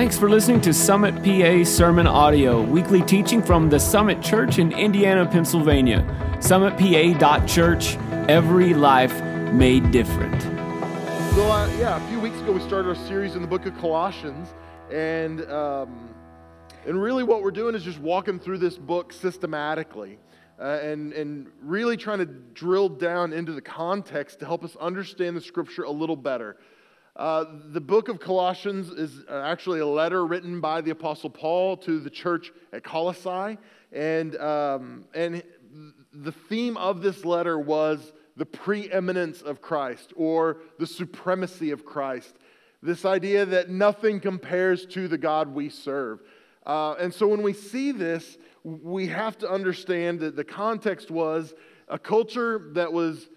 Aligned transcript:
Thanks 0.00 0.16
for 0.16 0.30
listening 0.30 0.62
to 0.62 0.72
Summit 0.72 1.14
PA 1.22 1.62
Sermon 1.62 2.06
Audio, 2.06 2.62
weekly 2.62 3.02
teaching 3.02 3.42
from 3.42 3.68
the 3.68 3.78
Summit 3.78 4.22
Church 4.22 4.58
in 4.58 4.72
Indiana, 4.72 5.26
Pennsylvania. 5.26 6.06
SummitPA.church, 6.38 7.98
every 8.26 8.72
life 8.72 9.12
made 9.52 9.90
different. 9.90 10.40
So, 10.40 11.52
uh, 11.52 11.70
yeah, 11.78 12.02
a 12.02 12.08
few 12.08 12.18
weeks 12.18 12.40
ago 12.40 12.52
we 12.52 12.60
started 12.60 12.88
our 12.88 13.06
series 13.06 13.36
in 13.36 13.42
the 13.42 13.46
book 13.46 13.66
of 13.66 13.76
Colossians, 13.76 14.48
and 14.90 15.42
um, 15.50 16.08
and 16.86 17.02
really 17.02 17.22
what 17.22 17.42
we're 17.42 17.50
doing 17.50 17.74
is 17.74 17.82
just 17.82 17.98
walking 17.98 18.40
through 18.40 18.56
this 18.56 18.78
book 18.78 19.12
systematically. 19.12 20.18
Uh, 20.58 20.78
and, 20.82 21.14
and 21.14 21.46
really 21.62 21.96
trying 21.96 22.18
to 22.18 22.26
drill 22.26 22.86
down 22.86 23.32
into 23.32 23.52
the 23.52 23.62
context 23.62 24.40
to 24.40 24.44
help 24.46 24.62
us 24.62 24.76
understand 24.76 25.34
the 25.34 25.40
scripture 25.40 25.84
a 25.84 25.90
little 25.90 26.16
better. 26.16 26.58
Uh, 27.16 27.44
the 27.72 27.80
book 27.80 28.08
of 28.08 28.20
Colossians 28.20 28.90
is 28.90 29.24
uh, 29.28 29.42
actually 29.44 29.80
a 29.80 29.86
letter 29.86 30.24
written 30.24 30.60
by 30.60 30.80
the 30.80 30.90
Apostle 30.90 31.30
Paul 31.30 31.76
to 31.78 31.98
the 31.98 32.10
church 32.10 32.52
at 32.72 32.84
Colossae. 32.84 33.58
And, 33.92 34.36
um, 34.36 35.04
and 35.12 35.42
the 36.12 36.32
theme 36.32 36.76
of 36.76 37.02
this 37.02 37.24
letter 37.24 37.58
was 37.58 38.12
the 38.36 38.46
preeminence 38.46 39.42
of 39.42 39.60
Christ 39.60 40.12
or 40.16 40.58
the 40.78 40.86
supremacy 40.86 41.72
of 41.72 41.84
Christ. 41.84 42.36
This 42.82 43.04
idea 43.04 43.44
that 43.44 43.68
nothing 43.68 44.20
compares 44.20 44.86
to 44.86 45.08
the 45.08 45.18
God 45.18 45.52
we 45.52 45.68
serve. 45.68 46.20
Uh, 46.64 46.94
and 46.94 47.12
so 47.12 47.26
when 47.26 47.42
we 47.42 47.52
see 47.52 47.92
this, 47.92 48.38
we 48.62 49.08
have 49.08 49.36
to 49.38 49.50
understand 49.50 50.20
that 50.20 50.36
the 50.36 50.44
context 50.44 51.10
was 51.10 51.52
a 51.88 51.98
culture 51.98 52.70
that 52.74 52.92
was 52.92 53.28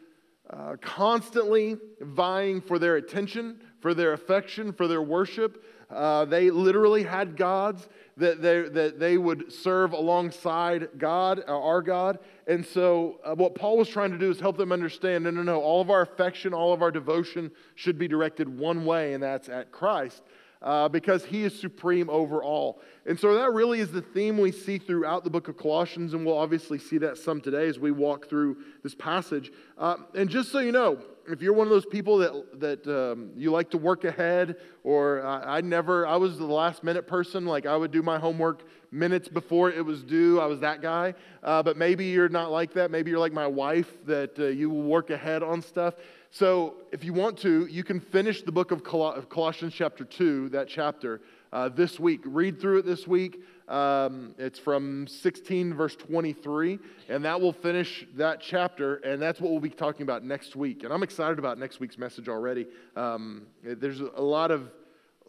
uh, 0.54 0.76
constantly 0.82 1.78
vying 2.02 2.62
for 2.62 2.78
their 2.78 2.98
attention, 2.98 3.60
for 3.80 3.94
their 3.94 4.14
affection, 4.14 4.72
for 4.72 4.88
their 4.88 5.02
worship. 5.02 5.64
Uh, 5.90 6.26
they 6.26 6.50
literally 6.50 7.04
had 7.04 7.36
gods 7.36 7.88
that 8.18 8.42
they, 8.42 8.62
that 8.62 9.00
they 9.00 9.18
would 9.18 9.52
serve 9.52 9.94
alongside 9.94 10.90
God, 10.98 11.44
uh, 11.48 11.60
our 11.60 11.82
God. 11.82 12.20
And 12.48 12.66
so, 12.66 13.20
uh, 13.24 13.34
what 13.34 13.56
Paul 13.56 13.78
was 13.78 13.90
trying 13.90 14.12
to 14.12 14.18
do 14.18 14.30
is 14.30 14.40
help 14.40 14.58
them 14.58 14.72
understand 14.72 15.24
no, 15.24 15.32
no, 15.32 15.42
no, 15.42 15.60
all 15.60 15.82
of 15.82 15.90
our 15.90 16.02
affection, 16.02 16.54
all 16.54 16.74
of 16.74 16.82
our 16.82 16.92
devotion 16.92 17.52
should 17.76 17.98
be 17.98 18.08
directed 18.08 18.48
one 18.48 18.86
way, 18.86 19.14
and 19.14 19.24
that's 19.24 19.50
at 19.50 19.72
Christ. 19.72 20.22
Uh, 20.64 20.88
because 20.88 21.26
he 21.26 21.44
is 21.44 21.60
supreme 21.60 22.10
over 22.10 22.42
all. 22.42 22.82
And 23.06 23.20
so 23.20 23.36
that 23.36 23.52
really 23.52 23.82
is 23.82 23.92
the 23.92 24.02
theme 24.02 24.38
we 24.38 24.54
see 24.54 24.78
throughout 24.78 25.26
the 25.26 25.30
book 25.30 25.50
of 25.50 25.58
Colossians, 25.58 26.14
and 26.14 26.26
we'll 26.26 26.38
obviously 26.38 26.80
see 26.80 26.98
that 27.00 27.18
some 27.18 27.42
today 27.42 27.68
as 27.68 27.80
we 27.80 27.92
walk 27.92 28.30
through 28.30 28.56
this 28.82 28.96
passage. 28.96 29.52
Uh, 29.78 29.98
and 30.16 30.30
just 30.30 30.54
so 30.54 30.60
you 30.60 30.72
know, 30.72 31.00
if 31.28 31.42
you're 31.42 31.54
one 31.54 31.68
of 31.68 31.72
those 31.72 31.86
people 31.86 32.18
that, 32.18 32.60
that 32.62 32.88
um, 32.88 33.32
you 33.36 33.52
like 33.52 33.70
to 33.72 33.78
work 33.78 34.06
ahead, 34.06 34.56
or 34.84 35.26
I 35.26 35.62
never, 35.62 36.08
I 36.08 36.16
was 36.16 36.38
the 36.38 36.46
last 36.46 36.84
minute 36.84 37.08
person, 37.08 37.46
like 37.46 37.66
I 37.66 37.76
would 37.76 37.92
do 37.92 38.02
my 38.02 38.18
homework 38.18 38.64
minutes 38.92 39.28
before 39.28 39.70
it 39.72 39.84
was 39.84 40.04
due. 40.04 40.40
I 40.40 40.46
was 40.46 40.60
that 40.62 40.82
guy. 40.82 41.14
Uh, 41.42 41.64
but 41.64 41.78
maybe 41.78 42.06
you're 42.06 42.30
not 42.30 42.52
like 42.52 42.74
that. 42.74 42.92
Maybe 42.92 43.12
you're 43.12 43.20
like 43.20 43.34
my 43.34 43.48
wife, 43.48 44.06
that 44.06 44.38
uh, 44.40 44.46
you 44.46 44.70
work 44.70 45.10
ahead 45.10 45.44
on 45.44 45.62
stuff. 45.62 45.96
So 46.34 46.78
if 46.92 47.04
you 47.04 47.14
want 47.14 47.38
to, 47.42 47.68
you 47.68 47.84
can 47.84 48.00
finish 48.00 48.42
the 48.42 48.52
book 48.52 48.72
of 48.72 48.84
Colossians, 48.84 49.72
chapter 49.72 50.04
2, 50.04 50.50
that 50.50 50.68
chapter, 50.68 51.22
uh, 51.52 51.70
this 51.70 52.00
week. 52.00 52.22
Read 52.26 52.60
through 52.60 52.80
it 52.80 52.88
this 52.88 53.08
week. 53.08 53.44
Um, 53.68 54.34
it's 54.40 54.58
from 54.58 55.06
16, 55.06 55.76
verse 55.76 55.96
23, 55.96 56.80
and 57.08 57.24
that 57.24 57.40
will 57.40 57.54
finish 57.54 58.08
that 58.16 58.42
chapter, 58.42 58.96
and 58.96 59.22
that's 59.22 59.40
what 59.40 59.52
we'll 59.52 59.62
be 59.62 59.70
talking 59.70 60.02
about 60.02 60.24
next 60.24 60.56
week. 60.56 60.84
And 60.84 60.92
I'm 60.92 61.04
excited 61.04 61.38
about 61.38 61.60
next 61.60 61.80
week's 61.80 62.00
message 62.00 62.28
already. 62.28 62.66
Um, 62.96 63.44
there's 63.64 64.00
a 64.00 64.20
lot 64.20 64.50
of 64.50 64.72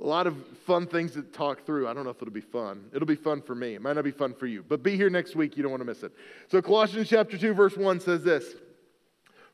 a 0.01 0.07
lot 0.07 0.27
of 0.27 0.37
fun 0.67 0.87
things 0.87 1.13
to 1.13 1.23
talk 1.23 1.65
through. 1.67 1.87
I 1.87 1.93
don't 1.93 2.03
know 2.03 2.11
if 2.11 2.21
it'll 2.21 2.35
be 2.35 2.41
fun. 2.41 2.87
It'll 2.93 3.07
be 3.07 3.15
fun 3.15 3.43
for 3.43 3.55
me. 3.55 3.75
It 3.75 3.83
might 3.83 3.93
not 3.93 4.03
be 4.05 4.11
fun 4.11 4.35
for 4.35 4.47
you, 4.47 4.65
but 4.67 4.83
be 4.83 4.97
here 4.97 5.11
next 5.11 5.37
week. 5.37 5.57
You 5.57 5.63
don't 5.63 5.71
want 5.71 5.83
to 5.83 5.87
miss 5.87 6.03
it. 6.03 6.13
So, 6.49 6.63
Colossians 6.63 7.11
chapter 7.11 7.37
2, 7.37 7.53
verse 7.53 7.77
1 7.77 8.01
says 8.01 8.25
this 8.25 8.55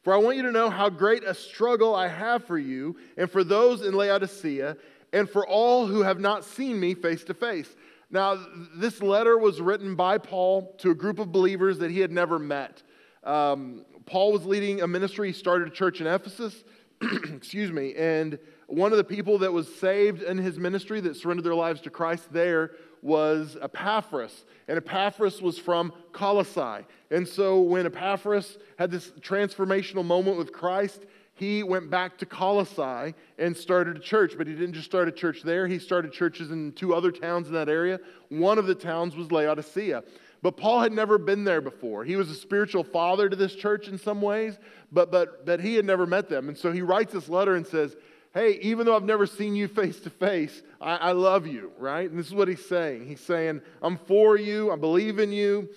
For 0.02 0.14
I 0.14 0.16
want 0.16 0.36
you 0.36 0.42
to 0.44 0.52
know 0.52 0.70
how 0.70 0.88
great 0.88 1.24
a 1.24 1.34
struggle 1.34 1.94
I 1.94 2.08
have 2.08 2.44
for 2.44 2.58
you 2.58 2.96
and 3.16 3.30
for 3.30 3.44
those 3.44 3.82
in 3.82 3.94
Laodicea 3.94 4.76
and 5.12 5.28
for 5.28 5.46
all 5.46 5.86
who 5.86 6.02
have 6.02 6.20
not 6.20 6.44
seen 6.44 6.80
me 6.80 6.94
face 6.94 7.24
to 7.24 7.34
face 7.34 7.74
now, 8.10 8.44
this 8.74 9.00
letter 9.02 9.38
was 9.38 9.60
written 9.60 9.94
by 9.94 10.18
Paul 10.18 10.74
to 10.78 10.90
a 10.90 10.94
group 10.94 11.20
of 11.20 11.30
believers 11.30 11.78
that 11.78 11.90
he 11.90 12.00
had 12.00 12.10
never 12.10 12.38
met. 12.38 12.82
Um, 13.22 13.84
Paul 14.04 14.32
was 14.32 14.44
leading 14.44 14.82
a 14.82 14.88
ministry. 14.88 15.28
He 15.28 15.32
started 15.32 15.68
a 15.68 15.70
church 15.70 16.00
in 16.00 16.08
Ephesus, 16.08 16.64
excuse 17.32 17.70
me, 17.70 17.94
and 17.94 18.38
one 18.66 18.90
of 18.90 18.98
the 18.98 19.04
people 19.04 19.38
that 19.38 19.52
was 19.52 19.72
saved 19.76 20.22
in 20.22 20.38
his 20.38 20.58
ministry 20.58 21.00
that 21.00 21.16
surrendered 21.16 21.44
their 21.44 21.54
lives 21.54 21.80
to 21.82 21.90
Christ 21.90 22.32
there 22.32 22.72
was 23.02 23.56
Epaphras. 23.60 24.44
And 24.68 24.76
Epaphras 24.76 25.40
was 25.40 25.58
from 25.58 25.92
Colossae. 26.12 26.84
And 27.10 27.26
so 27.26 27.60
when 27.60 27.86
Epaphras 27.86 28.58
had 28.78 28.90
this 28.90 29.10
transformational 29.20 30.04
moment 30.04 30.36
with 30.36 30.52
Christ, 30.52 31.06
he 31.34 31.62
went 31.62 31.90
back 31.90 32.18
to 32.18 32.26
Colossae 32.26 33.14
and 33.38 33.56
started 33.56 33.96
a 33.96 34.00
church. 34.00 34.34
But 34.36 34.46
he 34.46 34.54
didn't 34.54 34.74
just 34.74 34.86
start 34.86 35.08
a 35.08 35.12
church 35.12 35.42
there, 35.42 35.66
he 35.66 35.78
started 35.78 36.12
churches 36.12 36.50
in 36.50 36.72
two 36.72 36.94
other 36.94 37.10
towns 37.10 37.48
in 37.48 37.54
that 37.54 37.68
area. 37.68 37.98
One 38.28 38.58
of 38.58 38.66
the 38.66 38.74
towns 38.74 39.16
was 39.16 39.32
Laodicea. 39.32 40.02
But 40.42 40.56
Paul 40.56 40.80
had 40.80 40.92
never 40.92 41.18
been 41.18 41.44
there 41.44 41.60
before. 41.60 42.04
He 42.04 42.16
was 42.16 42.30
a 42.30 42.34
spiritual 42.34 42.82
father 42.82 43.28
to 43.28 43.36
this 43.36 43.54
church 43.54 43.88
in 43.88 43.98
some 43.98 44.22
ways, 44.22 44.58
but, 44.90 45.10
but, 45.10 45.44
but 45.44 45.60
he 45.60 45.74
had 45.74 45.84
never 45.84 46.06
met 46.06 46.30
them. 46.30 46.48
And 46.48 46.56
so 46.56 46.72
he 46.72 46.80
writes 46.80 47.12
this 47.12 47.28
letter 47.28 47.56
and 47.56 47.66
says, 47.66 47.96
Hey, 48.32 48.60
even 48.62 48.86
though 48.86 48.94
I've 48.94 49.02
never 49.02 49.26
seen 49.26 49.56
you 49.56 49.66
face 49.66 49.98
to 50.00 50.10
face, 50.10 50.62
I 50.80 51.12
love 51.12 51.48
you, 51.48 51.72
right? 51.78 52.08
And 52.08 52.18
this 52.18 52.28
is 52.28 52.34
what 52.34 52.46
he's 52.46 52.64
saying. 52.64 53.06
He's 53.06 53.20
saying, 53.20 53.60
I'm 53.82 53.96
for 53.96 54.36
you, 54.36 54.70
I 54.70 54.76
believe 54.76 55.18
in 55.18 55.32
you, 55.32 55.68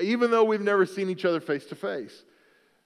even 0.00 0.30
though 0.30 0.44
we've 0.44 0.62
never 0.62 0.86
seen 0.86 1.10
each 1.10 1.26
other 1.26 1.40
face 1.40 1.66
to 1.66 1.74
face. 1.74 2.24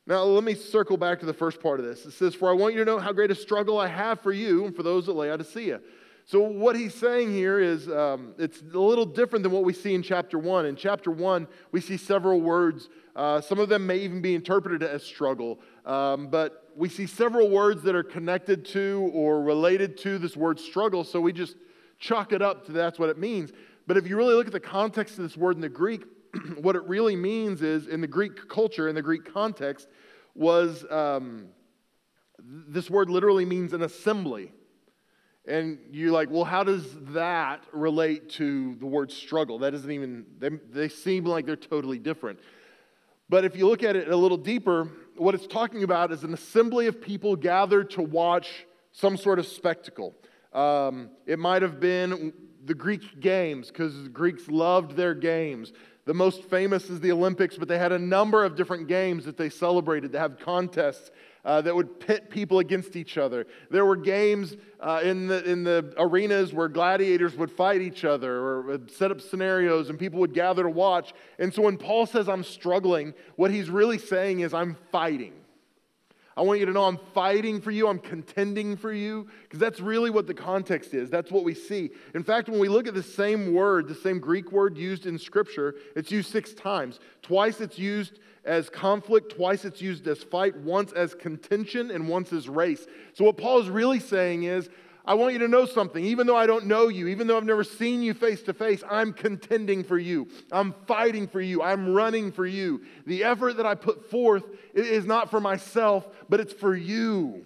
Now, 0.07 0.25
let 0.25 0.45
me 0.45 0.55
circle 0.55 0.97
back 0.97 1.21
to 1.21 1.27
the 1.27 1.33
first 1.33 1.61
part 1.61 1.81
of 1.81 1.87
this. 1.87 2.05
It 2.05 2.11
says, 2.11 2.35
For 2.35 2.51
I 2.51 2.53
want 2.53 2.75
you 2.75 2.81
to 2.81 2.85
know 2.85 2.99
how 2.99 3.13
great 3.13 3.31
a 3.31 3.35
struggle 3.35 3.79
I 3.79 3.87
have 3.87 4.21
for 4.21 4.33
you 4.33 4.67
and 4.67 4.77
for 4.77 4.83
those 4.83 5.09
at 5.09 5.15
Laodicea. 5.15 5.81
So, 6.27 6.41
what 6.41 6.75
he's 6.75 6.95
saying 6.95 7.33
here 7.33 7.59
is 7.59 7.89
um, 7.89 8.35
it's 8.39 8.61
a 8.61 8.79
little 8.79 9.07
different 9.07 9.43
than 9.43 9.53
what 9.53 9.65
we 9.65 9.73
see 9.73 9.95
in 9.95 10.03
chapter 10.03 10.39
one. 10.39 10.67
In 10.67 10.77
chapter 10.77 11.11
one, 11.11 11.47
we 11.71 11.81
see 11.81 11.97
several 11.97 12.41
words. 12.41 12.89
Uh, 13.15 13.41
some 13.41 13.59
of 13.59 13.69
them 13.69 13.87
may 13.87 13.99
even 13.99 14.21
be 14.21 14.35
interpreted 14.35 14.83
as 14.83 15.03
struggle, 15.03 15.61
um, 15.87 16.29
but 16.29 16.64
we 16.77 16.89
see 16.89 17.07
several 17.07 17.49
words 17.51 17.83
that 17.83 17.95
are 17.95 18.03
connected 18.03 18.65
to 18.67 19.11
or 19.13 19.43
related 19.43 19.97
to 19.99 20.19
this 20.19 20.37
word 20.37 20.59
struggle. 20.59 21.05
So, 21.05 21.21
we 21.21 21.33
just 21.33 21.57
chalk 21.99 22.33
it 22.33 22.43
up 22.43 22.67
to 22.67 22.73
that's 22.73 22.99
what 22.99 23.09
it 23.09 23.19
means. 23.19 23.53
But 23.87 23.97
if 23.97 24.07
you 24.09 24.17
really 24.17 24.35
look 24.35 24.47
at 24.47 24.53
the 24.53 24.61
context 24.61 25.19
of 25.19 25.25
this 25.25 25.37
word 25.37 25.57
in 25.57 25.61
the 25.61 25.69
Greek, 25.69 26.05
what 26.61 26.77
it 26.77 26.85
really 26.85 27.17
means 27.17 27.63
is, 27.63 27.87
in 27.87 28.01
the 28.01 28.07
Greek 28.07 28.49
culture, 28.49 28.89
in 28.89 28.95
the 28.95 29.03
Greek 29.03 29.33
context, 29.33 29.89
was 30.35 30.85
um, 30.91 31.47
this 32.39 32.91
word 32.91 33.11
literally 33.11 33.45
means 33.45 33.73
an 33.73 33.83
assembly. 33.83 34.53
And 35.47 35.79
you're 35.91 36.11
like, 36.11 36.31
well, 36.31 36.45
how 36.45 36.65
does 36.65 36.87
that 37.13 37.65
relate 37.73 38.31
to 38.31 38.77
the 38.77 38.87
word 38.87 39.13
struggle? 39.13 39.59
That 39.59 39.71
doesn't 39.71 39.91
even, 39.91 40.25
they, 40.39 40.49
they 40.71 40.89
seem 40.89 41.25
like 41.25 41.45
they're 41.45 41.57
totally 41.57 41.99
different. 41.99 42.41
But 43.29 43.45
if 43.45 43.55
you 43.57 43.69
look 43.69 43.83
at 43.83 43.95
it 43.95 44.09
a 44.09 44.17
little 44.17 44.39
deeper, 44.39 44.91
what 45.17 45.35
it's 45.35 45.47
talking 45.47 45.83
about 45.83 46.13
is 46.13 46.25
an 46.25 46.35
assembly 46.35 46.87
of 46.87 47.01
people 47.01 47.37
gathered 47.37 47.91
to 47.91 48.03
watch 48.03 48.67
some 48.93 49.17
sort 49.17 49.39
of 49.39 49.47
spectacle. 49.47 50.15
Um, 50.53 51.11
it 51.27 51.39
might 51.39 51.63
have 51.63 51.81
been 51.81 52.33
the 52.65 52.75
Greek 52.75 53.21
games, 53.21 53.69
because 53.69 54.05
the 54.05 54.09
Greeks 54.09 54.49
loved 54.49 54.97
their 54.97 55.15
games. 55.15 55.73
The 56.07 56.15
most 56.15 56.43
famous 56.45 56.91
is 56.91 57.01
the 57.01 57.13
Olympics, 57.13 57.57
but 57.57 57.69
they 57.69 57.79
had 57.79 57.93
a 57.93 57.99
number 57.99 58.45
of 58.45 58.57
different 58.57 58.89
games 58.89 59.25
that 59.25 59.37
they 59.37 59.51
celebrated 59.51 60.13
to 60.13 60.19
have 60.19 60.39
contests 60.39 61.11
uh, 61.45 61.61
that 61.61 61.75
would 61.75 62.01
pit 62.01 62.31
people 62.31 62.59
against 62.59 62.97
each 62.97 63.19
other. 63.19 63.47
There 63.71 63.85
were 63.85 63.97
games 63.97 64.57
uh, 64.81 65.01
in, 65.03 65.27
the, 65.27 65.45
in 65.45 65.65
the 65.65 65.95
arenas 65.99 66.53
where 66.53 66.69
gladiators 66.69 67.37
would 67.37 67.51
fight 67.51 67.83
each 67.83 68.05
other 68.05 68.39
or 68.39 68.81
set 68.89 69.11
up 69.11 69.21
scenarios 69.21 69.91
and 69.91 69.99
people 69.99 70.21
would 70.21 70.35
gather 70.35 70.63
to 70.63 70.71
watch. 70.71 71.13
And 71.39 71.53
so 71.53 71.63
when 71.63 71.77
Paul 71.77 72.07
says, 72.07 72.29
I'm 72.29 72.45
struggling, 72.45 73.15
what 73.37 73.51
he's 73.51 73.69
really 73.71 73.99
saying 73.99 74.41
is, 74.41 74.55
I'm 74.55 74.77
fighting. 74.91 75.35
I 76.37 76.43
want 76.43 76.59
you 76.59 76.67
to 76.67 76.73
know 76.73 76.85
I'm 76.85 76.99
fighting 77.15 77.61
for 77.61 77.71
you, 77.71 77.87
I'm 77.87 78.01
contending 78.01 78.77
for 78.77 78.93
you, 78.93 79.29
because 79.43 79.61
that's 79.61 79.81
really 79.81 80.11
what 80.11 80.27
the 80.27 80.35
context 80.35 80.93
is. 80.93 81.09
That's 81.09 81.31
what 81.31 81.45
we 81.45 81.55
see. 81.55 81.91
In 82.15 82.25
fact, 82.25 82.49
when 82.49 82.59
we 82.59 82.69
look 82.69 82.89
at 82.89 82.95
the 82.95 83.03
same 83.03 83.55
word, 83.55 83.87
the 83.87 83.95
same 83.95 84.19
Greek 84.19 84.51
word 84.51 84.77
used 84.77 85.07
in 85.07 85.19
Scripture, 85.19 85.77
it's 85.95 86.11
used 86.11 86.31
six 86.31 86.53
times. 86.53 86.99
Twice 87.23 87.61
it's 87.61 87.79
used 87.79 88.19
as 88.45 88.69
conflict, 88.69 89.37
twice 89.37 89.65
it's 89.65 89.81
used 89.81 90.07
as 90.09 90.23
fight, 90.23 90.57
once 90.57 90.93
as 90.93 91.15
contention, 91.15 91.91
and 91.91 92.09
once 92.09 92.33
as 92.33 92.49
race. 92.49 92.87
So, 93.13 93.25
what 93.25 93.37
Paul 93.37 93.61
is 93.61 93.71
really 93.71 94.01
saying 94.01 94.43
is, 94.43 94.69
I 95.05 95.15
want 95.15 95.35
you 95.35 95.41
to 95.41 95.49
know 95.49 95.67
something. 95.67 96.05
Even 96.05 96.27
though 96.27 96.37
I 96.37 96.47
don't 96.47 96.67
know 96.67 96.89
you, 96.89 97.09
even 97.09 97.27
though 97.27 97.37
I've 97.37 97.45
never 97.45 97.65
seen 97.65 98.03
you 98.03 98.15
face 98.15 98.43
to 98.43 98.55
face, 98.55 98.83
I'm 98.91 99.13
contending 99.13 99.85
for 99.85 99.99
you. 99.99 100.29
I'm 100.51 100.75
fighting 100.87 101.29
for 101.29 101.41
you. 101.41 101.63
I'm 101.63 101.93
running 101.93 102.33
for 102.33 102.47
you. 102.47 102.83
The 103.07 103.25
effort 103.25 103.59
that 103.59 103.67
I 103.67 103.75
put 103.75 104.11
forth 104.11 104.45
is 104.73 105.05
not 105.05 105.31
for 105.31 105.41
myself, 105.41 106.07
but 106.29 106.41
it's 106.41 106.55
for 106.55 106.75
you. 106.75 107.45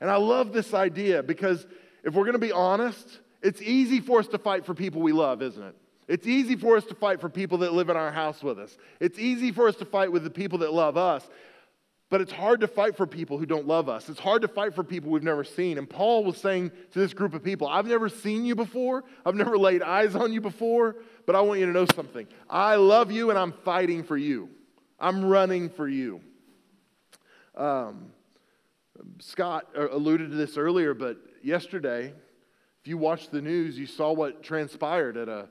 And 0.00 0.10
I 0.10 0.16
love 0.16 0.52
this 0.52 0.74
idea 0.74 1.22
because 1.22 1.66
if 2.04 2.14
we're 2.14 2.24
going 2.24 2.32
to 2.32 2.38
be 2.38 2.52
honest, 2.52 3.20
It's 3.42 3.60
easy 3.60 4.00
for 4.00 4.20
us 4.20 4.28
to 4.28 4.38
fight 4.38 4.64
for 4.64 4.74
people 4.74 5.02
we 5.02 5.12
love, 5.12 5.42
isn't 5.42 5.62
it? 5.62 5.74
It's 6.08 6.26
easy 6.26 6.56
for 6.56 6.76
us 6.76 6.84
to 6.86 6.94
fight 6.94 7.20
for 7.20 7.28
people 7.28 7.58
that 7.58 7.72
live 7.72 7.88
in 7.88 7.96
our 7.96 8.12
house 8.12 8.42
with 8.42 8.58
us. 8.58 8.76
It's 9.00 9.18
easy 9.18 9.50
for 9.50 9.68
us 9.68 9.76
to 9.76 9.84
fight 9.84 10.12
with 10.12 10.24
the 10.24 10.30
people 10.30 10.58
that 10.58 10.72
love 10.72 10.96
us. 10.96 11.28
But 12.12 12.20
it's 12.20 12.30
hard 12.30 12.60
to 12.60 12.68
fight 12.68 12.94
for 12.94 13.06
people 13.06 13.38
who 13.38 13.46
don't 13.46 13.66
love 13.66 13.88
us. 13.88 14.10
It's 14.10 14.20
hard 14.20 14.42
to 14.42 14.48
fight 14.48 14.74
for 14.74 14.84
people 14.84 15.10
we've 15.10 15.22
never 15.22 15.44
seen. 15.44 15.78
And 15.78 15.88
Paul 15.88 16.24
was 16.24 16.36
saying 16.36 16.70
to 16.90 16.98
this 16.98 17.14
group 17.14 17.32
of 17.32 17.42
people, 17.42 17.66
I've 17.66 17.86
never 17.86 18.10
seen 18.10 18.44
you 18.44 18.54
before. 18.54 19.04
I've 19.24 19.34
never 19.34 19.56
laid 19.56 19.80
eyes 19.80 20.14
on 20.14 20.30
you 20.30 20.42
before. 20.42 20.96
But 21.24 21.36
I 21.36 21.40
want 21.40 21.60
you 21.60 21.64
to 21.64 21.72
know 21.72 21.86
something. 21.94 22.26
I 22.50 22.74
love 22.74 23.10
you 23.10 23.30
and 23.30 23.38
I'm 23.38 23.52
fighting 23.64 24.04
for 24.04 24.18
you. 24.18 24.50
I'm 25.00 25.24
running 25.24 25.70
for 25.70 25.88
you. 25.88 26.20
Um, 27.56 28.12
Scott 29.20 29.68
alluded 29.74 30.32
to 30.32 30.36
this 30.36 30.58
earlier, 30.58 30.92
but 30.92 31.16
yesterday, 31.42 32.12
if 32.82 32.88
you 32.88 32.98
watched 32.98 33.30
the 33.30 33.40
news, 33.40 33.78
you 33.78 33.86
saw 33.86 34.12
what 34.12 34.42
transpired 34.42 35.16
at 35.16 35.30
a, 35.30 35.48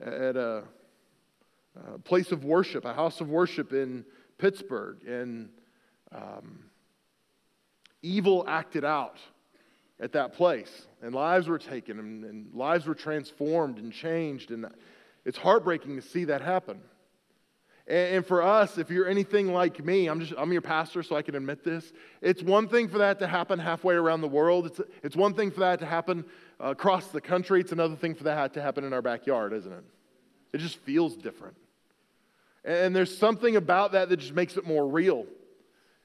at 0.00 0.36
a, 0.36 0.62
a 1.92 1.98
place 1.98 2.30
of 2.30 2.44
worship, 2.44 2.84
a 2.84 2.94
house 2.94 3.20
of 3.20 3.28
worship 3.30 3.72
in 3.72 4.04
Pittsburgh. 4.38 5.02
And 5.04 5.48
um, 6.14 6.64
evil 8.02 8.44
acted 8.46 8.84
out 8.84 9.18
at 10.00 10.12
that 10.12 10.34
place, 10.34 10.86
and 11.02 11.14
lives 11.14 11.48
were 11.48 11.58
taken, 11.58 11.98
and, 11.98 12.24
and 12.24 12.54
lives 12.54 12.86
were 12.86 12.94
transformed 12.94 13.78
and 13.78 13.92
changed. 13.92 14.50
And 14.50 14.66
it's 15.24 15.38
heartbreaking 15.38 15.96
to 15.96 16.02
see 16.02 16.24
that 16.24 16.40
happen. 16.40 16.80
And, 17.88 18.26
for 18.26 18.42
us, 18.42 18.76
if 18.76 18.90
you're 18.90 19.08
anything 19.08 19.54
like 19.54 19.82
me, 19.82 20.08
I'm 20.08 20.20
just 20.20 20.34
I'm 20.36 20.52
your 20.52 20.60
pastor, 20.60 21.02
so 21.02 21.16
I 21.16 21.22
can 21.22 21.34
admit 21.34 21.64
this. 21.64 21.90
It's 22.20 22.42
one 22.42 22.68
thing 22.68 22.86
for 22.86 22.98
that 22.98 23.18
to 23.20 23.26
happen 23.26 23.58
halfway 23.58 23.94
around 23.94 24.20
the 24.20 24.28
world. 24.28 24.66
It's 24.66 24.80
it's 25.02 25.16
one 25.16 25.32
thing 25.32 25.50
for 25.50 25.60
that 25.60 25.78
to 25.78 25.86
happen 25.86 26.26
across 26.60 27.06
the 27.08 27.20
country. 27.22 27.60
It's 27.60 27.72
another 27.72 27.96
thing 27.96 28.14
for 28.14 28.24
that 28.24 28.52
to 28.54 28.62
happen 28.62 28.84
in 28.84 28.92
our 28.92 29.00
backyard, 29.00 29.54
isn't 29.54 29.72
it? 29.72 29.84
It 30.52 30.58
just 30.58 30.76
feels 30.80 31.16
different. 31.16 31.56
And 32.62 32.94
there's 32.94 33.16
something 33.16 33.56
about 33.56 33.92
that 33.92 34.10
that 34.10 34.18
just 34.18 34.34
makes 34.34 34.58
it 34.58 34.66
more 34.66 34.86
real. 34.86 35.24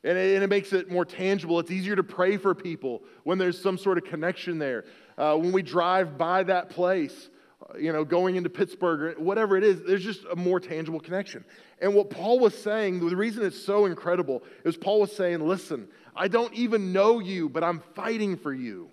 And 0.04 0.18
it, 0.18 0.36
and 0.36 0.44
it, 0.44 0.50
makes 0.50 0.74
it 0.74 0.92
more 0.92 1.06
tangible. 1.06 1.60
It's 1.60 1.72
easier 1.72 1.96
to 1.96 2.04
pray 2.04 2.38
for 2.38 2.54
people 2.54 3.04
when 3.24 3.38
there's 3.38 3.60
some 3.60 3.78
sort 3.78 3.98
of 3.98 4.04
connection 4.04 4.58
there. 4.58 4.86
Uh, 5.18 5.38
when 5.38 5.52
we 5.52 5.62
drive 5.62 6.18
by 6.18 6.44
that 6.44 6.70
place, 6.70 7.30
uh, 7.62 7.78
you 7.78 7.94
know, 7.94 8.04
going 8.04 8.36
into 8.36 8.50
Pittsburgh 8.50 9.02
or 9.18 9.24
whatever 9.24 9.56
it 9.56 9.64
is, 9.64 9.82
there's 9.84 10.04
just 10.04 10.26
a 10.30 10.36
more 10.36 10.60
tangible 10.60 11.00
connection. 11.00 11.46
And 11.80 11.94
what 11.94 12.10
Paul 12.10 12.40
was 12.40 12.58
saying, 12.58 13.08
the 13.08 13.16
reason 13.16 13.46
it's 13.46 13.64
so 13.64 13.86
incredible 13.86 14.44
is 14.66 14.76
Paul 14.76 15.00
was 15.02 15.16
saying, 15.16 15.40
listen, 15.40 15.88
I 16.16 16.28
don't 16.28 16.54
even 16.54 16.92
know 16.92 17.20
you, 17.20 17.48
but 17.48 17.64
I'm 17.64 17.82
fighting 17.96 18.36
for 18.36 18.54
you. 18.54 18.90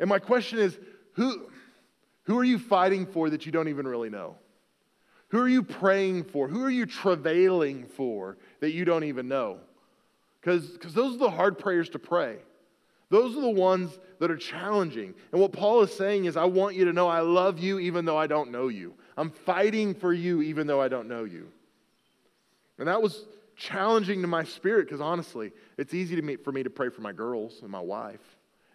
And 0.00 0.08
my 0.08 0.18
question 0.18 0.58
is, 0.58 0.76
who, 1.12 1.48
who 2.24 2.38
are 2.38 2.44
you 2.44 2.58
fighting 2.58 3.06
for 3.06 3.30
that 3.30 3.46
you 3.46 3.52
don't 3.52 3.68
even 3.68 3.86
really 3.86 4.10
know? 4.10 4.36
Who 5.28 5.38
are 5.38 5.48
you 5.48 5.62
praying 5.62 6.24
for? 6.24 6.48
Who 6.48 6.64
are 6.64 6.70
you 6.70 6.86
travailing 6.86 7.86
for 7.86 8.38
that 8.60 8.72
you 8.72 8.84
don't 8.84 9.04
even 9.04 9.28
know? 9.28 9.60
Because 10.40 10.78
those 10.94 11.16
are 11.16 11.18
the 11.18 11.30
hard 11.30 11.58
prayers 11.58 11.90
to 11.90 11.98
pray. 11.98 12.38
Those 13.10 13.36
are 13.36 13.40
the 13.40 13.50
ones 13.50 13.98
that 14.20 14.30
are 14.30 14.36
challenging. 14.36 15.14
And 15.32 15.40
what 15.40 15.52
Paul 15.52 15.82
is 15.82 15.92
saying 15.92 16.26
is, 16.26 16.36
I 16.36 16.44
want 16.44 16.76
you 16.76 16.84
to 16.86 16.92
know 16.92 17.08
I 17.08 17.20
love 17.20 17.58
you 17.58 17.78
even 17.78 18.04
though 18.04 18.16
I 18.16 18.26
don't 18.26 18.50
know 18.50 18.68
you. 18.68 18.94
I'm 19.16 19.30
fighting 19.30 19.94
for 19.94 20.12
you 20.12 20.40
even 20.42 20.66
though 20.66 20.80
I 20.80 20.88
don't 20.88 21.08
know 21.08 21.24
you. 21.24 21.48
And 22.78 22.88
that 22.88 23.02
was 23.02 23.26
challenging 23.56 24.22
to 24.22 24.28
my 24.28 24.44
spirit 24.44 24.86
because 24.86 25.00
honestly, 25.00 25.52
it's 25.76 25.92
easy 25.92 26.16
to 26.16 26.22
me, 26.22 26.36
for 26.36 26.52
me 26.52 26.62
to 26.62 26.70
pray 26.70 26.88
for 26.88 27.02
my 27.02 27.12
girls 27.12 27.58
and 27.62 27.70
my 27.70 27.80
wife. 27.80 28.20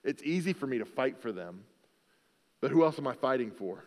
It's 0.04 0.22
easy 0.22 0.54
for 0.54 0.68
me 0.68 0.78
to 0.78 0.86
fight 0.86 1.20
for 1.20 1.32
them. 1.32 1.64
But 2.62 2.72
who 2.72 2.84
else 2.84 3.00
am 3.00 3.08
I 3.08 3.14
fighting 3.14 3.52
for? 3.52 3.86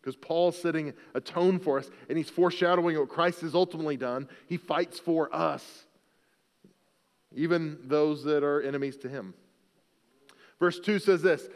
Because 0.00 0.14
Paul's 0.14 0.56
setting 0.56 0.92
a 1.14 1.20
tone 1.20 1.58
for 1.58 1.78
us 1.78 1.90
and 2.08 2.16
he's 2.16 2.30
foreshadowing 2.30 2.96
what 2.98 3.08
Christ 3.08 3.40
has 3.40 3.54
ultimately 3.54 3.96
done. 3.96 4.28
He 4.46 4.56
fights 4.56 5.00
for 5.00 5.34
us 5.34 5.85
even 7.36 7.78
those 7.84 8.24
that 8.24 8.42
are 8.42 8.60
enemies 8.60 8.96
to 8.98 9.08
him. 9.08 9.34
Verse 10.58 10.80
2 10.80 10.98
says 10.98 11.22
this 11.22 11.48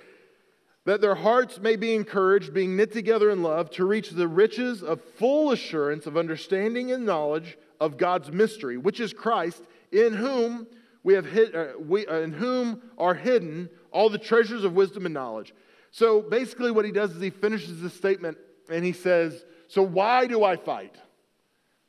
that 0.86 1.00
their 1.00 1.14
hearts 1.14 1.60
may 1.60 1.76
be 1.76 1.94
encouraged, 1.94 2.54
being 2.54 2.74
knit 2.74 2.92
together 2.92 3.30
in 3.30 3.42
love, 3.42 3.70
to 3.70 3.84
reach 3.84 4.10
the 4.10 4.26
riches 4.26 4.82
of 4.82 5.00
full 5.18 5.52
assurance 5.52 6.06
of 6.06 6.16
understanding 6.16 6.90
and 6.92 7.04
knowledge 7.04 7.58
of 7.80 7.98
God's 7.98 8.32
mystery, 8.32 8.78
which 8.78 8.98
is 8.98 9.12
Christ, 9.12 9.62
in 9.92 10.14
whom 10.14 10.66
we 11.02 11.14
have 11.14 11.26
hid, 11.26 11.54
uh, 11.54 11.68
we, 11.78 12.06
uh, 12.06 12.20
in 12.20 12.32
whom 12.32 12.82
are 12.98 13.14
hidden 13.14 13.68
all 13.90 14.08
the 14.08 14.18
treasures 14.18 14.64
of 14.64 14.74
wisdom 14.74 15.04
and 15.04 15.14
knowledge. 15.14 15.54
So 15.90 16.22
basically, 16.22 16.70
what 16.70 16.84
he 16.84 16.92
does 16.92 17.14
is 17.14 17.20
he 17.20 17.30
finishes 17.30 17.80
the 17.80 17.90
statement 17.90 18.38
and 18.68 18.84
he 18.84 18.92
says, 18.92 19.44
"So 19.68 19.82
why 19.82 20.26
do 20.26 20.44
I 20.44 20.56
fight?" 20.56 20.96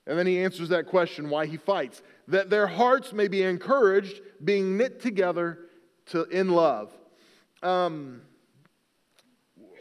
And 0.08 0.18
then 0.18 0.26
he 0.26 0.44
answers 0.44 0.70
that 0.70 0.88
question 0.88 1.30
why 1.30 1.46
he 1.46 1.58
fights 1.58 2.02
that 2.28 2.50
their 2.50 2.68
hearts 2.68 3.14
may 3.14 3.28
be 3.28 3.44
encouraged, 3.44 4.20
being 4.44 4.78
knit 4.78 5.02
together 5.02 5.60
to, 6.08 6.24
in 6.26 6.50
love. 6.50 6.92
Um, 7.62 8.22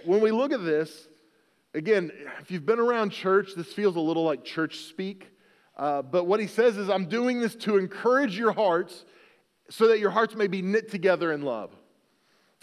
when 0.05 0.21
we 0.21 0.31
look 0.31 0.53
at 0.53 0.65
this, 0.65 1.09
again, 1.75 2.11
if 2.41 2.51
you've 2.51 2.67
been 2.67 2.81
around 2.81 3.11
church, 3.11 3.51
this 3.57 3.73
feels 3.73 3.97
a 3.97 4.01
little 4.01 4.25
like 4.25 4.45
church 4.45 4.79
speak. 4.79 5.31
Uh, 5.77 6.03
but 6.03 6.25
what 6.25 6.41
he 6.41 6.47
says 6.47 6.77
is, 6.77 6.91
I'm 6.91 7.07
doing 7.07 7.41
this 7.41 7.55
to 7.57 7.79
encourage 7.79 8.37
your 8.37 8.53
hearts 8.53 9.05
so 9.71 9.89
that 9.89 9.99
your 9.99 10.11
hearts 10.11 10.35
may 10.35 10.47
be 10.47 10.61
knit 10.61 10.91
together 10.91 11.33
in 11.33 11.43
love. 11.43 11.71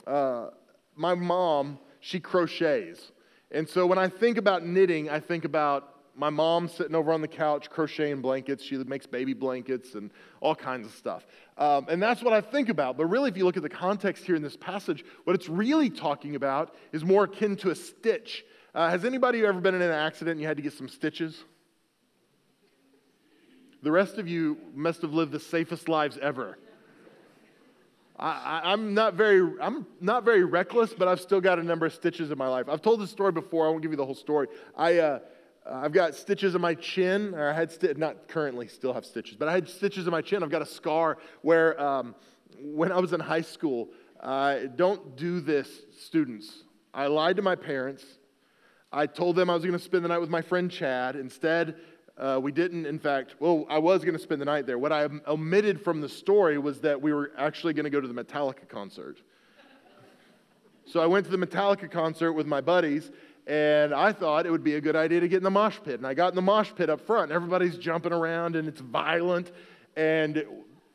Uh, 0.06 0.50
my 0.96 1.16
mom, 1.16 1.80
she 2.00 2.20
crochets. 2.20 3.12
And 3.50 3.68
so 3.68 3.88
when 3.88 3.98
I 3.98 4.08
think 4.10 4.38
about 4.38 4.66
knitting, 4.66 5.10
I 5.10 5.20
think 5.20 5.46
about 5.46 5.97
my 6.18 6.32
mom's 6.32 6.74
sitting 6.74 6.96
over 6.96 7.12
on 7.12 7.22
the 7.22 7.28
couch 7.28 7.70
crocheting 7.70 8.22
blankets. 8.22 8.64
She 8.64 8.76
makes 8.78 9.06
baby 9.06 9.34
blankets 9.34 9.94
and 9.94 10.10
all 10.42 10.56
kinds 10.56 10.88
of 10.88 10.94
stuff. 10.94 11.26
Um, 11.58 11.86
and 11.90 12.02
that's 12.02 12.24
what 12.24 12.34
I 12.34 12.42
think 12.42 12.70
about. 12.70 12.98
But 12.98 13.06
really, 13.06 13.30
if 13.30 13.38
you 13.38 13.46
look 13.46 13.56
at 13.56 13.64
the 13.64 13.70
context 13.70 14.26
here 14.26 14.36
in 14.36 14.42
this 14.42 14.58
passage, 14.58 15.06
what 15.26 15.36
it's 15.36 15.48
really 15.48 15.92
talking 15.92 16.36
about 16.36 16.76
is 16.92 17.06
more 17.06 17.26
akin 17.26 17.56
to 17.58 17.70
a 17.70 17.76
stitch. 17.76 18.44
Uh, 18.74 18.90
has 18.90 19.06
anybody 19.06 19.46
ever 19.46 19.62
been 19.62 19.76
in 19.76 19.82
an 19.82 19.92
accident 19.92 20.34
and 20.34 20.42
you 20.42 20.48
had 20.48 20.58
to 20.58 20.64
get 20.64 20.74
some 20.74 20.90
stitches? 20.90 21.44
The 23.84 23.92
rest 23.92 24.18
of 24.18 24.28
you 24.28 24.58
must 24.74 25.04
have 25.04 25.14
lived 25.14 25.32
the 25.32 25.40
safest 25.40 25.88
lives 25.88 26.18
ever. 26.20 26.58
I, 28.20 28.74
am 28.74 28.96
not 28.96 29.14
very, 29.14 29.48
I'm 29.62 29.86
not 30.02 30.26
very 30.26 30.44
reckless, 30.44 30.92
but 30.92 31.08
I've 31.08 31.22
still 31.22 31.40
got 31.40 31.60
a 31.60 31.64
number 31.64 31.86
of 31.86 31.94
stitches 31.94 32.32
in 32.32 32.38
my 32.40 32.48
life. 32.48 32.68
I've 32.68 32.82
told 32.82 33.00
this 33.00 33.12
story 33.12 33.32
before. 33.32 33.68
I 33.68 33.70
won't 33.70 33.84
give 33.84 33.92
you 33.92 33.98
the 33.98 34.06
whole 34.06 34.16
story. 34.16 34.48
I, 34.76 34.98
uh, 34.98 35.04
uh, 35.04 35.20
I've 35.70 35.92
got 35.92 36.16
stitches 36.16 36.56
in 36.56 36.62
my 36.62 36.76
chin, 36.76 37.34
or 37.36 37.50
I 37.50 37.54
had, 37.54 37.72
sti- 37.72 37.94
not 37.98 38.28
currently 38.28 38.68
still 38.68 38.94
have 38.94 39.06
stitches, 39.06 39.36
but 39.36 39.48
I 39.48 39.54
had 39.54 39.68
stitches 39.68 40.08
in 40.08 40.12
my 40.12 40.22
chin. 40.22 40.44
I've 40.44 40.50
got 40.50 40.62
a 40.62 40.66
scar 40.68 41.18
where 41.42 41.80
um, 41.82 42.16
when 42.62 42.92
I 42.92 43.00
was 43.00 43.14
in 43.14 43.20
high 43.20 43.42
school, 43.42 43.90
uh, 44.22 44.60
don't 44.76 45.18
do 45.18 45.42
this, 45.42 45.68
students. 46.00 46.64
I 46.94 47.08
lied 47.08 47.36
to 47.36 47.42
my 47.42 47.56
parents. 47.56 48.04
I 48.92 49.06
told 49.06 49.36
them 49.36 49.50
I 49.50 49.54
was 49.54 49.64
going 49.64 49.78
to 49.78 49.84
spend 49.84 50.06
the 50.06 50.10
night 50.10 50.20
with 50.20 50.30
my 50.30 50.42
friend 50.42 50.72
Chad. 50.72 51.16
Instead, 51.16 51.76
uh, 52.18 52.40
we 52.42 52.52
didn't, 52.52 52.86
in 52.86 52.98
fact, 52.98 53.36
well, 53.40 53.66
I 53.70 53.78
was 53.78 54.04
going 54.04 54.16
to 54.16 54.24
spend 54.24 54.40
the 54.42 54.46
night 54.46 54.66
there. 54.66 54.80
What 54.80 54.94
I 54.94 55.08
omitted 55.28 55.82
from 55.82 56.02
the 56.02 56.10
story 56.10 56.58
was 56.58 56.80
that 56.82 57.02
we 57.02 57.14
were 57.14 57.32
actually 57.38 57.74
going 57.74 57.84
to 57.84 57.90
go 57.90 58.00
to 58.00 58.08
the 58.08 58.24
Metallica 58.24 58.68
concert. 58.70 59.20
So 60.86 61.02
I 61.02 61.06
went 61.06 61.26
to 61.26 61.32
the 61.32 61.46
Metallica 61.46 61.92
concert 61.92 62.32
with 62.32 62.48
my 62.48 62.62
buddies, 62.62 63.12
and 63.48 63.94
I 63.94 64.12
thought 64.12 64.46
it 64.46 64.52
would 64.52 64.64
be 64.64 64.76
a 64.76 64.82
good 64.82 64.98
idea 64.98 65.22
to 65.22 65.28
get 65.30 65.38
in 65.38 65.44
the 65.44 65.50
mosh 65.50 65.80
pit. 65.84 65.96
And 65.96 66.06
I 66.06 66.14
got 66.14 66.30
in 66.30 66.36
the 66.36 66.42
mosh 66.42 66.72
pit 66.76 66.90
up 66.90 67.00
front. 67.00 67.32
And 67.32 67.34
Everybody's 67.34 67.78
jumping 67.78 68.12
around 68.12 68.58
and 68.58 68.68
it's 68.68 68.82
violent. 68.82 69.54
And 69.96 70.44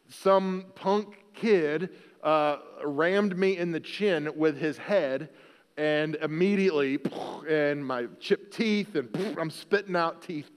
some 0.08 0.66
punk 0.74 1.16
kid 1.32 1.88
uh, 2.22 2.58
rammed 2.84 3.38
me 3.38 3.56
in 3.56 3.72
the 3.72 3.80
chin 3.80 4.30
with 4.36 4.58
his 4.58 4.76
head. 4.76 5.30
And 5.78 6.16
immediately, 6.16 6.98
and 7.48 7.84
my 7.84 8.06
chipped 8.20 8.52
teeth, 8.54 8.94
and 8.94 9.08
I'm 9.38 9.48
spitting 9.48 9.96
out 9.96 10.20
teeth. 10.20 10.50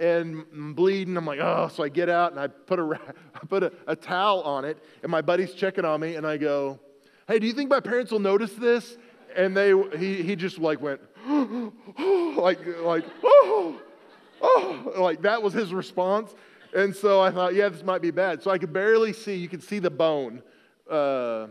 And 0.00 0.44
I'm 0.52 0.74
bleeding. 0.74 1.16
I'm 1.16 1.24
like, 1.24 1.38
oh, 1.40 1.70
so 1.72 1.84
I 1.84 1.88
get 1.88 2.08
out 2.08 2.32
and 2.32 2.40
I 2.40 2.48
put 2.48 2.80
a, 2.80 3.00
I 3.34 3.46
put 3.46 3.62
a, 3.62 3.72
a 3.86 3.94
towel 3.94 4.40
on 4.42 4.64
it, 4.64 4.82
and 5.04 5.12
my 5.12 5.20
buddy's 5.20 5.52
checking 5.52 5.84
on 5.84 6.00
me, 6.00 6.16
and 6.16 6.26
I 6.26 6.38
go, 6.38 6.80
hey, 7.28 7.38
do 7.38 7.46
you 7.46 7.52
think 7.52 7.70
my 7.70 7.78
parents 7.78 8.10
will 8.10 8.18
notice 8.18 8.52
this? 8.54 8.96
And 9.36 9.56
they 9.56 9.72
he, 9.96 10.22
he 10.22 10.36
just 10.36 10.58
like 10.58 10.80
went 10.80 11.00
like 11.28 12.58
like 12.78 13.04
oh 13.22 13.80
oh 14.42 14.92
like 14.98 15.22
that 15.22 15.42
was 15.42 15.52
his 15.52 15.72
response. 15.72 16.34
And 16.72 16.94
so 16.94 17.20
i 17.20 17.30
thought 17.30 17.54
yeah 17.54 17.68
this 17.68 17.82
might 17.82 18.02
be 18.02 18.10
bad. 18.10 18.42
So 18.42 18.50
i 18.50 18.58
could 18.58 18.72
barely 18.72 19.12
see 19.12 19.36
you 19.36 19.48
could 19.48 19.62
see 19.62 19.78
the 19.78 19.90
bone. 19.90 20.42
Uh, 20.88 21.46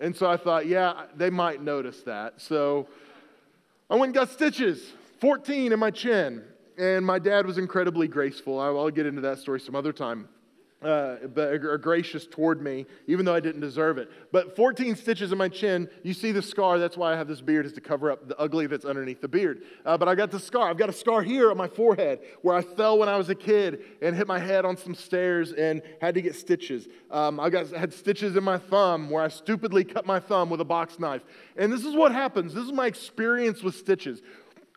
and 0.00 0.14
so 0.14 0.30
i 0.30 0.36
thought 0.36 0.66
yeah 0.66 1.04
they 1.16 1.30
might 1.30 1.62
notice 1.62 2.02
that. 2.02 2.40
So 2.40 2.88
i 3.90 3.94
went 3.94 4.08
and 4.10 4.14
got 4.14 4.30
stitches 4.30 4.92
14 5.20 5.72
in 5.72 5.78
my 5.78 5.90
chin. 5.90 6.44
And 6.78 7.06
my 7.06 7.18
dad 7.18 7.46
was 7.46 7.56
incredibly 7.56 8.06
graceful. 8.06 8.60
I'll 8.60 8.90
get 8.90 9.06
into 9.06 9.22
that 9.22 9.38
story 9.38 9.60
some 9.60 9.74
other 9.74 9.94
time 9.94 10.28
uh, 10.86 11.26
but 11.34 11.52
are 11.52 11.78
gracious 11.78 12.26
toward 12.26 12.62
me, 12.62 12.86
even 13.08 13.24
though 13.24 13.34
I 13.34 13.40
didn't 13.40 13.60
deserve 13.60 13.98
it. 13.98 14.08
But 14.30 14.54
14 14.54 14.94
stitches 14.94 15.32
in 15.32 15.38
my 15.38 15.48
chin, 15.48 15.88
you 16.04 16.14
see 16.14 16.30
the 16.30 16.42
scar. 16.42 16.78
That's 16.78 16.96
why 16.96 17.12
I 17.12 17.16
have 17.16 17.26
this 17.26 17.40
beard, 17.40 17.66
is 17.66 17.72
to 17.72 17.80
cover 17.80 18.10
up 18.10 18.28
the 18.28 18.38
ugly 18.38 18.68
that's 18.68 18.84
underneath 18.84 19.20
the 19.20 19.26
beard. 19.26 19.64
Uh, 19.84 19.98
but 19.98 20.08
I 20.08 20.14
got 20.14 20.30
the 20.30 20.38
scar. 20.38 20.70
I've 20.70 20.78
got 20.78 20.88
a 20.88 20.92
scar 20.92 21.22
here 21.22 21.50
on 21.50 21.56
my 21.56 21.66
forehead 21.66 22.20
where 22.42 22.54
I 22.54 22.62
fell 22.62 22.98
when 22.98 23.08
I 23.08 23.16
was 23.16 23.28
a 23.30 23.34
kid 23.34 23.82
and 24.00 24.14
hit 24.14 24.28
my 24.28 24.38
head 24.38 24.64
on 24.64 24.76
some 24.76 24.94
stairs 24.94 25.52
and 25.52 25.82
had 26.00 26.14
to 26.14 26.22
get 26.22 26.36
stitches. 26.36 26.86
Um, 27.10 27.40
I 27.40 27.50
got, 27.50 27.68
had 27.70 27.92
stitches 27.92 28.36
in 28.36 28.44
my 28.44 28.58
thumb 28.58 29.10
where 29.10 29.24
I 29.24 29.28
stupidly 29.28 29.82
cut 29.82 30.06
my 30.06 30.20
thumb 30.20 30.50
with 30.50 30.60
a 30.60 30.64
box 30.64 31.00
knife. 31.00 31.22
And 31.56 31.72
this 31.72 31.84
is 31.84 31.96
what 31.96 32.12
happens. 32.12 32.54
This 32.54 32.64
is 32.64 32.72
my 32.72 32.86
experience 32.86 33.60
with 33.60 33.74
stitches. 33.74 34.22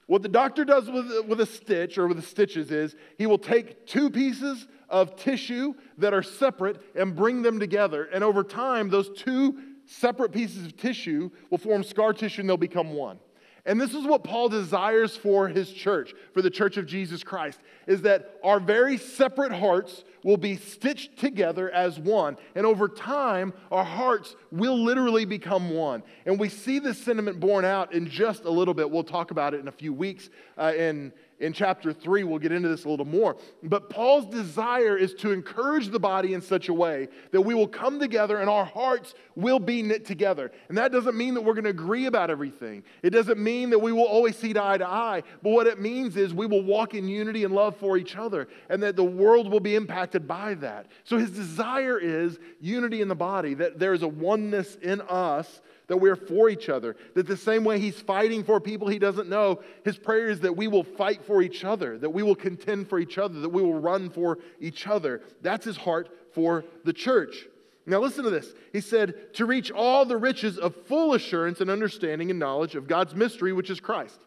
What 0.07 0.23
the 0.23 0.29
doctor 0.29 0.65
does 0.65 0.89
with, 0.89 1.27
with 1.27 1.39
a 1.39 1.45
stitch 1.45 1.99
or 1.99 2.07
with 2.07 2.17
the 2.17 2.23
stitches 2.23 2.71
is 2.71 2.95
he 3.19 3.27
will 3.27 3.37
take 3.37 3.85
two 3.85 4.09
pieces 4.09 4.65
of 4.89 5.15
tissue 5.15 5.73
that 5.97 6.13
are 6.13 6.23
separate 6.23 6.81
and 6.95 7.15
bring 7.15 7.41
them 7.41 7.59
together. 7.59 8.05
And 8.05 8.23
over 8.23 8.43
time, 8.43 8.89
those 8.89 9.09
two 9.09 9.59
separate 9.85 10.31
pieces 10.31 10.65
of 10.65 10.77
tissue 10.77 11.29
will 11.49 11.57
form 11.57 11.83
scar 11.83 12.13
tissue 12.13 12.41
and 12.41 12.49
they'll 12.49 12.57
become 12.57 12.93
one. 12.93 13.19
And 13.65 13.79
this 13.79 13.93
is 13.93 14.05
what 14.05 14.23
Paul 14.23 14.49
desires 14.49 15.15
for 15.15 15.47
his 15.47 15.71
church, 15.71 16.13
for 16.33 16.41
the 16.41 16.49
church 16.49 16.77
of 16.77 16.85
Jesus 16.85 17.23
Christ, 17.23 17.59
is 17.87 18.01
that 18.03 18.39
our 18.43 18.59
very 18.59 18.97
separate 18.97 19.51
hearts 19.51 20.05
will 20.23 20.37
be 20.37 20.55
stitched 20.55 21.17
together 21.17 21.69
as 21.69 21.99
one. 21.99 22.37
And 22.55 22.65
over 22.65 22.87
time, 22.87 23.53
our 23.71 23.83
hearts 23.83 24.35
will 24.51 24.81
literally 24.81 25.25
become 25.25 25.69
one. 25.69 26.03
And 26.25 26.39
we 26.39 26.49
see 26.49 26.79
this 26.79 26.97
sentiment 26.97 27.39
borne 27.39 27.65
out 27.65 27.93
in 27.93 28.07
just 28.09 28.45
a 28.45 28.49
little 28.49 28.73
bit. 28.73 28.89
We'll 28.89 29.03
talk 29.03 29.31
about 29.31 29.53
it 29.53 29.59
in 29.59 29.67
a 29.67 29.73
few 29.73 29.93
weeks 29.93 30.29
uh, 30.57 30.73
in 30.75 31.13
in 31.39 31.53
chapter 31.53 31.93
3. 31.93 32.23
We'll 32.23 32.39
get 32.39 32.51
into 32.51 32.69
this 32.69 32.85
a 32.85 32.89
little 32.89 33.05
more. 33.05 33.37
But 33.63 33.89
Paul's 33.89 34.25
desire 34.25 34.97
is 34.97 35.13
to 35.15 35.31
encourage 35.31 35.87
the 35.87 35.99
body 35.99 36.33
in 36.33 36.41
such 36.41 36.69
a 36.69 36.73
way 36.73 37.07
that 37.31 37.41
we 37.41 37.53
will 37.53 37.67
come 37.67 37.99
together 37.99 38.39
and 38.39 38.49
our 38.49 38.65
hearts 38.65 39.13
will 39.35 39.59
be 39.59 39.81
knit 39.81 40.05
together. 40.05 40.51
And 40.67 40.77
that 40.77 40.91
doesn't 40.91 41.15
mean 41.15 41.33
that 41.35 41.41
we're 41.41 41.53
going 41.53 41.63
to 41.63 41.69
agree 41.69 42.05
about 42.05 42.29
everything, 42.29 42.83
it 43.03 43.11
doesn't 43.11 43.39
mean 43.39 43.69
that 43.69 43.79
we 43.79 43.91
will 43.91 44.05
always 44.05 44.37
see 44.37 44.53
eye 44.59 44.77
to 44.77 44.87
eye. 44.87 45.23
But 45.41 45.51
what 45.51 45.67
it 45.67 45.79
means 45.79 46.17
is 46.17 46.33
we 46.33 46.45
will 46.45 46.63
walk 46.63 46.93
in 46.93 47.07
unity 47.07 47.43
and 47.43 47.53
love 47.53 47.77
for 47.77 47.97
each 47.97 48.15
other 48.15 48.47
and 48.69 48.83
that 48.83 48.95
the 48.95 49.03
world 49.03 49.49
will 49.49 49.59
be 49.59 49.75
impacted 49.75 50.27
by 50.27 50.55
that. 50.55 50.87
So 51.03 51.17
his 51.17 51.31
desire 51.31 51.97
is 51.97 52.39
unity 52.59 53.01
in 53.01 53.07
the 53.07 53.15
body, 53.15 53.53
that 53.55 53.79
there 53.79 53.93
is 53.93 54.01
a 54.01 54.07
oneness 54.07 54.75
in 54.75 55.01
us 55.01 55.61
that 55.89 55.97
we're 55.97 56.15
for 56.15 56.49
each 56.49 56.69
other. 56.69 56.95
That 57.15 57.27
the 57.27 57.35
same 57.35 57.65
way 57.65 57.79
he's 57.79 57.99
fighting 57.99 58.45
for 58.45 58.61
people 58.61 58.87
he 58.87 58.99
doesn't 58.99 59.27
know, 59.27 59.59
his 59.83 59.97
prayer 59.97 60.29
is 60.29 60.39
that 60.39 60.55
we 60.55 60.69
will 60.69 60.83
fight 60.83 61.25
for 61.25 61.41
each 61.41 61.65
other, 61.65 61.97
that 61.97 62.11
we 62.11 62.23
will 62.23 62.35
contend 62.35 62.87
for 62.87 62.99
each 62.99 63.17
other, 63.17 63.41
that 63.41 63.49
we 63.49 63.61
will 63.61 63.79
run 63.79 64.09
for 64.09 64.39
each 64.61 64.87
other. 64.87 65.21
That's 65.41 65.65
his 65.65 65.75
heart 65.75 66.09
for 66.33 66.63
the 66.85 66.93
church. 66.93 67.45
Now, 67.85 67.99
listen 67.99 68.23
to 68.23 68.29
this. 68.29 68.53
He 68.71 68.81
said, 68.81 69.33
to 69.33 69.45
reach 69.45 69.71
all 69.71 70.05
the 70.05 70.17
riches 70.17 70.59
of 70.59 70.75
full 70.85 71.15
assurance 71.15 71.59
and 71.59 71.69
understanding 71.71 72.29
and 72.29 72.39
knowledge 72.39 72.75
of 72.75 72.87
God's 72.87 73.15
mystery, 73.15 73.51
which 73.51 73.71
is 73.71 73.79
Christ. 73.79 74.19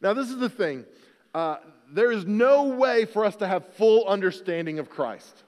Now, 0.00 0.14
this 0.14 0.30
is 0.30 0.38
the 0.38 0.48
thing. 0.48 0.84
Uh, 1.34 1.56
there 1.92 2.12
is 2.12 2.24
no 2.26 2.68
way 2.68 3.06
for 3.06 3.24
us 3.24 3.34
to 3.36 3.48
have 3.48 3.74
full 3.74 4.06
understanding 4.06 4.78
of 4.78 4.88
Christ. 4.88 5.42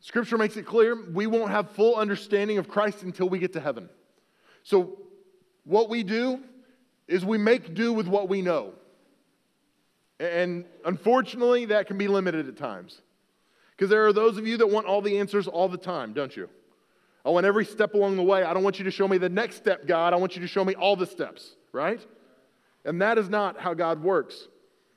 Scripture 0.00 0.38
makes 0.38 0.56
it 0.56 0.64
clear 0.64 0.96
we 1.12 1.26
won't 1.26 1.50
have 1.50 1.70
full 1.70 1.96
understanding 1.96 2.58
of 2.58 2.68
Christ 2.68 3.02
until 3.02 3.28
we 3.28 3.38
get 3.38 3.52
to 3.54 3.60
heaven. 3.60 3.88
So, 4.62 4.98
what 5.64 5.88
we 5.88 6.02
do 6.02 6.40
is 7.08 7.24
we 7.24 7.38
make 7.38 7.74
do 7.74 7.92
with 7.92 8.06
what 8.06 8.28
we 8.28 8.42
know. 8.42 8.74
And 10.20 10.64
unfortunately, 10.84 11.66
that 11.66 11.86
can 11.86 11.98
be 11.98 12.08
limited 12.08 12.48
at 12.48 12.56
times. 12.56 13.00
Because 13.76 13.90
there 13.90 14.06
are 14.06 14.12
those 14.12 14.38
of 14.38 14.46
you 14.46 14.56
that 14.56 14.66
want 14.66 14.86
all 14.86 15.00
the 15.00 15.18
answers 15.18 15.46
all 15.46 15.68
the 15.68 15.78
time, 15.78 16.12
don't 16.12 16.36
you? 16.36 16.48
I 17.24 17.30
want 17.30 17.46
every 17.46 17.64
step 17.64 17.94
along 17.94 18.16
the 18.16 18.22
way. 18.22 18.42
I 18.42 18.52
don't 18.54 18.64
want 18.64 18.78
you 18.78 18.84
to 18.86 18.90
show 18.90 19.06
me 19.06 19.18
the 19.18 19.28
next 19.28 19.56
step, 19.56 19.86
God. 19.86 20.12
I 20.12 20.16
want 20.16 20.34
you 20.34 20.42
to 20.42 20.48
show 20.48 20.64
me 20.64 20.74
all 20.74 20.96
the 20.96 21.06
steps, 21.06 21.54
right? 21.72 22.04
And 22.84 23.02
that 23.02 23.18
is 23.18 23.28
not 23.28 23.58
how 23.58 23.74
God 23.74 24.02
works. 24.02 24.48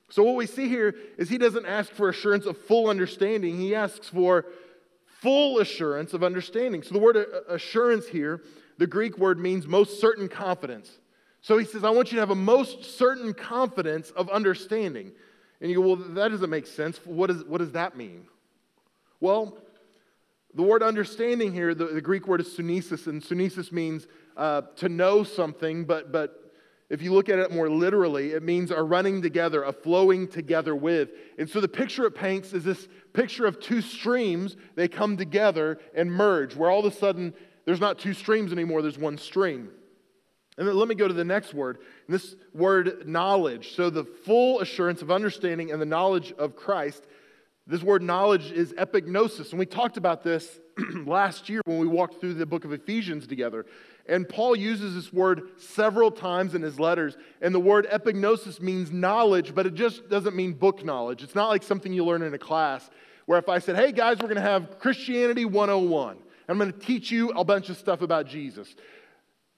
So, 0.09 0.23
what 0.23 0.35
we 0.35 0.45
see 0.45 0.67
here 0.67 0.95
is 1.17 1.29
He 1.29 1.37
doesn't 1.37 1.65
ask 1.65 1.91
for 1.91 2.09
assurance 2.09 2.45
of 2.45 2.57
full 2.57 2.89
understanding, 2.89 3.57
He 3.57 3.75
asks 3.75 4.07
for 4.07 4.45
full 5.21 5.59
assurance 5.59 6.13
of 6.13 6.23
understanding. 6.23 6.83
So 6.83 6.93
the 6.93 6.99
word 6.99 7.15
assurance 7.47 8.07
here, 8.07 8.41
the 8.77 8.87
Greek 8.87 9.17
word 9.17 9.39
means 9.39 9.67
most 9.67 9.99
certain 9.99 10.27
confidence. 10.27 10.97
So 11.41 11.57
he 11.57 11.65
says, 11.65 11.83
I 11.83 11.91
want 11.91 12.11
you 12.11 12.15
to 12.15 12.21
have 12.21 12.31
a 12.31 12.35
most 12.35 12.97
certain 12.97 13.33
confidence 13.33 14.11
of 14.11 14.29
understanding. 14.29 15.11
And 15.59 15.69
you 15.69 15.77
go, 15.77 15.81
well, 15.81 15.95
that 15.95 16.29
doesn't 16.29 16.49
make 16.49 16.67
sense. 16.67 16.99
What, 17.05 17.29
is, 17.29 17.43
what 17.45 17.59
does 17.59 17.71
that 17.73 17.95
mean? 17.95 18.25
Well, 19.19 19.57
the 20.53 20.63
word 20.63 20.83
understanding 20.83 21.53
here, 21.53 21.73
the, 21.73 21.85
the 21.85 22.01
Greek 22.01 22.27
word 22.27 22.41
is 22.41 22.47
sunesis, 22.47 23.07
and 23.07 23.21
sunesis 23.21 23.71
means 23.71 24.07
uh, 24.35 24.63
to 24.77 24.89
know 24.89 25.23
something, 25.23 25.85
but, 25.85 26.11
but 26.11 26.50
if 26.91 27.01
you 27.01 27.13
look 27.13 27.29
at 27.29 27.39
it 27.39 27.53
more 27.53 27.69
literally, 27.69 28.33
it 28.33 28.43
means 28.43 28.69
a 28.69 28.83
running 28.83 29.21
together, 29.21 29.63
a 29.63 29.71
flowing 29.71 30.27
together 30.27 30.75
with. 30.75 31.11
And 31.39 31.49
so 31.49 31.61
the 31.61 31.69
picture 31.69 32.05
it 32.05 32.11
paints 32.11 32.51
is 32.51 32.65
this 32.65 32.89
picture 33.13 33.45
of 33.45 33.61
two 33.61 33.79
streams. 33.81 34.57
They 34.75 34.89
come 34.89 35.15
together 35.15 35.79
and 35.95 36.11
merge, 36.11 36.53
where 36.53 36.69
all 36.69 36.85
of 36.85 36.93
a 36.93 36.95
sudden 36.95 37.33
there's 37.63 37.79
not 37.79 37.97
two 37.97 38.13
streams 38.13 38.51
anymore, 38.51 38.81
there's 38.81 38.97
one 38.97 39.17
stream. 39.17 39.69
And 40.57 40.67
then 40.67 40.75
let 40.75 40.89
me 40.89 40.95
go 40.95 41.07
to 41.07 41.13
the 41.13 41.23
next 41.23 41.53
word. 41.53 41.77
And 42.07 42.13
this 42.13 42.35
word, 42.53 43.07
knowledge. 43.07 43.73
So 43.73 43.89
the 43.89 44.03
full 44.03 44.59
assurance 44.59 45.01
of 45.01 45.09
understanding 45.09 45.71
and 45.71 45.81
the 45.81 45.85
knowledge 45.85 46.33
of 46.33 46.57
Christ. 46.57 47.07
This 47.67 47.81
word 47.81 48.01
knowledge 48.01 48.51
is 48.51 48.73
epignosis. 48.73 49.51
And 49.51 49.59
we 49.59 49.65
talked 49.65 49.95
about 49.95 50.23
this 50.23 50.59
last 51.05 51.47
year 51.47 51.61
when 51.63 51.77
we 51.77 51.87
walked 51.87 52.19
through 52.19 52.33
the 52.33 52.45
book 52.45 52.65
of 52.65 52.73
Ephesians 52.73 53.27
together. 53.27 53.65
And 54.07 54.27
Paul 54.27 54.55
uses 54.55 54.95
this 54.95 55.13
word 55.13 55.43
several 55.57 56.11
times 56.11 56.55
in 56.55 56.61
his 56.61 56.79
letters. 56.79 57.17
And 57.41 57.53
the 57.53 57.59
word 57.59 57.87
epignosis 57.91 58.59
means 58.59 58.91
knowledge, 58.91 59.53
but 59.53 59.65
it 59.65 59.73
just 59.73 60.09
doesn't 60.09 60.35
mean 60.35 60.53
book 60.53 60.83
knowledge. 60.83 61.23
It's 61.23 61.35
not 61.35 61.49
like 61.49 61.63
something 61.63 61.93
you 61.93 62.03
learn 62.03 62.21
in 62.21 62.33
a 62.33 62.39
class 62.39 62.89
where 63.25 63.39
if 63.39 63.47
I 63.47 63.59
said, 63.59 63.75
hey 63.75 63.91
guys, 63.91 64.17
we're 64.17 64.27
going 64.27 64.35
to 64.35 64.41
have 64.41 64.79
Christianity 64.79 65.45
101, 65.45 66.17
I'm 66.47 66.57
going 66.57 66.73
to 66.73 66.79
teach 66.79 67.11
you 67.11 67.29
a 67.29 67.43
bunch 67.43 67.69
of 67.69 67.77
stuff 67.77 68.01
about 68.01 68.27
Jesus. 68.27 68.75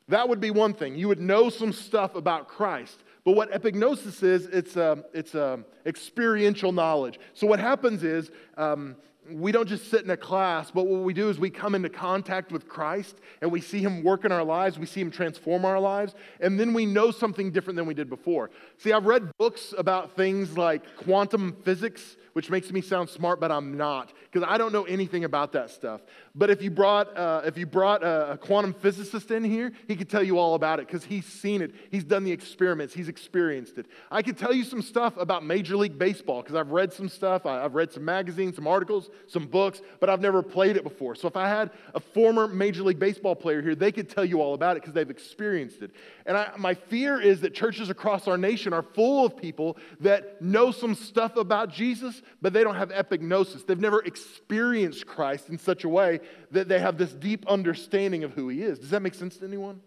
That 0.10 0.28
would 0.28 0.40
be 0.40 0.52
one 0.52 0.74
thing. 0.74 0.96
You 0.96 1.08
would 1.08 1.22
know 1.22 1.50
some 1.50 1.72
stuff 1.72 2.16
about 2.16 2.48
Christ. 2.48 3.04
But 3.24 3.32
what 3.34 3.52
epignosis 3.52 4.22
is, 4.22 4.48
it's, 4.48 4.76
a, 4.76 4.92
um, 4.92 5.04
it's 5.14 5.34
a 5.34 5.54
um, 5.54 5.66
experiential 5.86 6.74
knowledge. 6.74 7.20
So 7.34 7.48
what 7.48 7.60
happens 7.60 8.04
is, 8.04 8.30
um, 8.58 8.98
we 9.32 9.51
don't 9.51 9.68
just 9.68 9.89
sit 9.89 10.03
in 10.03 10.10
a 10.10 10.18
class, 10.18 10.72
but 10.72 10.86
what 10.86 11.03
we 11.03 11.13
do 11.13 11.30
is 11.30 11.39
we 11.39 11.50
come 11.50 11.75
into 11.75 11.89
contact 11.89 12.51
with 12.51 12.68
Christ 12.68 13.15
and 13.42 13.51
we 13.51 13.62
see 13.62 13.80
Him 13.80 14.03
work 14.03 14.25
in 14.25 14.32
our 14.32 14.44
lives, 14.44 14.77
we 14.77 14.86
see 14.86 15.01
Him 15.01 15.12
transform 15.12 15.65
our 15.65 15.80
lives, 15.80 16.13
and 16.39 16.60
then 16.60 16.74
we 16.74 16.86
know 16.86 17.12
something 17.12 17.51
different 17.51 17.77
than 17.77 17.86
we 17.86 17.94
did 17.94 18.10
before. 18.10 18.51
See, 18.77 18.92
I've 18.92 19.06
read 19.06 19.32
books 19.38 19.74
about 19.77 20.15
things 20.15 20.58
like 20.58 20.96
quantum 20.98 21.56
physics, 21.63 22.18
which 22.34 22.50
makes 22.50 22.72
me 22.72 22.82
sound 22.82 23.10
smart, 23.10 23.39
but 23.39 23.51
I'm 23.51 23.77
not, 23.77 24.12
because 24.32 24.48
I 24.50 24.58
don't 24.58 24.74
know 24.74 24.84
anything 24.84 25.24
about 25.24 25.51
that 25.53 25.70
stuff. 25.70 26.01
But 26.36 26.50
if 26.50 26.62
you 26.63 26.72
brought, 26.72 27.15
uh, 27.15 27.44
if 27.46 27.58
you 27.58 27.65
brought 27.65 28.03
a, 28.03 28.32
a 28.32 28.38
quantum 28.38 28.74
physicist 28.74 29.30
in 29.30 29.44
here, 29.44 29.72
he 29.88 29.96
could 29.96 30.10
tell 30.10 30.24
you 30.24 30.39
all 30.39 30.56
about 30.56 30.80
it, 30.80 30.88
because 30.88 31.03
he's 31.03 31.25
seen 31.25 31.62
it, 31.62 31.74
he's 31.92 32.03
done 32.03 32.24
the 32.24 32.32
experiments, 32.32 32.94
he's 32.94 33.08
experienced 33.08 33.77
it. 33.77 33.86
I 34.12 34.22
could 34.22 34.38
tell 34.38 34.53
you 34.53 34.63
some 34.63 34.82
stuff 34.82 35.15
about 35.18 35.46
Major 35.46 35.77
League 35.77 35.98
Baseball, 35.98 36.42
because 36.42 36.56
I've 36.56 36.72
read 36.72 36.92
some 36.92 37.08
stuff, 37.08 37.46
I've 37.46 37.75
read 37.75 37.94
some 37.94 38.03
magazines, 38.03 38.56
some 38.56 38.68
articles, 38.68 39.10
some 39.27 39.48
books, 39.48 39.82
but 40.00 40.10
I've 40.10 40.22
never 40.22 40.41
played 40.41 40.77
it 40.77 40.84
before. 40.84 41.15
So 41.15 41.27
if 41.27 41.36
I 41.36 41.48
had 41.48 41.72
a 41.93 42.00
former 42.00 42.48
Major 42.48 42.84
League 42.84 43.00
Baseball 43.00 43.36
player 43.36 43.62
here, 43.62 43.75
they 43.75 43.91
could 43.91 44.10
tell 44.10 44.25
you 44.25 44.41
all 44.41 44.53
about 44.53 44.77
it 44.77 44.82
because 44.82 44.93
they've 44.93 45.10
experienced 45.10 45.82
it. 45.82 45.91
And 46.25 46.38
I, 46.38 46.51
my 46.58 46.74
fear 46.74 47.20
is 47.20 47.41
that 47.41 47.53
churches 47.53 47.89
across 47.89 48.27
our 48.27 48.38
nation 48.38 48.74
are 48.74 48.84
full 48.84 49.25
of 49.25 49.38
people 49.38 49.77
that 50.00 50.41
know 50.41 50.72
some 50.72 50.96
stuff 50.96 51.36
about 51.36 51.72
Jesus, 51.72 52.22
but 52.41 52.53
they 52.53 52.63
don't 52.63 52.75
have 52.75 52.89
epignosis. 52.89 53.65
They've 53.65 53.79
never 53.79 54.01
experienced 54.03 55.05
Christ 55.05 55.50
in 55.50 55.58
such 55.58 55.84
a 55.84 55.89
way 55.89 56.20
that 56.51 56.67
they 56.67 56.79
have 56.79 56.98
this 56.98 57.13
deep 57.13 57.46
understanding 57.48 58.24
of 58.24 58.34
who 58.34 58.50
he 58.50 58.62
is. 58.62 58.79
Does 58.79 58.89
that 58.91 59.01
make 59.01 59.15
sense 59.15 59.38
to 59.38 59.46
anyone? 59.46 59.82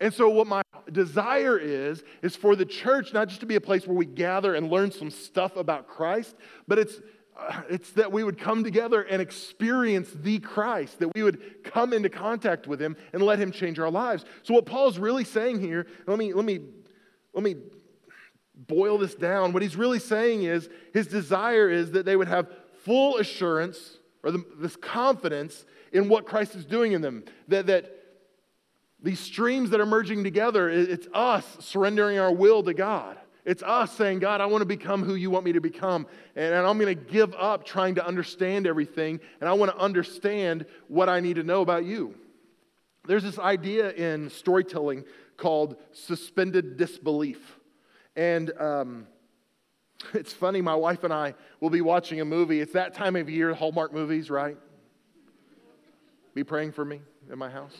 And 0.00 0.12
so, 0.12 0.28
what 0.28 0.46
my 0.46 0.62
desire 0.90 1.58
is, 1.58 2.02
is 2.22 2.34
for 2.34 2.56
the 2.56 2.64
church 2.64 3.12
not 3.12 3.28
just 3.28 3.40
to 3.40 3.46
be 3.46 3.54
a 3.54 3.60
place 3.60 3.86
where 3.86 3.96
we 3.96 4.06
gather 4.06 4.54
and 4.54 4.70
learn 4.70 4.90
some 4.90 5.10
stuff 5.10 5.56
about 5.56 5.86
Christ, 5.86 6.34
but 6.66 6.78
it's, 6.78 7.00
it's 7.70 7.90
that 7.92 8.12
we 8.12 8.24
would 8.24 8.38
come 8.38 8.64
together 8.64 9.02
and 9.02 9.20
experience 9.20 10.08
the 10.14 10.38
Christ, 10.38 10.98
that 11.00 11.14
we 11.14 11.22
would 11.22 11.64
come 11.64 11.92
into 11.92 12.08
contact 12.08 12.66
with 12.66 12.80
him 12.80 12.96
and 13.12 13.22
let 13.22 13.38
him 13.38 13.52
change 13.52 13.78
our 13.78 13.90
lives. 13.90 14.24
So, 14.42 14.54
what 14.54 14.66
Paul's 14.66 14.98
really 14.98 15.24
saying 15.24 15.60
here, 15.60 15.86
let 16.06 16.18
me, 16.18 16.32
let 16.32 16.44
me, 16.44 16.60
let 17.32 17.42
me 17.42 17.56
boil 18.54 18.98
this 18.98 19.14
down, 19.14 19.52
what 19.52 19.62
he's 19.62 19.76
really 19.76 19.98
saying 19.98 20.44
is 20.44 20.68
his 20.92 21.06
desire 21.06 21.68
is 21.68 21.92
that 21.92 22.06
they 22.06 22.16
would 22.16 22.28
have 22.28 22.48
full 22.84 23.18
assurance 23.18 23.98
or 24.22 24.30
the, 24.30 24.44
this 24.58 24.76
confidence 24.76 25.64
in 25.92 26.08
what 26.08 26.26
Christ 26.26 26.54
is 26.54 26.64
doing 26.64 26.92
in 26.92 27.02
them. 27.02 27.24
That, 27.48 27.66
that 27.66 27.90
these 29.02 29.20
streams 29.20 29.70
that 29.70 29.80
are 29.80 29.86
merging 29.86 30.24
together, 30.24 30.68
it's 30.70 31.06
us 31.12 31.44
surrendering 31.60 32.18
our 32.18 32.32
will 32.32 32.62
to 32.62 32.74
God. 32.74 33.18
It's 33.44 33.62
us 33.62 33.92
saying, 33.92 34.20
God, 34.20 34.40
I 34.40 34.46
want 34.46 34.62
to 34.62 34.66
become 34.66 35.02
who 35.02 35.16
you 35.16 35.30
want 35.30 35.44
me 35.44 35.52
to 35.52 35.60
become. 35.60 36.06
And, 36.34 36.54
I'm 36.54 36.78
going 36.78 36.96
to 36.96 37.04
give 37.04 37.34
up 37.34 37.64
trying 37.64 37.96
to 37.96 38.06
understand 38.06 38.66
everything. 38.66 39.20
And 39.40 39.48
I 39.48 39.52
want 39.52 39.70
to 39.70 39.76
understand 39.76 40.64
what 40.88 41.08
I 41.08 41.20
need 41.20 41.36
to 41.36 41.42
know 41.42 41.60
about 41.60 41.84
you. 41.84 42.14
There's 43.06 43.22
this 43.22 43.38
idea 43.38 43.90
in 43.92 44.30
storytelling 44.30 45.04
called 45.36 45.76
suspended 45.92 46.78
disbelief. 46.78 47.58
And 48.16 48.50
um, 48.58 49.06
it's 50.14 50.32
funny, 50.32 50.62
my 50.62 50.74
wife 50.74 51.04
and 51.04 51.12
I 51.12 51.34
will 51.60 51.70
be 51.70 51.82
watching 51.82 52.22
a 52.22 52.24
movie. 52.24 52.60
It's 52.60 52.72
that 52.72 52.94
time 52.94 53.14
of 53.14 53.28
year, 53.28 53.52
Hallmark 53.52 53.92
movies, 53.92 54.30
right? 54.30 54.56
Be 56.34 56.44
praying 56.44 56.72
for 56.72 56.84
me 56.84 57.00
in 57.30 57.38
my 57.38 57.50
house. 57.50 57.76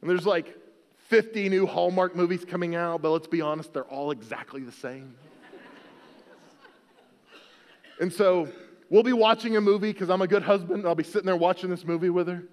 And 0.00 0.10
there's 0.10 0.26
like 0.26 0.56
50 1.12 1.50
new 1.50 1.66
Hallmark 1.66 2.16
movies 2.16 2.42
coming 2.42 2.74
out, 2.74 3.02
but 3.02 3.10
let's 3.10 3.26
be 3.26 3.42
honest, 3.42 3.74
they're 3.74 3.84
all 3.84 4.12
exactly 4.12 4.62
the 4.62 4.72
same. 4.72 5.14
and 8.00 8.10
so 8.10 8.48
we'll 8.88 9.02
be 9.02 9.12
watching 9.12 9.54
a 9.58 9.60
movie 9.60 9.92
because 9.92 10.08
I'm 10.08 10.22
a 10.22 10.26
good 10.26 10.42
husband. 10.42 10.86
I'll 10.86 10.94
be 10.94 11.04
sitting 11.04 11.26
there 11.26 11.36
watching 11.36 11.68
this 11.68 11.84
movie 11.84 12.08
with 12.08 12.28
her. 12.28 12.44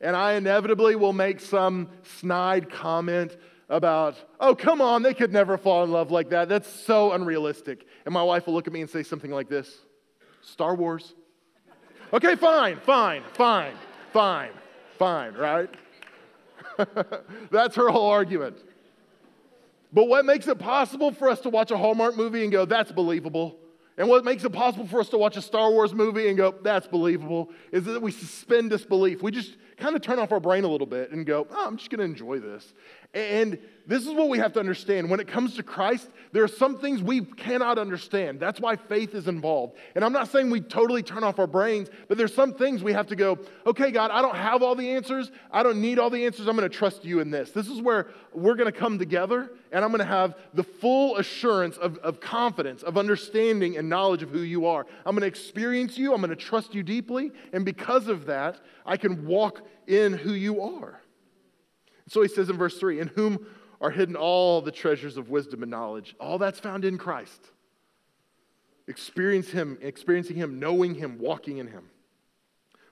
And 0.00 0.16
I 0.16 0.32
inevitably 0.36 0.96
will 0.96 1.12
make 1.12 1.38
some 1.38 1.90
snide 2.18 2.70
comment 2.70 3.36
about, 3.68 4.16
oh, 4.40 4.54
come 4.54 4.80
on, 4.80 5.02
they 5.02 5.12
could 5.12 5.30
never 5.30 5.58
fall 5.58 5.84
in 5.84 5.92
love 5.92 6.10
like 6.10 6.30
that. 6.30 6.48
That's 6.48 6.66
so 6.86 7.12
unrealistic. 7.12 7.86
And 8.06 8.14
my 8.14 8.22
wife 8.22 8.46
will 8.46 8.54
look 8.54 8.66
at 8.66 8.72
me 8.72 8.80
and 8.80 8.88
say 8.88 9.02
something 9.02 9.30
like 9.30 9.50
this 9.50 9.82
Star 10.40 10.74
Wars. 10.74 11.12
okay, 12.14 12.36
fine, 12.36 12.80
fine, 12.80 13.22
fine, 13.34 13.74
fine, 14.14 14.52
fine, 14.96 15.34
right? 15.34 15.68
That's 17.50 17.76
her 17.76 17.88
whole 17.88 18.10
argument. 18.10 18.56
But 19.92 20.04
what 20.04 20.24
makes 20.24 20.46
it 20.48 20.58
possible 20.58 21.12
for 21.12 21.30
us 21.30 21.40
to 21.40 21.50
watch 21.50 21.70
a 21.70 21.76
Hallmark 21.76 22.16
movie 22.16 22.42
and 22.42 22.52
go, 22.52 22.64
that's 22.66 22.92
believable? 22.92 23.58
And 23.96 24.08
what 24.08 24.24
makes 24.24 24.44
it 24.44 24.52
possible 24.52 24.86
for 24.86 25.00
us 25.00 25.08
to 25.08 25.18
watch 25.18 25.36
a 25.36 25.42
Star 25.42 25.70
Wars 25.70 25.94
movie 25.94 26.28
and 26.28 26.36
go, 26.36 26.54
that's 26.62 26.86
believable, 26.86 27.50
is 27.72 27.84
that 27.84 28.00
we 28.00 28.12
suspend 28.12 28.70
disbelief. 28.70 29.22
We 29.22 29.30
just 29.30 29.56
kind 29.78 29.96
of 29.96 30.02
turn 30.02 30.18
off 30.18 30.32
our 30.32 30.40
brain 30.40 30.64
a 30.64 30.68
little 30.68 30.86
bit 30.86 31.10
and 31.12 31.24
go, 31.24 31.46
oh, 31.50 31.66
I'm 31.66 31.76
just 31.76 31.90
going 31.90 32.00
to 32.00 32.04
enjoy 32.04 32.40
this. 32.40 32.72
And 33.14 33.58
this 33.86 34.06
is 34.06 34.12
what 34.12 34.28
we 34.28 34.38
have 34.38 34.52
to 34.52 34.60
understand. 34.60 35.08
When 35.08 35.18
it 35.18 35.28
comes 35.28 35.54
to 35.56 35.62
Christ, 35.62 36.10
there 36.32 36.44
are 36.44 36.48
some 36.48 36.78
things 36.78 37.02
we 37.02 37.22
cannot 37.22 37.78
understand. 37.78 38.38
That's 38.38 38.60
why 38.60 38.76
faith 38.76 39.14
is 39.14 39.28
involved. 39.28 39.78
And 39.94 40.04
I'm 40.04 40.12
not 40.12 40.28
saying 40.28 40.50
we 40.50 40.60
totally 40.60 41.02
turn 41.02 41.24
off 41.24 41.38
our 41.38 41.46
brains, 41.46 41.88
but 42.06 42.18
there's 42.18 42.34
some 42.34 42.52
things 42.52 42.82
we 42.82 42.92
have 42.92 43.06
to 43.06 43.16
go, 43.16 43.38
okay, 43.66 43.90
God, 43.90 44.10
I 44.10 44.20
don't 44.20 44.36
have 44.36 44.62
all 44.62 44.74
the 44.74 44.90
answers. 44.90 45.30
I 45.50 45.62
don't 45.62 45.80
need 45.80 45.98
all 45.98 46.10
the 46.10 46.26
answers. 46.26 46.48
I'm 46.48 46.56
going 46.56 46.68
to 46.68 46.76
trust 46.76 47.04
you 47.04 47.20
in 47.20 47.30
this. 47.30 47.50
This 47.50 47.68
is 47.68 47.80
where 47.80 48.08
we're 48.34 48.56
going 48.56 48.70
to 48.70 48.78
come 48.78 48.98
together 48.98 49.50
and 49.72 49.84
I'm 49.84 49.90
going 49.90 50.00
to 50.00 50.04
have 50.04 50.34
the 50.54 50.62
full 50.62 51.16
assurance 51.16 51.76
of, 51.76 51.98
of 51.98 52.20
confidence, 52.20 52.82
of 52.82 52.96
understanding 52.96 53.76
and 53.76 53.88
knowledge 53.88 54.22
of 54.22 54.30
who 54.30 54.40
you 54.40 54.66
are. 54.66 54.86
I'm 55.04 55.14
going 55.14 55.22
to 55.22 55.26
experience 55.26 55.98
you. 55.98 56.14
I'm 56.14 56.20
going 56.20 56.30
to 56.30 56.36
trust 56.36 56.74
you 56.74 56.82
deeply. 56.82 57.32
And 57.52 57.64
because 57.64 58.08
of 58.08 58.26
that, 58.26 58.60
I 58.86 58.96
can 58.96 59.26
walk 59.26 59.62
in 59.88 60.12
who 60.12 60.32
you 60.32 60.62
are. 60.62 61.00
So 62.08 62.22
he 62.22 62.28
says 62.28 62.48
in 62.48 62.56
verse 62.56 62.78
3 62.78 63.00
In 63.00 63.08
whom 63.08 63.46
are 63.80 63.90
hidden 63.90 64.16
all 64.16 64.60
the 64.60 64.72
treasures 64.72 65.16
of 65.16 65.30
wisdom 65.30 65.62
and 65.62 65.70
knowledge. 65.70 66.14
All 66.20 66.38
that's 66.38 66.60
found 66.60 66.84
in 66.84 66.98
Christ. 66.98 67.40
Experience 68.86 69.48
him, 69.50 69.78
experiencing 69.80 70.36
him, 70.36 70.58
knowing 70.58 70.94
him, 70.94 71.18
walking 71.18 71.58
in 71.58 71.68
him. 71.68 71.84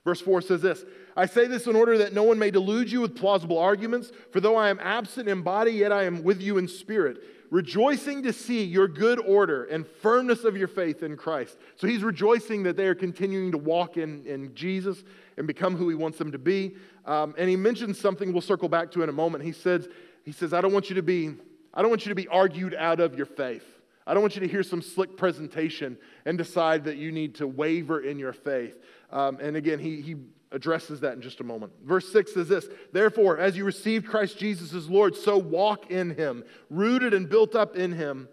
Verse 0.03 0.21
4 0.21 0.41
says 0.41 0.61
this 0.61 0.85
I 1.15 1.25
say 1.25 1.47
this 1.47 1.67
in 1.67 1.75
order 1.75 1.97
that 1.97 2.13
no 2.13 2.23
one 2.23 2.39
may 2.39 2.51
delude 2.51 2.91
you 2.91 3.01
with 3.01 3.17
plausible 3.17 3.57
arguments, 3.57 4.11
for 4.31 4.39
though 4.39 4.55
I 4.55 4.69
am 4.69 4.79
absent 4.81 5.27
in 5.27 5.41
body, 5.41 5.71
yet 5.71 5.91
I 5.91 6.03
am 6.03 6.23
with 6.23 6.41
you 6.41 6.57
in 6.57 6.67
spirit, 6.67 7.17
rejoicing 7.49 8.23
to 8.23 8.31
see 8.31 8.63
your 8.63 8.87
good 8.87 9.19
order 9.19 9.65
and 9.65 9.85
firmness 9.85 10.43
of 10.43 10.55
your 10.55 10.67
faith 10.67 11.03
in 11.03 11.17
Christ. 11.17 11.57
So 11.75 11.87
he's 11.87 12.03
rejoicing 12.03 12.63
that 12.63 12.77
they 12.77 12.87
are 12.87 12.95
continuing 12.95 13.51
to 13.51 13.57
walk 13.57 13.97
in, 13.97 14.25
in 14.25 14.53
Jesus 14.53 15.03
and 15.37 15.47
become 15.47 15.75
who 15.75 15.89
he 15.89 15.95
wants 15.95 16.17
them 16.17 16.31
to 16.31 16.37
be. 16.37 16.75
Um, 17.05 17.35
and 17.37 17.49
he 17.49 17.55
mentions 17.55 17.99
something 17.99 18.31
we'll 18.33 18.41
circle 18.41 18.69
back 18.69 18.91
to 18.91 19.03
in 19.03 19.09
a 19.09 19.13
moment. 19.13 19.43
He 19.43 19.51
says, 19.51 19.87
he 20.23 20.31
says, 20.31 20.53
I 20.53 20.61
don't 20.61 20.73
want 20.73 20.89
you 20.89 20.95
to 20.95 21.03
be, 21.03 21.33
I 21.73 21.81
don't 21.81 21.89
want 21.89 22.05
you 22.05 22.09
to 22.09 22.15
be 22.15 22.27
argued 22.27 22.73
out 22.75 22.99
of 22.99 23.15
your 23.15 23.25
faith. 23.25 23.65
I 24.05 24.13
don't 24.13 24.21
want 24.21 24.35
you 24.35 24.41
to 24.41 24.47
hear 24.47 24.63
some 24.63 24.81
slick 24.81 25.17
presentation 25.17 25.97
and 26.25 26.37
decide 26.37 26.85
that 26.85 26.97
you 26.97 27.11
need 27.11 27.35
to 27.35 27.47
waver 27.47 27.99
in 27.99 28.17
your 28.17 28.33
faith. 28.33 28.79
Um, 29.11 29.37
and 29.41 29.57
again, 29.57 29.79
he, 29.79 30.01
he 30.01 30.15
addresses 30.51 31.01
that 31.01 31.13
in 31.13 31.21
just 31.21 31.41
a 31.41 31.43
moment. 31.43 31.73
Verse 31.83 32.11
6 32.11 32.33
says 32.33 32.47
this 32.47 32.67
Therefore, 32.93 33.37
as 33.37 33.57
you 33.57 33.65
received 33.65 34.07
Christ 34.07 34.37
Jesus 34.37 34.73
as 34.73 34.89
Lord, 34.89 35.15
so 35.15 35.37
walk 35.37 35.91
in 35.91 36.11
him, 36.11 36.43
rooted 36.69 37.13
and 37.13 37.29
built 37.29 37.53
up 37.53 37.75
in 37.75 37.91
him, 37.91 38.29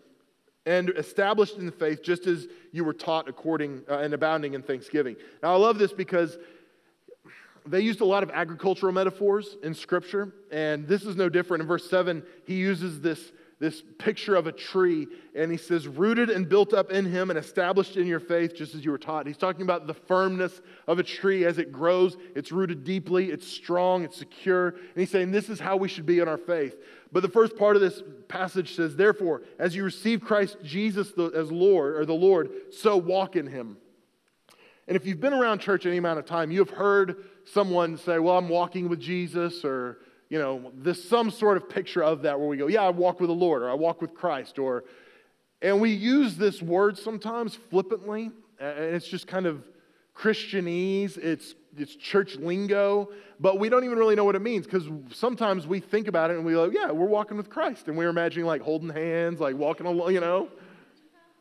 and 0.66 0.90
established 0.90 1.56
in 1.56 1.66
the 1.66 1.72
faith, 1.72 2.02
just 2.02 2.26
as 2.26 2.46
you 2.72 2.84
were 2.84 2.94
taught 2.94 3.28
according 3.28 3.82
uh, 3.90 3.98
and 3.98 4.14
abounding 4.14 4.54
in 4.54 4.62
thanksgiving. 4.62 5.16
Now, 5.42 5.52
I 5.52 5.56
love 5.56 5.78
this 5.78 5.92
because 5.92 6.38
they 7.66 7.80
used 7.80 8.00
a 8.00 8.04
lot 8.04 8.22
of 8.22 8.30
agricultural 8.30 8.92
metaphors 8.92 9.56
in 9.62 9.74
Scripture, 9.74 10.32
and 10.50 10.86
this 10.86 11.04
is 11.04 11.16
no 11.16 11.28
different. 11.28 11.62
In 11.62 11.66
verse 11.66 11.88
7, 11.88 12.22
he 12.46 12.56
uses 12.56 13.00
this, 13.00 13.32
this 13.58 13.82
picture 13.98 14.34
of 14.34 14.46
a 14.46 14.52
tree, 14.52 15.06
and 15.34 15.50
he 15.50 15.56
says, 15.56 15.88
rooted 15.88 16.28
and 16.28 16.46
built 16.46 16.74
up 16.74 16.90
in 16.90 17.06
him 17.06 17.30
and 17.30 17.38
established 17.38 17.96
in 17.96 18.06
your 18.06 18.20
faith, 18.20 18.54
just 18.54 18.74
as 18.74 18.84
you 18.84 18.90
were 18.90 18.98
taught. 18.98 19.26
He's 19.26 19.38
talking 19.38 19.62
about 19.62 19.86
the 19.86 19.94
firmness 19.94 20.60
of 20.86 20.98
a 20.98 21.02
tree 21.02 21.46
as 21.46 21.56
it 21.56 21.72
grows. 21.72 22.18
It's 22.36 22.52
rooted 22.52 22.84
deeply, 22.84 23.30
it's 23.30 23.48
strong, 23.48 24.04
it's 24.04 24.18
secure. 24.18 24.68
And 24.68 24.96
he's 24.96 25.10
saying, 25.10 25.30
this 25.30 25.48
is 25.48 25.58
how 25.58 25.76
we 25.76 25.88
should 25.88 26.06
be 26.06 26.18
in 26.18 26.28
our 26.28 26.38
faith. 26.38 26.76
But 27.12 27.22
the 27.22 27.30
first 27.30 27.56
part 27.56 27.76
of 27.76 27.82
this 27.82 28.02
passage 28.28 28.74
says, 28.76 28.94
therefore, 28.94 29.42
as 29.58 29.74
you 29.74 29.84
receive 29.84 30.20
Christ 30.20 30.58
Jesus 30.62 31.12
as 31.34 31.50
Lord, 31.50 31.96
or 31.96 32.04
the 32.04 32.12
Lord, 32.12 32.50
so 32.72 32.98
walk 32.98 33.36
in 33.36 33.46
him. 33.46 33.78
And 34.86 34.96
if 34.96 35.06
you've 35.06 35.20
been 35.20 35.32
around 35.32 35.60
church 35.60 35.86
any 35.86 35.96
amount 35.96 36.18
of 36.18 36.26
time, 36.26 36.50
you 36.50 36.58
have 36.58 36.70
heard 36.70 37.24
someone 37.46 37.96
say, 37.98 38.18
Well, 38.18 38.36
I'm 38.36 38.48
walking 38.48 38.88
with 38.88 39.00
Jesus, 39.00 39.64
or, 39.64 39.98
you 40.28 40.38
know, 40.38 40.72
this 40.74 41.08
some 41.08 41.30
sort 41.30 41.56
of 41.56 41.68
picture 41.68 42.02
of 42.02 42.22
that 42.22 42.38
where 42.38 42.48
we 42.48 42.56
go, 42.56 42.66
Yeah, 42.66 42.82
I 42.82 42.90
walk 42.90 43.20
with 43.20 43.28
the 43.28 43.34
Lord, 43.34 43.62
or 43.62 43.70
I 43.70 43.74
walk 43.74 44.00
with 44.00 44.14
Christ, 44.14 44.58
or, 44.58 44.84
and 45.62 45.80
we 45.80 45.90
use 45.90 46.36
this 46.36 46.60
word 46.60 46.98
sometimes 46.98 47.54
flippantly, 47.70 48.30
and 48.58 48.78
it's 48.78 49.08
just 49.08 49.26
kind 49.26 49.46
of 49.46 49.64
Christianese, 50.16 51.18
it's, 51.18 51.54
it's 51.76 51.96
church 51.96 52.36
lingo, 52.36 53.10
but 53.40 53.58
we 53.58 53.68
don't 53.68 53.84
even 53.84 53.98
really 53.98 54.14
know 54.14 54.24
what 54.24 54.36
it 54.36 54.42
means 54.42 54.64
because 54.64 54.88
sometimes 55.12 55.66
we 55.66 55.80
think 55.80 56.06
about 56.06 56.30
it 56.30 56.36
and 56.36 56.44
we 56.46 56.52
go, 56.52 56.70
Yeah, 56.70 56.90
we're 56.90 57.06
walking 57.06 57.36
with 57.36 57.50
Christ, 57.50 57.88
and 57.88 57.96
we're 57.96 58.10
imagining 58.10 58.46
like 58.46 58.62
holding 58.62 58.90
hands, 58.90 59.40
like 59.40 59.56
walking 59.56 59.86
along, 59.86 60.14
you 60.14 60.20
know. 60.20 60.48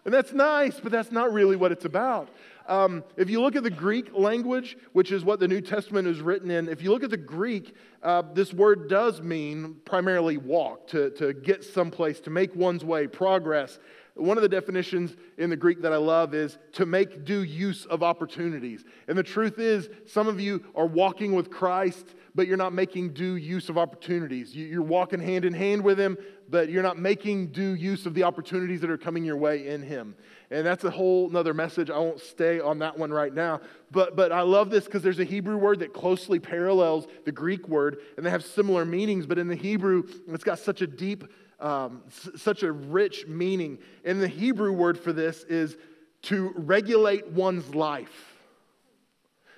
And 0.06 0.14
that's 0.14 0.34
nice, 0.34 0.80
but 0.80 0.92
that's 0.92 1.12
not 1.12 1.32
really 1.32 1.56
what 1.56 1.72
it's 1.72 1.86
about. 1.86 2.28
Um, 2.68 3.04
if 3.18 3.30
you 3.30 3.42
look 3.42 3.56
at 3.56 3.64
the 3.64 3.70
Greek 3.70 4.14
language, 4.14 4.78
which 4.94 5.12
is 5.12 5.26
what 5.26 5.40
the 5.40 5.48
New 5.48 5.62
Testament 5.62 6.08
is 6.08 6.22
written 6.22 6.50
in, 6.50 6.70
if 6.70 6.82
you 6.82 6.92
look 6.92 7.04
at 7.04 7.10
the 7.10 7.18
Greek, 7.18 7.76
uh, 8.02 8.24
this 8.34 8.54
word 8.54 8.90
does 8.90 9.22
mean 9.22 9.76
primarily 9.86 10.38
walk, 10.38 10.88
to, 10.88 11.10
to 11.12 11.34
get 11.34 11.64
someplace, 11.64 12.20
to 12.22 12.30
make 12.30 12.56
one's 12.56 12.86
way, 12.86 13.08
progress. 13.08 13.80
One 14.16 14.38
of 14.38 14.44
the 14.44 14.50
definitions 14.50 15.16
in 15.38 15.50
the 15.50 15.56
Greek 15.56 15.82
that 15.82 15.92
I 15.92 15.98
love 15.98 16.34
is 16.34 16.58
to 16.74 16.86
make 16.86 17.26
due 17.26 17.42
use 17.42 17.86
of 17.86 18.04
opportunities. 18.04 18.86
And 19.08 19.18
the 19.18 19.24
truth 19.24 19.58
is, 19.58 19.90
some 20.06 20.28
of 20.28 20.40
you 20.40 20.64
are 20.76 20.86
walking 20.86 21.34
with 21.34 21.50
Christ, 21.50 22.14
but 22.36 22.48
you're 22.48 22.58
not 22.58 22.74
making 22.74 23.14
due 23.14 23.36
use 23.36 23.70
of 23.70 23.78
opportunities. 23.78 24.56
You're 24.56 24.82
walking 24.82 25.20
hand 25.20 25.46
in 25.46 25.54
hand 25.54 25.84
with 25.84 26.00
Him, 26.00 26.18
but 26.50 26.70
you're 26.70 26.84
not 26.84 26.98
making 26.98 27.48
due 27.48 27.74
use 27.74 28.06
of 28.06 28.14
the 28.14 28.24
opportunities 28.24 28.82
that 28.82 28.90
are 28.90 28.98
coming 28.98 29.24
your 29.24 29.38
way 29.38 29.68
in 29.68 29.84
Him. 29.84 30.16
And 30.50 30.66
that's 30.66 30.84
a 30.84 30.90
whole 30.90 31.30
nother 31.30 31.54
message. 31.54 31.90
I 31.90 31.98
won't 31.98 32.20
stay 32.20 32.60
on 32.60 32.80
that 32.80 32.98
one 32.98 33.12
right 33.12 33.34
now. 33.34 33.62
But, 33.92 34.16
but 34.16 34.32
I 34.32 34.42
love 34.42 34.70
this 34.70 34.86
because 34.86 35.04
there's 35.04 35.20
a 35.20 35.24
Hebrew 35.24 35.58
word 35.58 35.80
that 35.80 35.94
closely 35.94 36.40
parallels 36.40 37.08
the 37.26 37.32
Greek 37.32 37.68
word, 37.68 37.98
and 38.18 38.26
they 38.26 38.30
have 38.30 38.44
similar 38.44 38.86
meanings. 38.86 39.26
But 39.26 39.38
in 39.38 39.48
the 39.48 39.56
Hebrew, 39.56 40.04
it's 40.28 40.44
got 40.44 40.60
such 40.60 40.82
a 40.82 40.88
deep, 40.88 41.26
um, 41.60 42.04
s- 42.08 42.42
such 42.42 42.64
a 42.64 42.72
rich 42.72 43.28
meaning. 43.28 43.78
And 44.04 44.22
the 44.22 44.28
Hebrew 44.28 44.74
word 44.74 45.00
for 45.00 45.14
this 45.14 45.44
is 45.44 45.78
to 46.24 46.54
regulate 46.56 47.28
one's 47.28 47.76
life. 47.76 48.34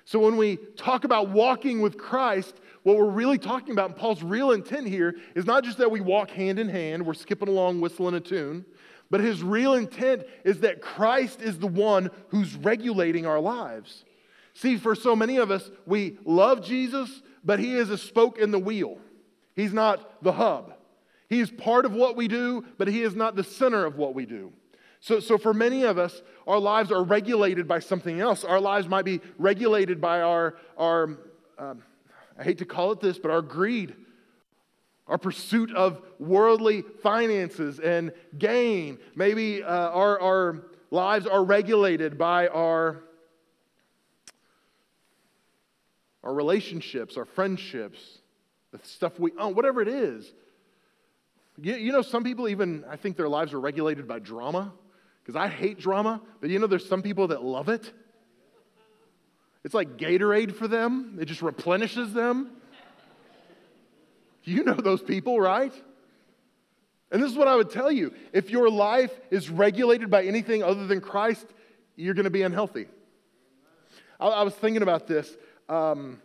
So 0.04 0.20
when 0.20 0.36
we 0.36 0.56
talk 0.76 1.02
about 1.02 1.30
walking 1.30 1.80
with 1.80 1.98
Christ, 1.98 2.60
what 2.86 2.98
we're 2.98 3.10
really 3.10 3.36
talking 3.36 3.72
about, 3.72 3.90
and 3.90 3.98
Paul's 3.98 4.22
real 4.22 4.52
intent 4.52 4.86
here, 4.86 5.16
is 5.34 5.44
not 5.44 5.64
just 5.64 5.78
that 5.78 5.90
we 5.90 6.00
walk 6.00 6.30
hand 6.30 6.60
in 6.60 6.68
hand, 6.68 7.04
we're 7.04 7.14
skipping 7.14 7.48
along 7.48 7.80
whistling 7.80 8.14
a 8.14 8.20
tune. 8.20 8.64
But 9.10 9.22
his 9.22 9.42
real 9.42 9.74
intent 9.74 10.22
is 10.44 10.60
that 10.60 10.80
Christ 10.80 11.42
is 11.42 11.58
the 11.58 11.66
one 11.66 12.10
who's 12.28 12.54
regulating 12.54 13.26
our 13.26 13.40
lives. 13.40 14.04
See, 14.54 14.76
for 14.76 14.94
so 14.94 15.16
many 15.16 15.38
of 15.38 15.50
us, 15.50 15.68
we 15.84 16.20
love 16.24 16.64
Jesus, 16.64 17.22
but 17.42 17.58
he 17.58 17.74
is 17.74 17.90
a 17.90 17.98
spoke 17.98 18.38
in 18.38 18.52
the 18.52 18.58
wheel. 18.60 18.98
He's 19.56 19.72
not 19.72 20.22
the 20.22 20.34
hub. 20.34 20.72
He 21.28 21.40
is 21.40 21.50
part 21.50 21.86
of 21.86 21.92
what 21.92 22.14
we 22.14 22.28
do, 22.28 22.64
but 22.78 22.86
he 22.86 23.02
is 23.02 23.16
not 23.16 23.34
the 23.34 23.42
center 23.42 23.84
of 23.84 23.96
what 23.96 24.14
we 24.14 24.26
do. 24.26 24.52
So, 25.00 25.18
so 25.18 25.38
for 25.38 25.52
many 25.52 25.82
of 25.82 25.98
us, 25.98 26.22
our 26.46 26.60
lives 26.60 26.92
are 26.92 27.02
regulated 27.02 27.66
by 27.66 27.80
something 27.80 28.20
else. 28.20 28.44
Our 28.44 28.60
lives 28.60 28.86
might 28.86 29.04
be 29.04 29.22
regulated 29.38 30.00
by 30.00 30.20
our, 30.20 30.54
our 30.78 31.18
um, 31.58 31.82
I 32.38 32.44
hate 32.44 32.58
to 32.58 32.64
call 32.64 32.92
it 32.92 33.00
this, 33.00 33.18
but 33.18 33.30
our 33.30 33.42
greed 33.42 33.94
our 35.08 35.18
pursuit 35.18 35.72
of 35.74 36.02
worldly 36.18 36.82
finances 37.02 37.78
and 37.78 38.12
gain. 38.36 38.98
Maybe 39.14 39.62
uh, 39.62 39.68
our, 39.68 40.20
our 40.20 40.66
lives 40.90 41.26
are 41.26 41.44
regulated 41.44 42.18
by 42.18 42.48
our, 42.48 43.04
our 46.24 46.34
relationships, 46.34 47.16
our 47.16 47.24
friendships, 47.24 48.18
the 48.72 48.80
stuff 48.82 49.18
we 49.18 49.30
own, 49.38 49.54
whatever 49.54 49.80
it 49.80 49.88
is. 49.88 50.32
You, 51.58 51.76
you 51.76 51.92
know, 51.92 52.02
some 52.02 52.24
people 52.24 52.48
even, 52.48 52.84
I 52.90 52.96
think 52.96 53.16
their 53.16 53.28
lives 53.28 53.52
are 53.54 53.60
regulated 53.60 54.08
by 54.08 54.18
drama, 54.18 54.72
because 55.22 55.36
I 55.36 55.48
hate 55.48 55.78
drama, 55.78 56.20
but 56.40 56.50
you 56.50 56.58
know, 56.58 56.66
there's 56.66 56.88
some 56.88 57.02
people 57.02 57.28
that 57.28 57.42
love 57.42 57.68
it. 57.68 57.92
It's 59.66 59.74
like 59.74 59.96
Gatorade 59.96 60.54
for 60.54 60.68
them, 60.68 61.18
it 61.20 61.24
just 61.24 61.42
replenishes 61.42 62.12
them. 62.12 62.52
You 64.44 64.62
know 64.62 64.74
those 64.74 65.02
people, 65.02 65.40
right? 65.40 65.72
And 67.10 67.20
this 67.20 67.32
is 67.32 67.36
what 67.36 67.48
I 67.48 67.56
would 67.56 67.70
tell 67.70 67.90
you 67.90 68.14
if 68.32 68.48
your 68.48 68.70
life 68.70 69.10
is 69.28 69.50
regulated 69.50 70.08
by 70.08 70.22
anything 70.22 70.62
other 70.62 70.86
than 70.86 71.00
Christ, 71.00 71.46
you're 71.96 72.14
going 72.14 72.24
to 72.24 72.30
be 72.30 72.42
unhealthy. 72.42 72.86
I, 74.20 74.28
I 74.28 74.42
was 74.44 74.54
thinking 74.54 74.82
about 74.82 75.08
this. 75.08 75.36
Um, 75.68 76.22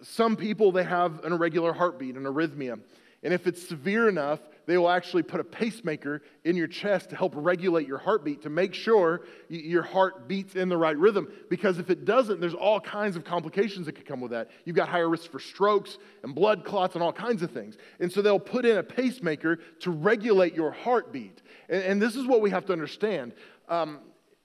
some 0.00 0.36
people, 0.36 0.72
they 0.72 0.84
have 0.84 1.22
an 1.22 1.34
irregular 1.34 1.74
heartbeat, 1.74 2.16
an 2.16 2.22
arrhythmia. 2.22 2.80
And 3.22 3.34
if 3.34 3.46
it's 3.46 3.68
severe 3.68 4.08
enough, 4.08 4.40
they 4.70 4.78
will 4.78 4.88
actually 4.88 5.24
put 5.24 5.40
a 5.40 5.44
pacemaker 5.44 6.22
in 6.44 6.54
your 6.54 6.68
chest 6.68 7.10
to 7.10 7.16
help 7.16 7.32
regulate 7.34 7.88
your 7.88 7.98
heartbeat, 7.98 8.42
to 8.42 8.50
make 8.50 8.72
sure 8.72 9.22
your 9.48 9.82
heart 9.82 10.28
beats 10.28 10.54
in 10.54 10.68
the 10.68 10.76
right 10.76 10.96
rhythm. 10.96 11.26
Because 11.48 11.80
if 11.80 11.90
it 11.90 12.04
doesn't, 12.04 12.40
there's 12.40 12.54
all 12.54 12.80
kinds 12.80 13.16
of 13.16 13.24
complications 13.24 13.86
that 13.86 13.96
could 13.96 14.06
come 14.06 14.20
with 14.20 14.30
that. 14.30 14.48
You've 14.64 14.76
got 14.76 14.88
higher 14.88 15.08
risk 15.08 15.30
for 15.30 15.40
strokes 15.40 15.98
and 16.22 16.36
blood 16.36 16.64
clots 16.64 16.94
and 16.94 17.02
all 17.02 17.12
kinds 17.12 17.42
of 17.42 17.50
things. 17.50 17.78
And 17.98 18.12
so 18.12 18.22
they'll 18.22 18.38
put 18.38 18.64
in 18.64 18.76
a 18.76 18.82
pacemaker 18.82 19.58
to 19.80 19.90
regulate 19.90 20.54
your 20.54 20.70
heartbeat. 20.70 21.42
And, 21.68 21.82
and 21.82 22.02
this 22.02 22.14
is 22.14 22.26
what 22.26 22.40
we 22.40 22.50
have 22.50 22.64
to 22.66 22.72
understand. 22.72 23.34
Um, 23.68 23.98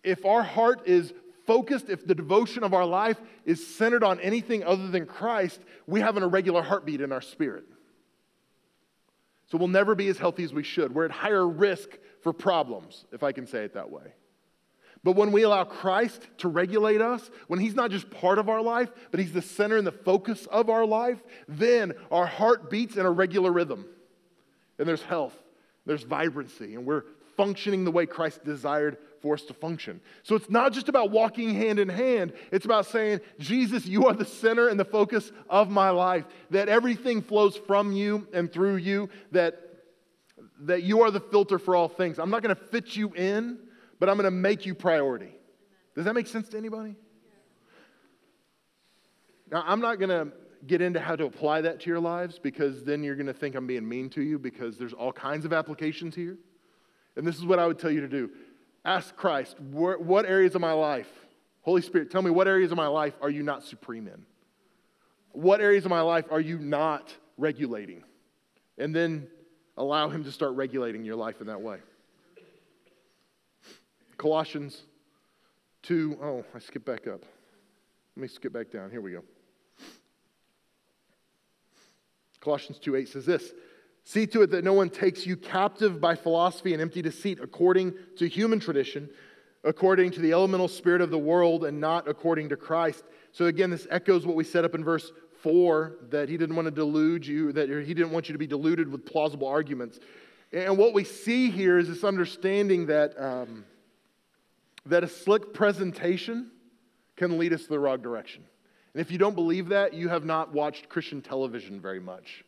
if 0.04 0.26
our 0.26 0.42
heart 0.42 0.88
is 0.88 1.14
focused, 1.46 1.90
if 1.90 2.08
the 2.08 2.16
devotion 2.16 2.64
of 2.64 2.74
our 2.74 2.86
life 2.86 3.22
is 3.46 3.66
centered 3.76 4.04
on 4.04 4.20
anything 4.22 4.64
other 4.64 4.88
than 4.88 5.06
Christ, 5.06 5.60
we 5.86 6.02
have 6.02 6.18
an 6.18 6.24
irregular 6.24 6.64
heartbeat 6.64 7.02
in 7.02 7.12
our 7.12 7.22
spirit. 7.22 7.66
So 9.48 9.58
we'll 9.58 9.68
never 9.68 9.96
be 9.96 10.08
as 10.08 10.18
healthy 10.18 10.44
as 10.44 10.54
we 10.54 10.64
should. 10.64 10.94
We're 10.94 11.06
at 11.06 11.12
higher 11.12 11.48
risk 11.48 11.90
for 12.22 12.34
problems, 12.34 13.06
if 13.12 13.24
I 13.24 13.32
can 13.32 13.46
say 13.46 13.64
it 13.64 13.74
that 13.76 13.92
way. 13.92 14.14
But 15.04 15.16
when 15.16 15.32
we 15.32 15.44
allow 15.44 15.66
Christ 15.66 16.28
to 16.40 16.48
regulate 16.48 17.00
us, 17.00 17.30
when 17.48 17.60
He's 17.60 17.76
not 17.76 17.92
just 17.92 18.10
part 18.10 18.40
of 18.40 18.50
our 18.50 18.62
life, 18.62 18.90
but 19.12 19.20
He's 19.20 19.34
the 19.34 19.42
center 19.42 19.78
and 19.78 19.86
the 19.86 19.92
focus 19.92 20.48
of 20.48 20.70
our 20.70 20.86
life, 20.86 21.22
then 21.48 21.94
our 22.10 22.26
heart 22.26 22.72
beats 22.72 22.98
in 22.98 23.06
a 23.06 23.12
regular 23.12 23.52
rhythm. 23.52 23.86
And 24.80 24.88
there's 24.88 25.04
health, 25.04 25.36
there's 25.86 26.02
vibrancy, 26.02 26.74
and 26.74 26.86
we're 26.86 27.04
functioning 27.38 27.84
the 27.84 27.92
way 27.92 28.08
Christ 28.08 28.44
desired 28.44 28.98
for 29.26 29.34
us 29.34 29.42
to 29.42 29.56
function. 29.56 30.00
So 30.22 30.36
it's 30.36 30.52
not 30.52 30.72
just 30.72 30.88
about 30.88 31.10
walking 31.10 31.56
hand 31.56 31.80
in 31.80 31.90
hand, 31.90 32.32
it's 32.52 32.64
about 32.64 32.86
saying, 32.86 33.22
Jesus, 33.40 33.84
you 33.84 34.06
are 34.06 34.14
the 34.14 34.24
center 34.24 34.68
and 34.68 34.80
the 34.80 34.86
focus 34.86 35.32
of 35.50 35.68
my 35.68 35.90
life, 35.90 36.26
that 36.52 36.70
everything 36.70 37.24
flows 37.24 37.58
from 37.58 37.92
you 37.92 38.28
and 38.34 38.54
through 38.54 38.76
you, 38.76 39.10
that, 39.32 39.60
that 40.60 40.84
you 40.84 41.02
are 41.02 41.10
the 41.10 41.20
filter 41.20 41.58
for 41.58 41.76
all 41.76 41.88
things. 41.88 42.20
I'm 42.20 42.30
not 42.30 42.44
going 42.44 42.56
to 42.56 42.62
fit 42.66 42.96
you 42.96 43.16
in, 43.16 43.58
but 44.00 44.10
I'm 44.10 44.16
going 44.16 44.26
to 44.26 44.32
make 44.32 44.68
you 44.68 44.76
priority. 44.76 45.34
Does 45.96 46.06
that 46.06 46.14
make 46.14 46.28
sense 46.28 46.48
to 46.50 46.58
anybody? 46.60 46.96
Now, 49.52 49.64
I'm 49.66 49.82
not 49.82 49.98
going 49.98 50.10
to 50.10 50.34
get 50.68 50.82
into 50.82 51.00
how 51.00 51.16
to 51.16 51.26
apply 51.26 51.62
that 51.62 51.80
to 51.80 51.90
your 51.90 52.00
lives 52.00 52.38
because 52.38 52.84
then 52.84 53.04
you're 53.04 53.16
going 53.16 53.26
to 53.26 53.34
think 53.34 53.56
I'm 53.56 53.66
being 53.66 53.90
mean 53.90 54.08
to 54.12 54.22
you 54.22 54.38
because 54.38 54.78
there's 54.78 54.94
all 54.94 55.12
kinds 55.12 55.46
of 55.46 55.54
applications 55.54 56.14
here. 56.14 56.38
And 57.16 57.26
this 57.26 57.38
is 57.38 57.46
what 57.46 57.58
I 57.58 57.66
would 57.66 57.80
tell 57.80 57.92
you 57.92 58.02
to 58.02 58.08
do 58.08 58.30
ask 58.86 59.16
Christ, 59.16 59.60
what 59.60 60.26
areas 60.26 60.56
of 60.56 60.62
my 60.62 60.74
life, 60.74 61.10
Holy 61.62 61.82
Spirit, 61.82 62.12
tell 62.12 62.22
me 62.22 62.30
what 62.30 62.48
areas 62.48 62.72
of 62.72 62.78
my 62.78 62.88
life 62.88 63.16
are 63.22 63.30
you 63.30 63.44
not 63.44 63.64
supreme 63.64 64.08
in? 64.08 64.26
What 65.32 65.60
areas 65.60 65.84
of 65.84 65.90
my 65.90 66.02
life 66.02 66.26
are 66.32 66.40
you 66.40 66.60
not 66.60 67.14
regulating? 67.38 68.04
And 68.78 68.96
then 68.96 69.28
allow 69.76 70.10
Him 70.10 70.24
to 70.24 70.32
start 70.32 70.54
regulating 70.54 71.04
your 71.04 71.16
life 71.16 71.42
in 71.42 71.48
that 71.48 71.62
way. 71.62 71.80
Colossians 74.18 74.84
2, 75.84 76.20
oh, 76.22 76.46
I 76.54 76.60
skipped 76.60 76.86
back 76.86 77.08
up. 77.08 77.22
Let 78.16 78.22
me 78.22 78.28
skip 78.28 78.54
back 78.54 78.72
down. 78.72 78.92
Here 78.92 79.02
we 79.02 79.12
go. 79.12 79.24
Colossians 82.40 82.78
2 82.80 82.96
8 82.96 83.10
says 83.10 83.26
this 83.26 83.54
See 84.06 84.28
to 84.28 84.44
it 84.44 84.52
that 84.52 84.64
no 84.64 84.74
one 84.74 84.92
takes 84.92 85.26
you 85.26 85.36
captive 85.36 86.00
by 86.00 86.16
philosophy 86.16 86.74
and 86.74 86.82
empty 86.82 87.02
deceit, 87.02 87.40
according 87.42 87.96
to 88.18 88.28
human 88.28 88.60
tradition, 88.60 89.10
according 89.64 90.12
to 90.12 90.22
the 90.22 90.32
elemental 90.32 90.68
spirit 90.68 91.02
of 91.02 91.10
the 91.10 91.18
world, 91.18 91.66
and 91.66 91.82
not 91.82 92.08
according 92.08 92.50
to 92.50 92.56
Christ. 92.56 93.04
So, 93.32 93.46
again, 93.46 93.72
this 93.72 93.88
echoes 93.90 94.24
what 94.24 94.36
we 94.36 94.44
set 94.44 94.64
up 94.64 94.76
in 94.76 94.84
verse 94.84 95.12
4 95.42 95.98
that 96.12 96.30
he 96.30 96.38
didn't 96.38 96.56
want 96.56 96.68
to 96.68 96.72
delude 96.72 97.26
you, 97.26 97.52
that 97.54 97.68
he 97.68 97.96
didn't 97.96 98.12
want 98.12 98.30
you 98.30 98.34
to 98.34 98.40
be 98.40 98.46
deluded 98.46 98.88
with 98.88 99.08
plausible 99.08 99.48
arguments. 99.48 100.00
And 100.54 100.78
what 100.78 100.94
we 100.94 101.04
see 101.04 101.50
here 101.50 101.80
is 101.80 101.88
this 101.88 102.04
understanding 102.04 102.86
that, 102.86 103.20
um, 103.20 103.66
that 104.86 105.04
a 105.04 105.08
slick 105.08 105.52
presentation 105.52 106.52
can 107.18 107.40
lead 107.40 107.54
us 107.54 107.64
to 107.64 107.70
the 107.70 107.80
wrong 107.80 108.02
direction. 108.04 108.44
And 108.94 109.02
if 109.02 109.10
you 109.10 109.18
don't 109.18 109.36
believe 109.36 109.70
that, 109.70 109.96
you 109.96 110.10
have 110.10 110.26
not 110.26 110.54
watched 110.54 110.90
Christian 110.90 111.24
television 111.24 111.82
very 111.82 112.00
much. 112.00 112.45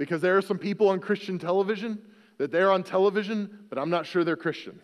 Because 0.00 0.22
there 0.22 0.38
are 0.38 0.40
some 0.40 0.56
people 0.56 0.88
on 0.88 0.98
Christian 0.98 1.38
television 1.38 1.98
that 2.38 2.50
they're 2.50 2.72
on 2.72 2.82
television, 2.82 3.66
but 3.68 3.78
I'm 3.78 3.90
not 3.90 4.06
sure 4.06 4.24
they're 4.24 4.34
Christian. 4.34 4.80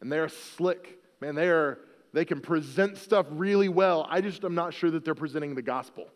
And 0.00 0.10
they're 0.10 0.28
slick. 0.28 0.98
Man, 1.20 1.36
they 1.36 1.46
are 1.46 1.78
they 2.12 2.24
can 2.24 2.40
present 2.40 2.96
stuff 2.96 3.26
really 3.30 3.68
well. 3.68 4.04
I 4.10 4.20
just 4.20 4.42
am 4.42 4.56
not 4.56 4.74
sure 4.74 4.90
that 4.90 5.04
they're 5.04 5.14
presenting 5.14 5.54
the 5.54 5.62
gospel. 5.62 6.08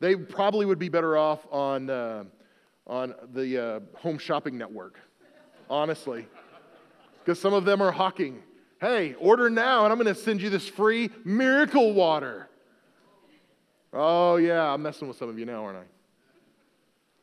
They 0.00 0.16
probably 0.16 0.66
would 0.66 0.78
be 0.78 0.90
better 0.90 1.16
off 1.16 1.46
on, 1.50 1.88
uh, 1.88 2.24
on 2.86 3.14
the 3.32 3.64
uh, 3.64 3.80
home 3.94 4.18
shopping 4.18 4.58
network, 4.58 5.00
honestly. 5.70 6.28
Because 7.24 7.40
some 7.40 7.54
of 7.54 7.64
them 7.64 7.80
are 7.80 7.90
hawking, 7.90 8.42
hey, 8.82 9.14
order 9.14 9.48
now 9.48 9.84
and 9.84 9.92
I'm 9.92 9.98
going 9.98 10.14
to 10.14 10.20
send 10.20 10.42
you 10.42 10.50
this 10.50 10.68
free 10.68 11.08
miracle 11.24 11.94
water. 11.94 12.50
Oh, 13.94 14.36
yeah, 14.36 14.74
I'm 14.74 14.82
messing 14.82 15.08
with 15.08 15.16
some 15.16 15.30
of 15.30 15.38
you 15.38 15.46
now, 15.46 15.64
aren't 15.64 15.78
I? 15.78 15.97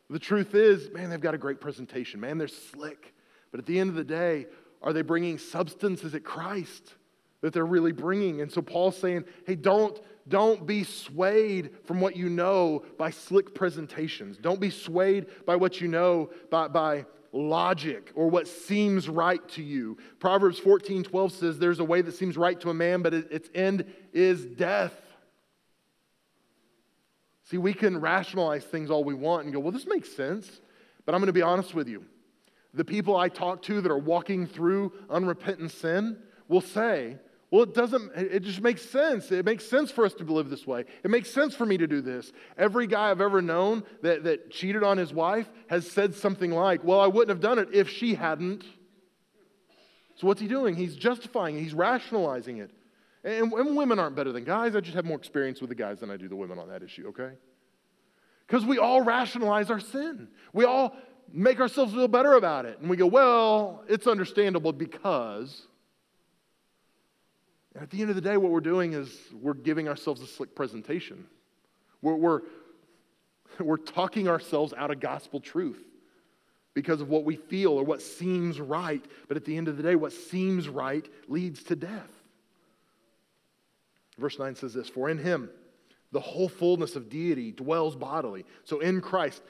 The 0.10 0.20
truth 0.20 0.54
is, 0.54 0.92
man, 0.92 1.10
they've 1.10 1.20
got 1.20 1.34
a 1.34 1.40
great 1.40 1.60
presentation. 1.60 2.20
Man, 2.20 2.38
they're 2.38 2.48
slick. 2.48 3.14
But 3.52 3.60
at 3.60 3.66
the 3.66 3.80
end 3.80 3.90
of 3.90 3.96
the 3.96 4.04
day, 4.04 4.48
are 4.82 4.94
they 4.94 5.02
bringing 5.02 5.38
substance? 5.38 6.04
Is 6.04 6.14
it 6.14 6.24
Christ 6.24 6.94
that 7.42 7.54
they're 7.54 7.66
really 7.66 7.92
bringing? 7.92 8.42
And 8.42 8.52
so 8.52 8.62
Paul's 8.62 8.98
saying, 8.98 9.26
hey, 9.48 9.56
don't, 9.56 10.00
don't 10.28 10.66
be 10.68 10.84
swayed 10.84 11.72
from 11.86 12.02
what 12.02 12.16
you 12.16 12.30
know 12.30 12.84
by 12.98 13.10
slick 13.10 13.56
presentations. 13.56 14.38
Don't 14.38 14.60
be 14.60 14.70
swayed 14.70 15.28
by 15.46 15.56
what 15.56 15.82
you 15.82 15.88
know 15.88 16.30
by, 16.52 16.68
by 16.68 17.06
logic 17.32 18.12
or 18.16 18.30
what 18.30 18.48
seems 18.48 19.10
right 19.10 19.48
to 19.50 19.64
you. 19.64 19.98
Proverbs 20.20 20.58
14 20.60 21.04
12 21.04 21.32
says, 21.32 21.60
There's 21.60 21.80
a 21.80 21.84
way 21.84 22.02
that 22.02 22.14
seems 22.14 22.38
right 22.38 22.60
to 22.62 22.70
a 22.70 22.74
man, 22.74 23.02
but 23.02 23.14
its 23.14 23.50
end 23.54 23.86
is 24.14 24.46
death. 24.46 25.02
See, 27.46 27.58
we 27.58 27.74
can 27.74 28.02
rationalize 28.02 28.64
things 28.64 28.90
all 28.90 29.04
we 29.04 29.14
want 29.14 29.46
and 29.46 29.54
go, 29.54 29.60
well, 29.60 29.72
this 29.72 29.88
makes 29.88 30.12
sense. 30.16 30.62
But 31.06 31.14
I'm 31.14 31.22
going 31.22 31.28
to 31.28 31.34
be 31.34 31.44
honest 31.44 31.74
with 31.74 31.88
you. 31.88 32.04
The 32.74 32.86
people 32.86 33.16
I 33.16 33.30
talk 33.30 33.62
to 33.64 33.82
that 33.82 33.92
are 33.92 33.98
walking 33.98 34.48
through 34.48 34.92
unrepentant 35.10 35.72
sin 35.72 36.18
will 36.48 36.62
say, 36.62 37.18
well, 37.52 37.64
it 37.64 37.74
doesn't, 37.74 38.12
it 38.16 38.42
just 38.42 38.62
makes 38.62 38.82
sense. 38.82 39.32
It 39.32 39.46
makes 39.46 39.66
sense 39.66 39.92
for 39.92 40.06
us 40.06 40.14
to 40.16 40.24
live 40.24 40.50
this 40.50 40.66
way. 40.66 40.86
It 41.04 41.12
makes 41.12 41.30
sense 41.30 41.56
for 41.56 41.66
me 41.66 41.78
to 41.78 41.88
do 41.88 42.02
this. 42.02 42.34
Every 42.58 42.88
guy 42.88 43.12
I've 43.12 43.22
ever 43.22 43.42
known 43.42 43.84
that, 44.02 44.24
that 44.24 44.52
cheated 44.52 44.84
on 44.84 44.98
his 44.98 45.14
wife 45.14 45.50
has 45.68 45.90
said 45.90 46.16
something 46.16 46.52
like, 46.52 46.84
well, 46.84 47.00
I 47.00 47.08
wouldn't 47.08 47.30
have 47.30 47.40
done 47.40 47.60
it 47.60 47.70
if 47.72 47.90
she 47.90 48.16
hadn't. 48.16 48.66
So 50.16 50.28
what's 50.28 50.42
he 50.42 50.48
doing? 50.48 50.76
He's 50.76 50.96
justifying 50.96 51.58
it, 51.58 51.62
he's 51.62 51.76
rationalizing 51.76 52.58
it. 52.58 52.72
And, 53.26 53.52
and 53.52 53.76
women 53.76 53.98
aren't 53.98 54.16
better 54.16 54.32
than 54.32 54.44
guys. 54.44 54.76
I 54.76 54.82
just 54.82 54.96
have 54.96 55.04
more 55.04 55.18
experience 55.18 55.60
with 55.60 55.70
the 55.70 55.76
guys 55.76 56.00
than 56.00 56.12
I 56.12 56.16
do 56.16 56.30
the 56.30 56.36
women 56.36 56.60
on 56.60 56.70
that 56.70 56.84
issue, 56.84 57.08
okay? 57.08 57.32
Because 58.46 58.64
we 58.64 58.78
all 58.78 59.02
rationalize 59.02 59.72
our 59.72 59.80
sin. 59.80 60.28
We 60.54 60.64
all 60.64 60.96
make 61.34 61.60
ourselves 61.60 61.92
feel 61.92 62.08
better 62.08 62.34
about 62.34 62.66
it. 62.66 62.80
And 62.80 62.88
we 62.88 62.98
go, 62.98 63.08
well, 63.08 63.84
it's 63.90 64.06
understandable 64.06 64.72
because. 64.72 65.64
And 67.74 67.82
at 67.82 67.90
the 67.90 68.00
end 68.00 68.12
of 68.12 68.16
the 68.16 68.22
day, 68.22 68.38
what 68.38 68.52
we're 68.52 68.60
doing 68.60 68.94
is 68.94 69.10
we're 69.34 69.56
giving 69.56 69.88
ourselves 69.88 70.22
a 70.22 70.28
slick 70.28 70.54
presentation. 70.54 71.26
We're, 72.04 72.16
we're, 72.16 72.42
we're 73.60 73.78
talking 73.78 74.28
ourselves 74.28 74.72
out 74.78 74.92
of 74.92 75.00
gospel 75.00 75.40
truth 75.40 75.84
because 76.76 77.02
of 77.02 77.10
what 77.10 77.24
we 77.24 77.38
feel 77.38 77.72
or 77.72 77.84
what 77.84 78.04
seems 78.04 78.60
right. 78.60 79.04
But 79.28 79.36
at 79.36 79.46
the 79.46 79.58
end 79.58 79.68
of 79.68 79.78
the 79.78 79.84
day, 79.84 79.96
what 79.96 80.14
seems 80.14 80.70
right 80.70 81.10
leads 81.28 81.64
to 81.64 81.76
death. 81.76 82.12
Verse 84.18 84.40
9 84.40 84.56
says 84.56 84.74
this 84.74 84.90
For 84.90 85.10
in 85.10 85.18
him 85.18 85.50
the 86.12 86.20
whole 86.20 86.48
fullness 86.48 86.96
of 86.96 87.10
deity 87.10 87.52
dwells 87.52 87.96
bodily. 87.96 88.46
So 88.64 88.80
in 88.80 89.02
Christ, 89.02 89.42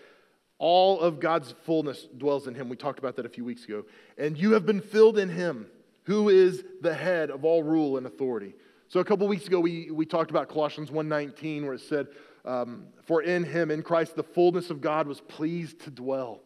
all 0.58 1.00
of 1.00 1.20
God's 1.20 1.54
fullness 1.64 2.08
dwells 2.18 2.48
in 2.48 2.56
him. 2.56 2.70
We 2.70 2.76
talked 2.76 3.00
about 3.00 3.16
that 3.18 3.26
a 3.26 3.30
few 3.30 3.44
weeks 3.44 3.66
ago. 3.66 3.84
And 4.18 4.38
you 4.38 4.54
have 4.54 4.66
been 4.66 4.82
filled 4.82 5.18
in 5.18 5.30
him, 5.30 5.68
who 6.04 6.30
is 6.30 6.64
the 6.82 6.94
head 6.94 7.30
of 7.30 7.44
all 7.44 7.62
rule 7.62 7.98
and 7.98 8.08
authority. 8.08 8.54
So 8.88 9.00
a 9.00 9.06
couple 9.06 9.28
weeks 9.28 9.48
ago, 9.48 9.60
we, 9.60 9.92
we 9.92 10.06
talked 10.06 10.32
about 10.32 10.48
Colossians 10.48 10.90
1.19, 10.90 11.64
where 11.64 11.74
it 11.74 11.82
said, 11.82 12.08
um, 12.46 12.86
For 13.04 13.22
in 13.22 13.44
him, 13.44 13.70
in 13.70 13.84
Christ, 13.84 14.16
the 14.16 14.24
fullness 14.24 14.70
of 14.70 14.82
God 14.82 15.08
was 15.08 15.20
pleased 15.22 15.82
to 15.82 15.92
dwell. 15.92 16.42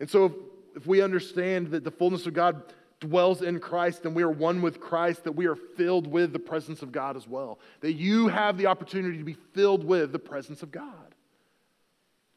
And 0.00 0.10
so 0.10 0.26
if, 0.26 0.32
if 0.76 0.86
we 0.86 1.00
understand 1.00 1.68
that 1.68 1.84
the 1.84 1.90
fullness 1.90 2.26
of 2.26 2.34
God 2.34 2.62
dwells 3.08 3.42
in 3.42 3.60
Christ 3.60 4.04
and 4.04 4.14
we 4.14 4.22
are 4.22 4.30
one 4.30 4.62
with 4.62 4.80
Christ, 4.80 5.24
that 5.24 5.32
we 5.32 5.46
are 5.46 5.56
filled 5.56 6.06
with 6.06 6.32
the 6.32 6.38
presence 6.38 6.82
of 6.82 6.92
God 6.92 7.16
as 7.16 7.28
well. 7.28 7.58
That 7.80 7.92
you 7.92 8.28
have 8.28 8.56
the 8.56 8.66
opportunity 8.66 9.18
to 9.18 9.24
be 9.24 9.36
filled 9.52 9.84
with 9.84 10.12
the 10.12 10.18
presence 10.18 10.62
of 10.62 10.72
God. 10.72 11.14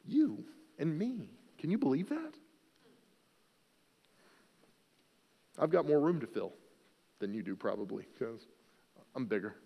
You 0.06 0.44
and 0.78 0.98
me. 0.98 1.30
Can 1.58 1.70
you 1.70 1.78
believe 1.78 2.08
that? 2.10 2.34
I've 5.58 5.70
got 5.70 5.86
more 5.86 5.98
room 5.98 6.20
to 6.20 6.26
fill 6.26 6.52
than 7.18 7.34
you 7.34 7.42
do, 7.42 7.56
probably, 7.56 8.04
because 8.16 8.46
I'm 9.16 9.26
bigger. 9.26 9.56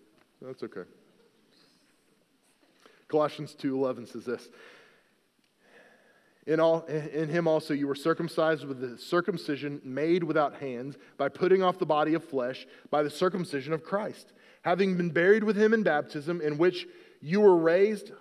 That's 0.41 0.63
okay. 0.63 0.83
Colossians 3.07 3.55
2:11 3.55 4.07
says 4.07 4.25
this. 4.25 4.49
In, 6.45 6.59
all, 6.59 6.81
in 6.81 7.29
him 7.29 7.47
also 7.47 7.73
you 7.73 7.87
were 7.87 7.95
circumcised 7.95 8.65
with 8.65 8.81
the 8.81 8.97
circumcision 8.97 9.81
made 9.83 10.23
without 10.23 10.55
hands, 10.55 10.97
by 11.17 11.29
putting 11.29 11.63
off 11.63 11.79
the 11.79 11.85
body 11.85 12.13
of 12.15 12.23
flesh, 12.23 12.67
by 12.89 13.01
the 13.01 13.09
circumcision 13.09 13.71
of 13.71 13.83
Christ, 13.83 14.33
having 14.63 14.97
been 14.97 15.09
buried 15.09 15.43
with 15.43 15.55
him 15.55 15.73
in 15.73 15.83
baptism, 15.83 16.41
in 16.41 16.57
which 16.57 16.85
you 17.21 17.39
were 17.39 17.55
raised 17.55 18.11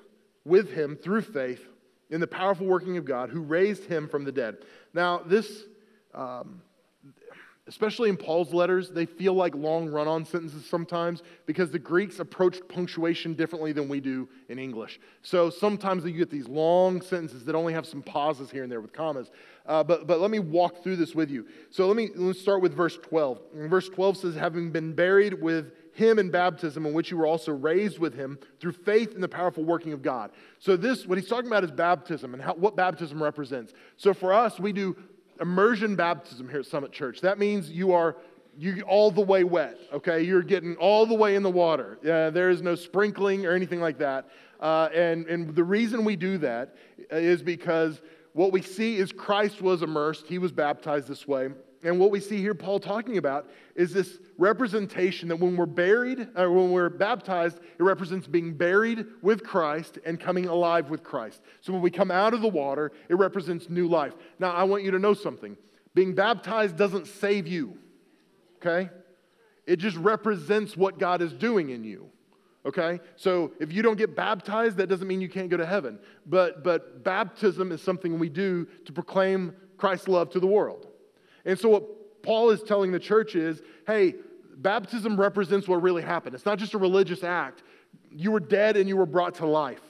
with 0.44 0.72
him 0.72 0.96
through 0.96 1.22
faith 1.22 1.64
in 2.10 2.20
the 2.20 2.26
powerful 2.26 2.66
working 2.66 2.96
of 2.96 3.04
God, 3.04 3.30
who 3.30 3.40
raised 3.40 3.86
him 3.86 4.08
from 4.08 4.24
the 4.24 4.32
dead. 4.32 4.58
Now, 4.94 5.22
this 5.24 5.64
um, 6.14 6.62
especially 7.68 8.08
in 8.08 8.16
Paul's 8.16 8.52
letters, 8.52 8.90
they 8.90 9.06
feel 9.06 9.34
like 9.34 9.54
long 9.54 9.88
run 9.88 10.08
on 10.08 10.24
sentences 10.24 10.66
sometimes 10.66 11.22
because 11.46 11.70
the 11.70 11.78
Greeks 11.78 12.18
approached 12.18 12.66
punctuation 12.68 13.34
differently 13.34 13.72
than 13.72 13.88
we 13.88 14.00
do 14.00 14.28
in 14.48 14.58
English. 14.58 14.98
So 15.22 15.48
sometimes 15.48 16.04
you 16.04 16.10
get 16.12 16.28
these 16.28 16.48
long 16.48 17.00
sentences 17.00 17.44
that 17.44 17.54
only 17.54 17.72
have 17.72 17.86
some 17.86 18.02
pauses 18.02 18.50
here 18.50 18.64
and 18.64 18.72
there 18.72 18.80
with 18.80 18.92
commas. 18.92 19.30
Uh, 19.64 19.84
but, 19.84 20.08
but 20.08 20.20
let 20.20 20.32
me 20.32 20.40
walk 20.40 20.82
through 20.82 20.96
this 20.96 21.14
with 21.14 21.30
you. 21.30 21.46
So 21.70 21.86
let 21.86 21.96
me 21.96 22.10
let's 22.16 22.40
start 22.40 22.62
with 22.62 22.74
verse 22.74 22.98
12. 23.00 23.40
And 23.54 23.70
verse 23.70 23.88
12 23.88 24.16
says, 24.16 24.34
Having 24.34 24.72
been 24.72 24.92
buried 24.92 25.40
with 25.40 25.72
him 25.92 26.18
in 26.18 26.30
baptism, 26.30 26.86
in 26.86 26.92
which 26.92 27.10
you 27.10 27.16
were 27.16 27.26
also 27.26 27.52
raised 27.52 27.98
with 27.98 28.14
him 28.14 28.38
through 28.58 28.72
faith 28.72 29.14
in 29.14 29.20
the 29.20 29.28
powerful 29.28 29.62
working 29.62 29.92
of 29.92 30.02
God. 30.02 30.30
So, 30.58 30.76
this, 30.76 31.06
what 31.06 31.18
he's 31.18 31.28
talking 31.28 31.48
about 31.48 31.64
is 31.64 31.70
baptism 31.70 32.32
and 32.32 32.42
how, 32.42 32.54
what 32.54 32.76
baptism 32.76 33.22
represents. 33.22 33.74
So, 33.98 34.14
for 34.14 34.32
us, 34.32 34.58
we 34.58 34.72
do 34.72 34.96
immersion 35.40 35.96
baptism 35.96 36.48
here 36.48 36.60
at 36.60 36.66
Summit 36.66 36.92
Church. 36.92 37.20
That 37.20 37.38
means 37.38 37.70
you 37.70 37.92
are 37.92 38.16
you 38.58 38.82
all 38.82 39.10
the 39.10 39.22
way 39.22 39.44
wet, 39.44 39.78
okay? 39.92 40.22
You're 40.22 40.42
getting 40.42 40.76
all 40.76 41.06
the 41.06 41.14
way 41.14 41.36
in 41.36 41.42
the 41.42 41.50
water. 41.50 41.98
Uh, 42.02 42.30
there 42.30 42.50
is 42.50 42.60
no 42.60 42.74
sprinkling 42.74 43.46
or 43.46 43.52
anything 43.52 43.80
like 43.80 43.98
that. 43.98 44.28
Uh, 44.60 44.88
and, 44.94 45.26
and 45.26 45.54
the 45.54 45.64
reason 45.64 46.04
we 46.04 46.16
do 46.16 46.38
that 46.38 46.76
is 47.10 47.42
because 47.42 48.02
what 48.34 48.52
we 48.52 48.62
see 48.62 48.96
is 48.96 49.10
Christ 49.10 49.62
was 49.62 49.82
immersed, 49.82 50.26
he 50.26 50.38
was 50.38 50.52
baptized 50.52 51.08
this 51.08 51.26
way. 51.26 51.48
And 51.82 51.98
what 51.98 52.10
we 52.10 52.20
see 52.20 52.38
here, 52.38 52.54
Paul 52.54 52.78
talking 52.78 53.18
about, 53.18 53.50
is 53.74 53.92
this 53.92 54.18
representation 54.38 55.28
that 55.28 55.36
when 55.36 55.56
we're 55.56 55.66
buried, 55.66 56.28
or 56.36 56.52
when 56.52 56.70
we're 56.70 56.88
baptized, 56.88 57.58
it 57.58 57.82
represents 57.82 58.26
being 58.26 58.54
buried 58.54 59.04
with 59.20 59.42
Christ 59.42 59.98
and 60.06 60.20
coming 60.20 60.46
alive 60.46 60.90
with 60.90 61.02
Christ. 61.02 61.42
So 61.60 61.72
when 61.72 61.82
we 61.82 61.90
come 61.90 62.10
out 62.10 62.34
of 62.34 62.40
the 62.40 62.48
water, 62.48 62.92
it 63.08 63.16
represents 63.16 63.68
new 63.68 63.88
life. 63.88 64.14
Now, 64.38 64.52
I 64.52 64.62
want 64.62 64.84
you 64.84 64.92
to 64.92 64.98
know 64.98 65.14
something 65.14 65.56
being 65.94 66.14
baptized 66.14 66.76
doesn't 66.76 67.06
save 67.06 67.46
you, 67.46 67.76
okay? 68.56 68.88
It 69.66 69.76
just 69.76 69.96
represents 69.96 70.76
what 70.76 70.98
God 70.98 71.20
is 71.20 71.32
doing 71.32 71.70
in 71.70 71.84
you. 71.84 72.08
Okay? 72.64 73.00
So 73.16 73.52
if 73.60 73.72
you 73.72 73.82
don't 73.82 73.98
get 73.98 74.14
baptized, 74.14 74.76
that 74.76 74.88
doesn't 74.88 75.06
mean 75.06 75.20
you 75.20 75.28
can't 75.28 75.50
go 75.50 75.56
to 75.56 75.66
heaven. 75.66 75.98
But, 76.26 76.62
but 76.62 77.02
baptism 77.02 77.72
is 77.72 77.82
something 77.82 78.18
we 78.18 78.28
do 78.28 78.66
to 78.84 78.92
proclaim 78.92 79.54
Christ's 79.76 80.08
love 80.08 80.30
to 80.30 80.40
the 80.40 80.46
world. 80.46 80.86
And 81.44 81.58
so, 81.58 81.68
what 81.68 82.22
Paul 82.22 82.50
is 82.50 82.62
telling 82.62 82.92
the 82.92 83.00
church 83.00 83.34
is 83.34 83.62
hey, 83.86 84.14
baptism 84.56 85.18
represents 85.18 85.66
what 85.66 85.82
really 85.82 86.02
happened. 86.02 86.34
It's 86.34 86.46
not 86.46 86.58
just 86.58 86.74
a 86.74 86.78
religious 86.78 87.24
act. 87.24 87.62
You 88.10 88.30
were 88.30 88.40
dead 88.40 88.76
and 88.76 88.88
you 88.88 88.96
were 88.96 89.06
brought 89.06 89.36
to 89.36 89.46
life. 89.46 89.80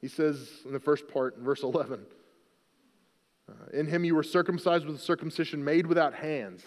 He 0.00 0.08
says 0.08 0.48
in 0.64 0.72
the 0.72 0.80
first 0.80 1.08
part, 1.08 1.36
in 1.36 1.44
verse 1.44 1.62
11, 1.62 2.04
uh, 3.48 3.52
in 3.72 3.86
him 3.86 4.04
you 4.04 4.14
were 4.14 4.22
circumcised 4.22 4.86
with 4.86 4.96
a 4.96 5.00
circumcision 5.00 5.64
made 5.64 5.86
without 5.86 6.14
hands. 6.14 6.62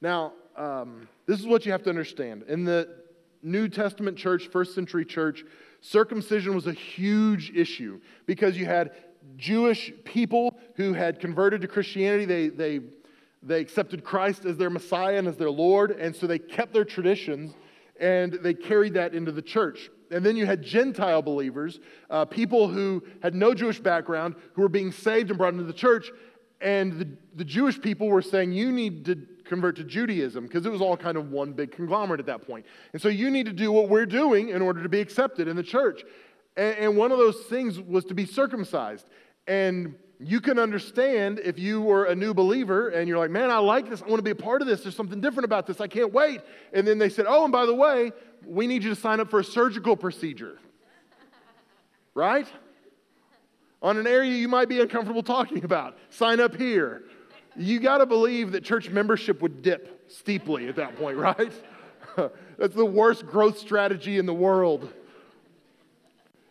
Now, 0.00 0.32
um, 0.56 1.08
this 1.26 1.40
is 1.40 1.46
what 1.46 1.64
you 1.64 1.72
have 1.72 1.82
to 1.84 1.90
understand. 1.90 2.44
In 2.48 2.64
the 2.64 2.88
New 3.42 3.68
Testament 3.68 4.18
church, 4.18 4.48
first 4.48 4.74
century 4.74 5.04
church, 5.04 5.44
circumcision 5.80 6.54
was 6.54 6.66
a 6.66 6.72
huge 6.72 7.50
issue 7.54 8.00
because 8.26 8.56
you 8.56 8.66
had 8.66 8.92
Jewish 9.36 9.92
people 10.04 10.58
who 10.76 10.92
had 10.92 11.20
converted 11.20 11.60
to 11.62 11.68
Christianity. 11.68 12.24
They, 12.24 12.48
they, 12.48 12.80
they 13.42 13.60
accepted 13.60 14.04
Christ 14.04 14.44
as 14.44 14.56
their 14.56 14.70
Messiah 14.70 15.16
and 15.16 15.28
as 15.28 15.36
their 15.36 15.50
Lord, 15.50 15.92
and 15.92 16.14
so 16.14 16.26
they 16.26 16.38
kept 16.38 16.72
their 16.72 16.84
traditions 16.84 17.54
and 18.00 18.32
they 18.32 18.54
carried 18.54 18.94
that 18.94 19.14
into 19.14 19.30
the 19.30 19.42
church. 19.42 19.90
And 20.10 20.24
then 20.24 20.34
you 20.34 20.46
had 20.46 20.62
Gentile 20.62 21.22
believers, 21.22 21.78
uh, 22.08 22.24
people 22.24 22.66
who 22.66 23.04
had 23.22 23.34
no 23.34 23.54
Jewish 23.54 23.78
background, 23.78 24.34
who 24.54 24.62
were 24.62 24.68
being 24.68 24.90
saved 24.90 25.30
and 25.30 25.38
brought 25.38 25.52
into 25.52 25.64
the 25.64 25.72
church. 25.72 26.10
And 26.60 26.98
the, 26.98 27.08
the 27.36 27.44
Jewish 27.44 27.80
people 27.80 28.08
were 28.08 28.22
saying, 28.22 28.52
You 28.52 28.72
need 28.72 29.04
to 29.04 29.26
convert 29.44 29.76
to 29.76 29.84
Judaism, 29.84 30.46
because 30.46 30.64
it 30.66 30.72
was 30.72 30.80
all 30.80 30.96
kind 30.96 31.16
of 31.16 31.30
one 31.30 31.52
big 31.52 31.72
conglomerate 31.72 32.20
at 32.20 32.26
that 32.26 32.46
point. 32.46 32.64
And 32.92 33.00
so 33.00 33.08
you 33.08 33.30
need 33.30 33.46
to 33.46 33.52
do 33.52 33.70
what 33.70 33.88
we're 33.88 34.06
doing 34.06 34.48
in 34.48 34.62
order 34.62 34.82
to 34.82 34.88
be 34.88 35.00
accepted 35.00 35.46
in 35.46 35.56
the 35.56 35.62
church. 35.62 36.02
And, 36.56 36.76
and 36.78 36.96
one 36.96 37.12
of 37.12 37.18
those 37.18 37.40
things 37.44 37.80
was 37.80 38.04
to 38.06 38.14
be 38.14 38.26
circumcised. 38.26 39.08
And 39.46 39.94
you 40.22 40.40
can 40.40 40.58
understand 40.58 41.40
if 41.42 41.58
you 41.58 41.80
were 41.80 42.04
a 42.04 42.14
new 42.14 42.34
believer 42.34 42.90
and 42.90 43.08
you're 43.08 43.18
like, 43.18 43.30
man, 43.30 43.50
I 43.50 43.58
like 43.58 43.88
this. 43.88 44.02
I 44.02 44.06
want 44.06 44.18
to 44.18 44.22
be 44.22 44.30
a 44.30 44.34
part 44.34 44.60
of 44.60 44.68
this. 44.68 44.82
There's 44.82 44.94
something 44.94 45.20
different 45.20 45.46
about 45.46 45.66
this. 45.66 45.80
I 45.80 45.86
can't 45.86 46.12
wait. 46.12 46.42
And 46.74 46.86
then 46.86 46.98
they 46.98 47.08
said, 47.08 47.24
oh, 47.26 47.44
and 47.44 47.52
by 47.52 47.64
the 47.64 47.74
way, 47.74 48.12
we 48.46 48.66
need 48.66 48.82
you 48.82 48.90
to 48.90 49.00
sign 49.00 49.18
up 49.20 49.30
for 49.30 49.40
a 49.40 49.44
surgical 49.44 49.96
procedure. 49.96 50.58
right? 52.14 52.46
On 53.80 53.96
an 53.96 54.06
area 54.06 54.32
you 54.32 54.48
might 54.48 54.68
be 54.68 54.80
uncomfortable 54.80 55.22
talking 55.22 55.64
about. 55.64 55.96
Sign 56.10 56.38
up 56.38 56.54
here. 56.54 57.04
You 57.56 57.80
got 57.80 57.98
to 57.98 58.06
believe 58.06 58.52
that 58.52 58.62
church 58.62 58.90
membership 58.90 59.40
would 59.40 59.62
dip 59.62 60.10
steeply 60.10 60.68
at 60.68 60.76
that 60.76 60.96
point, 60.96 61.16
right? 61.18 61.52
That's 62.58 62.74
the 62.74 62.84
worst 62.84 63.26
growth 63.26 63.58
strategy 63.58 64.18
in 64.18 64.26
the 64.26 64.34
world. 64.34 64.92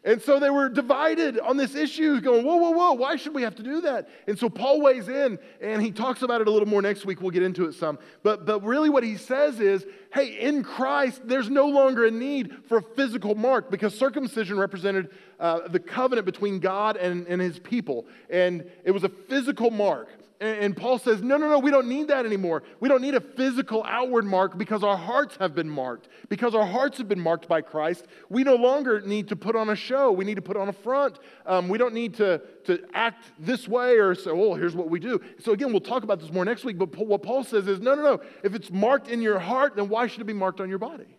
And 0.04 0.22
so 0.22 0.40
they 0.40 0.50
were 0.50 0.70
divided 0.70 1.40
on 1.40 1.58
this 1.58 1.76
issue, 1.76 2.22
going, 2.22 2.46
whoa, 2.46 2.56
whoa, 2.56 2.72
whoa, 2.72 2.94
why 2.94 3.18
should 3.18 3.34
we 3.34 3.42
have 3.42 3.56
to 3.56 3.64
do 3.64 3.82
that? 3.82 4.08
And 4.28 4.40
so 4.40 4.50
Paul 4.50 4.82
weighs 4.82 5.10
in 5.10 5.38
and 5.60 5.82
he 5.82 5.92
talks 5.92 6.22
about 6.22 6.40
it 6.40 6.48
a 6.48 6.52
little 6.52 6.68
more 6.68 6.82
next 6.82 7.06
week. 7.06 7.22
We'll 7.22 7.32
get 7.32 7.44
into 7.44 7.66
it 7.66 7.74
some. 7.74 8.00
But, 8.24 8.46
but 8.46 8.64
really, 8.64 8.90
what 8.90 9.04
he 9.04 9.18
says 9.18 9.60
is 9.60 9.86
hey, 10.14 10.40
in 10.40 10.64
Christ, 10.64 11.22
there's 11.28 11.50
no 11.50 11.68
longer 11.68 12.06
a 12.06 12.12
need 12.12 12.66
for 12.68 12.78
a 12.78 12.82
physical 12.82 13.36
mark 13.36 13.70
because 13.70 13.96
circumcision 13.96 14.58
represented 14.58 15.10
uh, 15.40 15.68
the 15.68 15.80
covenant 15.80 16.26
between 16.26 16.60
God 16.60 16.98
and, 16.98 17.28
and 17.28 17.42
his 17.42 17.60
people. 17.60 18.08
And 18.30 18.70
it 18.84 18.92
was 18.92 19.04
a 19.04 19.10
physical 19.10 19.70
mark. 19.70 20.10
And 20.42 20.78
Paul 20.78 21.00
says, 21.00 21.22
no, 21.22 21.36
no, 21.36 21.50
no, 21.50 21.60
we 21.60 21.70
don't 21.70 21.90
need 21.90 22.08
that 22.08 22.26
anymore. 22.26 22.64
We 22.80 22.88
don't 22.88 23.02
need 23.02 23.14
a 23.14 23.20
physical 23.20 23.84
outward 23.84 24.24
mark 24.24 24.58
because 24.58 24.86
our 24.86 24.96
hearts 24.96 25.36
have 25.38 25.54
been 25.54 25.70
marked. 25.70 26.08
Because 26.30 26.56
our 26.56 26.66
hearts 26.66 26.98
have 26.98 27.10
been 27.10 27.20
marked 27.20 27.50
by 27.50 27.60
Christ, 27.60 28.06
we 28.30 28.46
no 28.46 28.56
longer 28.56 29.02
need 29.02 29.28
to 29.30 29.36
put 29.36 29.58
on 29.58 29.70
a 29.70 29.76
show. 29.76 30.14
We 30.14 30.24
need 30.24 30.36
to 30.36 30.42
put 30.42 30.56
on 30.56 30.70
a 30.70 30.74
front. 30.74 31.20
Um, 31.46 31.68
we 31.68 31.78
don't 31.78 31.94
need 31.94 32.14
to, 32.16 32.42
to 32.66 32.80
act 32.94 33.26
this 33.38 33.68
way 33.68 33.98
or 33.98 34.16
say, 34.16 34.30
oh, 34.30 34.54
here's 34.54 34.78
what 34.78 34.90
we 34.90 35.02
do. 35.02 35.20
So, 35.40 35.52
again, 35.52 35.72
we'll 35.72 35.82
talk 35.82 36.04
about 36.04 36.22
this 36.22 36.32
more 36.32 36.46
next 36.46 36.64
week. 36.64 36.78
But 36.78 36.96
what 36.96 37.22
Paul 37.22 37.44
says 37.44 37.68
is, 37.68 37.82
no, 37.82 37.94
no, 37.96 38.02
no. 38.02 38.22
If 38.42 38.56
it's 38.56 38.72
marked 38.72 39.10
in 39.10 39.22
your 39.22 39.40
heart, 39.40 39.76
then 39.76 39.90
why 39.90 40.08
should 40.08 40.22
it 40.22 40.26
be 40.26 40.32
marked 40.32 40.62
on 40.62 40.70
your 40.70 40.80
body? 40.80 41.18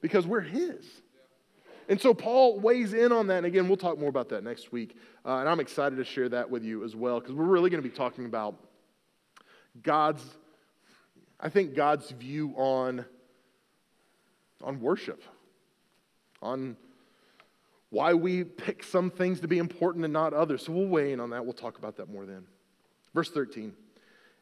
Because 0.00 0.28
we're 0.28 0.42
His. 0.42 0.84
And 1.92 2.00
so 2.00 2.14
Paul 2.14 2.58
weighs 2.58 2.94
in 2.94 3.12
on 3.12 3.26
that. 3.26 3.36
And 3.36 3.46
again, 3.46 3.68
we'll 3.68 3.76
talk 3.76 3.98
more 3.98 4.08
about 4.08 4.30
that 4.30 4.42
next 4.42 4.72
week. 4.72 4.96
Uh, 5.26 5.40
and 5.40 5.46
I'm 5.46 5.60
excited 5.60 5.96
to 5.96 6.04
share 6.04 6.26
that 6.30 6.48
with 6.48 6.64
you 6.64 6.84
as 6.84 6.96
well, 6.96 7.20
because 7.20 7.34
we're 7.34 7.44
really 7.44 7.68
going 7.68 7.82
to 7.82 7.86
be 7.86 7.94
talking 7.94 8.24
about 8.24 8.54
God's, 9.82 10.24
I 11.38 11.50
think, 11.50 11.74
God's 11.74 12.10
view 12.12 12.54
on, 12.56 13.04
on 14.64 14.80
worship, 14.80 15.22
on 16.40 16.78
why 17.90 18.14
we 18.14 18.44
pick 18.44 18.84
some 18.84 19.10
things 19.10 19.40
to 19.40 19.46
be 19.46 19.58
important 19.58 20.02
and 20.06 20.14
not 20.14 20.32
others. 20.32 20.64
So 20.64 20.72
we'll 20.72 20.86
weigh 20.86 21.12
in 21.12 21.20
on 21.20 21.28
that. 21.28 21.44
We'll 21.44 21.52
talk 21.52 21.76
about 21.76 21.98
that 21.98 22.08
more 22.08 22.24
then. 22.24 22.46
Verse 23.12 23.28
13. 23.28 23.74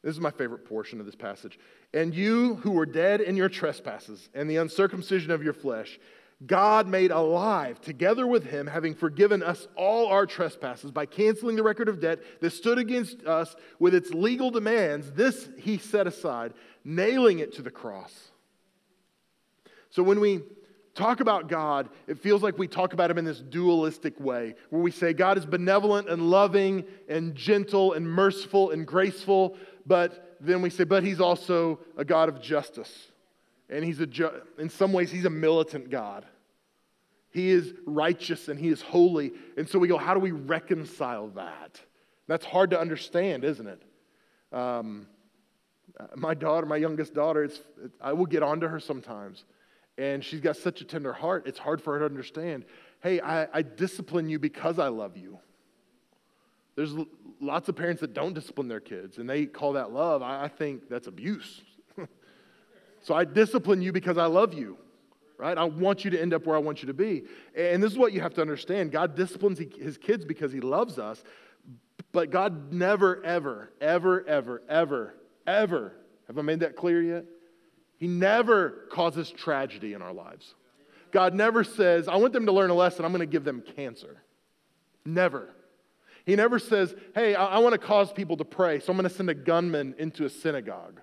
This 0.05 0.15
is 0.15 0.21
my 0.21 0.31
favorite 0.31 0.65
portion 0.67 1.01
of 1.01 1.07
this 1.07 1.17
passage. 1.17 1.59
And 1.93 2.15
you 2.15 2.55
who 2.55 2.71
were 2.71 2.87
dead 2.87 3.21
in 3.21 3.37
your 3.37 3.49
trespasses 3.49 4.29
and 4.35 4.49
the 4.49 4.59
uncircumcision 4.59 5.33
of 5.33 5.43
your 5.43 5.53
flesh, 5.53 5.99
God 6.47 6.89
made 6.89 7.11
alive 7.11 7.81
together 7.83 8.27
with 8.27 8.45
him, 8.45 8.67
having 8.67 8.95
forgiven 8.95 9.43
us 9.43 9.69
all 9.77 10.07
our 10.07 10.25
trespasses 10.25 10.91
by 10.91 11.05
canceling 11.05 11.57
the 11.57 11.63
record 11.63 11.89
of 11.89 12.01
debt 12.01 12.21
that 12.41 12.53
stood 12.53 12.79
against 12.79 13.25
us 13.27 13.55
with 13.79 13.95
its 13.95 14.11
legal 14.11 14.51
demands. 14.51 15.11
This 15.13 15.51
he 15.59 15.77
set 15.77 16.07
aside, 16.07 16.55
nailing 16.83 17.41
it 17.41 17.55
to 17.57 17.63
the 17.63 17.71
cross. 17.71 18.31
So 19.91 20.03
when 20.03 20.19
we 20.19 20.41
talk 20.95 21.21
about 21.21 21.49
God, 21.49 21.91
it 22.07 22.19
feels 22.19 22.43
like 22.43 22.59
we 22.59 22.69
talk 22.69 22.95
about 22.95 23.11
him 23.11 23.19
in 23.19 23.25
this 23.27 23.41
dualistic 23.41 24.19
way, 24.19 24.55
where 24.71 24.81
we 24.81 24.91
say 24.91 25.13
God 25.13 25.37
is 25.37 25.45
benevolent 25.45 26.09
and 26.09 26.31
loving 26.31 26.85
and 27.09 27.35
gentle 27.35 27.93
and 27.93 28.09
merciful 28.09 28.71
and 28.71 28.87
graceful, 28.87 29.57
but 29.85 30.39
then 30.41 30.63
we 30.63 30.71
say, 30.71 30.85
but 30.85 31.03
he's 31.03 31.21
also 31.21 31.81
a 31.99 32.05
God 32.05 32.31
of 32.31 32.41
justice. 32.41 33.10
And 33.71 33.85
he's 33.85 34.01
a 34.01 34.07
ju- 34.07 34.43
in 34.59 34.69
some 34.69 34.93
ways, 34.93 35.11
he's 35.11 35.25
a 35.25 35.31
militant 35.31 35.91
God. 35.91 36.27
He 37.31 37.51
is 37.51 37.73
righteous 37.87 38.49
and 38.49 38.59
he 38.59 38.69
is 38.69 38.83
holy. 38.83 39.33
And 39.57 39.69
so 39.69 39.79
we 39.79 39.87
go, 39.87 39.97
how 39.97 40.15
do 40.15 40.21
we 40.21 40.33
reconcile 40.33 41.29
that? 41.29 41.81
That's 42.27 42.45
hard 42.45 42.71
to 42.71 42.81
understand, 42.81 43.45
isn't 43.45 43.67
it? 43.67 43.83
Um, 44.53 45.07
my 46.17 46.35
daughter, 46.35 46.67
my 46.67 46.77
youngest 46.77 47.15
daughter, 47.15 47.45
it's, 47.45 47.59
it, 47.83 47.93
I 48.01 48.13
will 48.13 48.27
get 48.27 48.43
onto 48.43 48.67
her 48.67 48.81
sometimes. 48.81 49.45
And 49.97 50.25
she's 50.25 50.41
got 50.41 50.57
such 50.57 50.81
a 50.81 50.85
tender 50.85 51.13
heart, 51.13 51.45
it's 51.47 51.59
hard 51.59 51.81
for 51.81 51.93
her 51.95 52.01
to 52.01 52.05
understand. 52.07 52.65
Hey, 53.03 53.21
I, 53.21 53.47
I 53.53 53.63
discipline 53.63 54.29
you 54.29 54.39
because 54.39 54.79
I 54.79 54.89
love 54.89 55.17
you. 55.17 55.39
There's 56.75 56.95
lots 57.41 57.69
of 57.69 57.77
parents 57.77 58.01
that 58.01 58.15
don't 58.15 58.33
discipline 58.33 58.69
their 58.69 58.81
kids, 58.81 59.19
and 59.19 59.29
they 59.29 59.47
call 59.47 59.75
that 59.75 59.93
love. 59.93 60.23
I, 60.23 60.45
I 60.45 60.49
think 60.49 60.89
that's 60.89 61.07
abuse. 61.07 61.63
So 63.03 63.15
I 63.15 63.25
discipline 63.25 63.83
you 63.83 63.93
because 63.93 64.19
I 64.19 64.27
love 64.27 64.55
you, 64.55 64.77
right? 65.39 65.57
I 65.57 65.65
want 65.65 66.05
you 66.05 66.11
to 66.11 66.21
end 66.21 66.35
up 66.35 66.47
where 66.47 66.57
I 66.57 66.61
want 66.61 66.83
you 66.83 66.87
to 66.87 66.95
be. 66.95 67.25
And 67.57 67.83
this 67.83 67.93
is 67.93 67.99
what 67.99 68.13
you 68.13 68.21
have 68.21 68.35
to 68.35 68.41
understand 68.41 68.93
God 68.93 69.17
disciplines 69.17 69.59
his 69.59 69.97
kids 69.97 70.25
because 70.25 70.53
he 70.53 70.61
loves 70.61 70.99
us, 70.99 71.23
but 72.13 72.31
God 72.31 72.73
never, 72.73 73.25
ever, 73.25 73.73
ever, 73.81 74.27
ever, 74.27 74.63
ever, 74.69 75.15
ever, 75.47 75.93
have 76.27 76.39
I 76.39 76.43
made 76.43 76.61
that 76.61 76.77
clear 76.77 77.03
yet? 77.03 77.25
He 77.97 78.07
never 78.07 78.87
causes 78.91 79.31
tragedy 79.31 79.93
in 79.93 80.03
our 80.03 80.13
lives. 80.13 80.55
God 81.13 81.35
never 81.35 81.65
says, 81.65 82.09
I 82.09 82.17
want 82.17 82.33
them 82.33 82.47
to 82.47 82.53
learn 82.53 82.71
a 82.71 82.75
lesson, 82.75 83.05
I'm 83.05 83.13
going 83.13 83.21
to 83.21 83.27
give 83.27 83.45
them 83.45 83.63
cancer. 83.77 84.23
Never. 85.05 85.51
He 86.25 86.37
never 86.37 86.59
says, 86.59 86.95
Hey, 87.15 87.35
I, 87.35 87.47
I 87.47 87.59
want 87.59 87.73
to 87.73 87.79
cause 87.79 88.13
people 88.13 88.37
to 88.37 88.45
pray, 88.45 88.81
so 88.81 88.93
I'm 88.93 88.97
going 88.97 89.09
to 89.09 89.15
send 89.15 89.31
a 89.31 89.35
gunman 89.35 89.95
into 89.99 90.25
a 90.25 90.31
synagogue. 90.31 91.01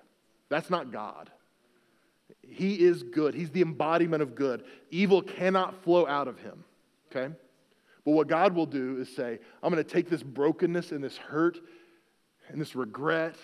That's 0.48 0.70
not 0.70 0.92
God. 0.92 1.30
He 2.50 2.74
is 2.74 3.02
good. 3.02 3.34
He's 3.34 3.50
the 3.50 3.62
embodiment 3.62 4.22
of 4.22 4.34
good. 4.34 4.64
Evil 4.90 5.22
cannot 5.22 5.82
flow 5.82 6.06
out 6.06 6.28
of 6.28 6.38
him. 6.38 6.64
Okay? 7.10 7.34
But 8.04 8.12
what 8.12 8.26
God 8.26 8.54
will 8.54 8.66
do 8.66 8.98
is 9.00 9.14
say, 9.14 9.38
I'm 9.62 9.72
going 9.72 9.84
to 9.84 9.90
take 9.90 10.08
this 10.08 10.22
brokenness 10.22 10.92
and 10.92 11.02
this 11.02 11.16
hurt 11.16 11.58
and 12.48 12.60
this 12.60 12.74
regret 12.74 13.36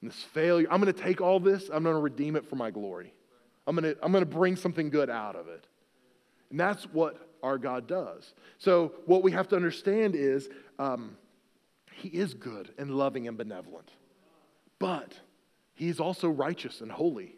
and 0.00 0.10
this 0.10 0.22
failure. 0.34 0.66
I'm 0.70 0.80
going 0.80 0.92
to 0.92 1.00
take 1.02 1.20
all 1.20 1.40
this, 1.40 1.70
I'm 1.72 1.82
going 1.82 1.94
to 1.94 2.00
redeem 2.00 2.36
it 2.36 2.48
for 2.48 2.56
my 2.56 2.70
glory. 2.70 3.14
I'm 3.66 3.76
going 3.76 3.94
to, 3.94 4.04
I'm 4.04 4.10
going 4.12 4.24
to 4.24 4.30
bring 4.30 4.56
something 4.56 4.90
good 4.90 5.08
out 5.08 5.36
of 5.36 5.48
it. 5.48 5.66
And 6.50 6.58
that's 6.58 6.84
what 6.84 7.28
our 7.42 7.58
God 7.58 7.86
does. 7.86 8.34
So, 8.58 8.92
what 9.06 9.22
we 9.22 9.32
have 9.32 9.48
to 9.48 9.56
understand 9.56 10.14
is 10.14 10.48
um, 10.78 11.16
He 11.92 12.08
is 12.08 12.34
good 12.34 12.72
and 12.78 12.90
loving 12.90 13.28
and 13.28 13.38
benevolent, 13.38 13.90
but 14.78 15.14
He 15.74 15.88
is 15.88 16.00
also 16.00 16.28
righteous 16.28 16.80
and 16.80 16.90
holy. 16.90 17.36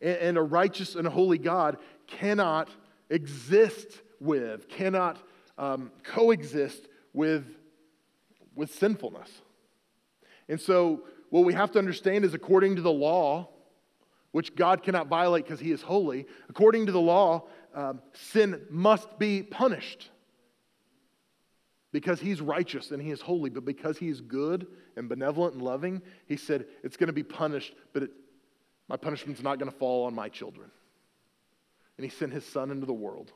And, 0.00 0.38
a 0.38 0.42
righteous 0.42 0.94
and 0.94 1.06
a 1.06 1.10
holy 1.10 1.38
God 1.38 1.76
cannot 2.06 2.70
exist 3.10 4.00
with, 4.18 4.68
cannot 4.68 5.18
um, 5.58 5.90
coexist 6.02 6.88
with, 7.12 7.44
with 8.54 8.74
sinfulness. 8.74 9.30
And 10.48 10.60
so, 10.60 11.02
what 11.28 11.44
we 11.44 11.52
have 11.52 11.70
to 11.72 11.78
understand 11.78 12.24
is 12.24 12.34
according 12.34 12.76
to 12.76 12.82
the 12.82 12.90
law, 12.90 13.50
which 14.32 14.56
God 14.56 14.82
cannot 14.82 15.08
violate 15.08 15.44
because 15.44 15.60
He 15.60 15.70
is 15.70 15.82
holy, 15.82 16.26
according 16.48 16.86
to 16.86 16.92
the 16.92 17.00
law, 17.00 17.46
um, 17.74 18.00
sin 18.14 18.62
must 18.70 19.18
be 19.18 19.42
punished 19.42 20.10
because 21.92 22.20
he's 22.20 22.40
righteous 22.40 22.90
and 22.90 23.02
he 23.02 23.10
is 23.10 23.20
holy, 23.20 23.50
but 23.50 23.64
because 23.64 23.98
he 23.98 24.08
is 24.08 24.20
good 24.20 24.66
and 24.96 25.08
benevolent 25.08 25.54
and 25.54 25.62
loving, 25.62 26.00
he 26.26 26.36
said, 26.36 26.66
It's 26.82 26.96
going 26.96 27.08
to 27.08 27.12
be 27.12 27.22
punished, 27.22 27.74
but 27.92 28.04
it, 28.04 28.10
my 28.90 28.96
punishment's 28.96 29.40
not 29.40 29.60
going 29.60 29.70
to 29.70 29.78
fall 29.78 30.06
on 30.06 30.14
my 30.16 30.28
children. 30.28 30.68
And 31.96 32.04
he 32.04 32.10
sent 32.10 32.32
his 32.32 32.44
son 32.44 32.72
into 32.72 32.86
the 32.86 32.92
world 32.92 33.32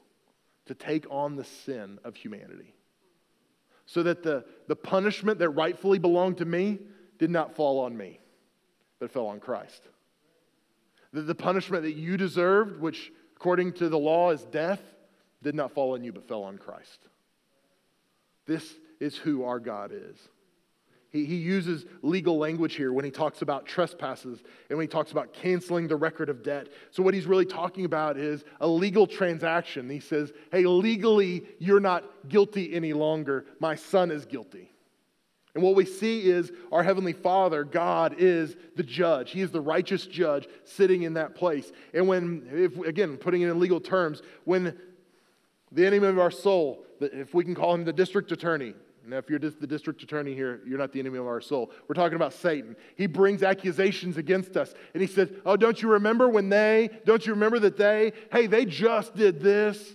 to 0.67 0.75
take 0.75 1.07
on 1.11 1.37
the 1.37 1.45
sin 1.45 2.01
of 2.03 2.17
humanity 2.17 2.75
so 3.87 4.03
that 4.03 4.25
the, 4.25 4.45
the 4.67 4.75
punishment 4.75 5.39
that 5.39 5.51
rightfully 5.51 6.01
belonged 6.01 6.39
to 6.39 6.45
me 6.45 6.81
did 7.19 7.31
not 7.31 7.55
fall 7.55 7.81
on 7.81 7.97
me, 7.97 8.19
but 8.99 9.13
fell 9.13 9.29
on 9.29 9.39
Christ. 9.39 9.81
The, 11.13 11.23
the 11.23 11.35
punishment 11.37 11.85
that 11.85 11.93
you 11.95 12.17
deserved, 12.17 12.81
which 12.81 13.13
according 13.37 13.75
to 13.75 13.89
the 13.89 13.99
law 13.99 14.31
is 14.31 14.43
death, 14.43 14.81
did 15.41 15.55
not 15.55 15.73
fall 15.73 15.95
on 15.95 16.03
you, 16.03 16.13
but 16.13 16.27
fell 16.27 16.43
on 16.43 16.59
Christ. 16.59 16.99
This 18.47 18.75
is 18.99 19.17
who 19.17 19.45
our 19.45 19.61
God 19.61 19.93
is. 19.95 20.17
He, 21.15 21.25
he 21.25 21.37
uses 21.37 21.87
legal 22.03 22.39
language 22.39 22.75
here 22.75 22.93
when 22.93 23.05
he 23.05 23.11
talks 23.13 23.41
about 23.41 23.67
trespasses 23.67 24.43
and 24.69 24.77
when 24.77 24.83
he 24.83 24.89
talks 24.89 25.13
about 25.13 25.33
canceling 25.33 25.87
the 25.87 25.95
record 25.95 26.29
of 26.29 26.43
debt. 26.43 26.67
So, 26.91 27.05
what 27.05 27.15
he's 27.15 27.27
really 27.27 27.47
talking 27.47 27.85
about 27.85 28.17
is 28.17 28.45
a 28.61 28.67
legal 28.67 29.07
transaction. 29.07 29.89
He 29.89 30.01
says, 30.01 30.33
Hey, 30.51 30.67
legally, 30.67 31.45
you're 31.61 31.79
not 31.79 32.05
guilty 32.29 32.75
any 32.75 32.93
longer. 32.93 33.47
My 33.61 33.77
son 33.77 34.11
is 34.11 34.27
guilty. 34.27 34.73
And 35.55 35.63
what 35.63 35.77
we 35.77 35.85
see 35.85 36.29
is 36.29 36.51
our 36.73 36.83
Heavenly 36.83 37.13
Father, 37.13 37.63
God, 37.63 38.17
is 38.19 38.57
the 38.75 38.83
judge. 38.83 39.31
He 39.31 39.41
is 39.41 39.53
the 39.53 39.61
righteous 39.61 40.09
judge 40.09 40.49
sitting 40.65 41.05
in 41.05 41.15
that 41.15 41.37
place. 41.37 41.71
And 41.93 42.09
when, 42.09 42.49
if, 42.53 42.77
again, 42.79 43.19
putting 43.19 43.43
it 43.43 43.51
in 43.51 43.61
legal 43.61 43.81
terms, 43.81 44.21
when 44.43 44.77
the 45.71 45.87
enemy 45.87 46.09
of 46.09 46.19
our 46.19 46.33
soul, 46.33 46.85
if 47.01 47.35
we 47.35 47.45
can 47.45 47.55
call 47.55 47.73
him 47.73 47.85
the 47.85 47.93
district 47.93 48.33
attorney, 48.33 48.75
now, 49.07 49.19
if 49.19 49.29
you're 49.29 49.39
just 49.39 49.61
the 49.61 49.67
district 49.67 50.03
attorney 50.03 50.35
here, 50.35 50.61
you're 50.67 50.79
not 50.79 50.93
the 50.93 51.01
enemy 51.01 51.19
of 51.19 51.27
our 51.27 51.41
soul. 51.41 51.71
We're 51.89 51.95
talking 51.95 52.17
about 52.17 52.33
Satan. 52.33 52.75
He 52.97 53.07
brings 53.07 53.43
accusations 53.43 54.17
against 54.17 54.57
us. 54.57 54.75
And 54.95 55.03
he 55.03 55.07
says, 55.07 55.31
Oh, 55.45 55.57
don't 55.57 55.81
you 55.83 55.91
remember 55.93 56.29
when 56.29 56.49
they, 56.49 56.91
don't 57.05 57.25
you 57.27 57.35
remember 57.35 57.59
that 57.61 57.77
they, 57.77 58.13
hey, 58.33 58.47
they 58.47 58.65
just 58.65 59.15
did 59.15 59.41
this? 59.41 59.95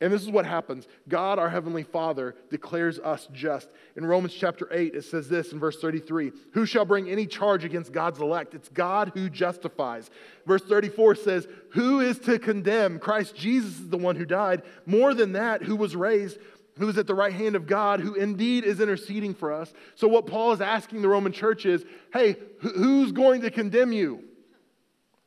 And 0.00 0.12
this 0.12 0.22
is 0.22 0.30
what 0.30 0.44
happens 0.44 0.86
God, 1.08 1.38
our 1.38 1.48
Heavenly 1.48 1.82
Father, 1.84 2.34
declares 2.50 2.98
us 2.98 3.26
just. 3.32 3.70
In 3.96 4.04
Romans 4.04 4.34
chapter 4.34 4.68
8, 4.70 4.94
it 4.94 5.04
says 5.04 5.28
this 5.28 5.52
in 5.52 5.58
verse 5.58 5.80
33 5.80 6.32
Who 6.52 6.66
shall 6.66 6.84
bring 6.84 7.08
any 7.08 7.26
charge 7.26 7.64
against 7.64 7.92
God's 7.92 8.20
elect? 8.20 8.54
It's 8.54 8.68
God 8.68 9.12
who 9.14 9.30
justifies. 9.30 10.10
Verse 10.46 10.62
34 10.62 11.14
says, 11.14 11.48
Who 11.70 12.00
is 12.00 12.18
to 12.20 12.38
condemn? 12.38 12.98
Christ 12.98 13.36
Jesus 13.36 13.78
is 13.78 13.88
the 13.88 13.96
one 13.96 14.16
who 14.16 14.26
died. 14.26 14.62
More 14.84 15.14
than 15.14 15.32
that, 15.32 15.62
who 15.62 15.74
was 15.76 15.96
raised, 15.96 16.38
who 16.78 16.88
is 16.88 16.98
at 16.98 17.06
the 17.06 17.14
right 17.14 17.32
hand 17.32 17.56
of 17.56 17.66
God, 17.66 18.00
who 18.00 18.14
indeed 18.14 18.64
is 18.64 18.80
interceding 18.80 19.34
for 19.34 19.52
us. 19.52 19.72
So, 19.94 20.08
what 20.08 20.26
Paul 20.26 20.52
is 20.52 20.60
asking 20.60 21.02
the 21.02 21.08
Roman 21.08 21.32
church 21.32 21.66
is, 21.66 21.84
Hey, 22.12 22.36
who's 22.58 23.12
going 23.12 23.42
to 23.42 23.50
condemn 23.50 23.92
you? 23.92 24.24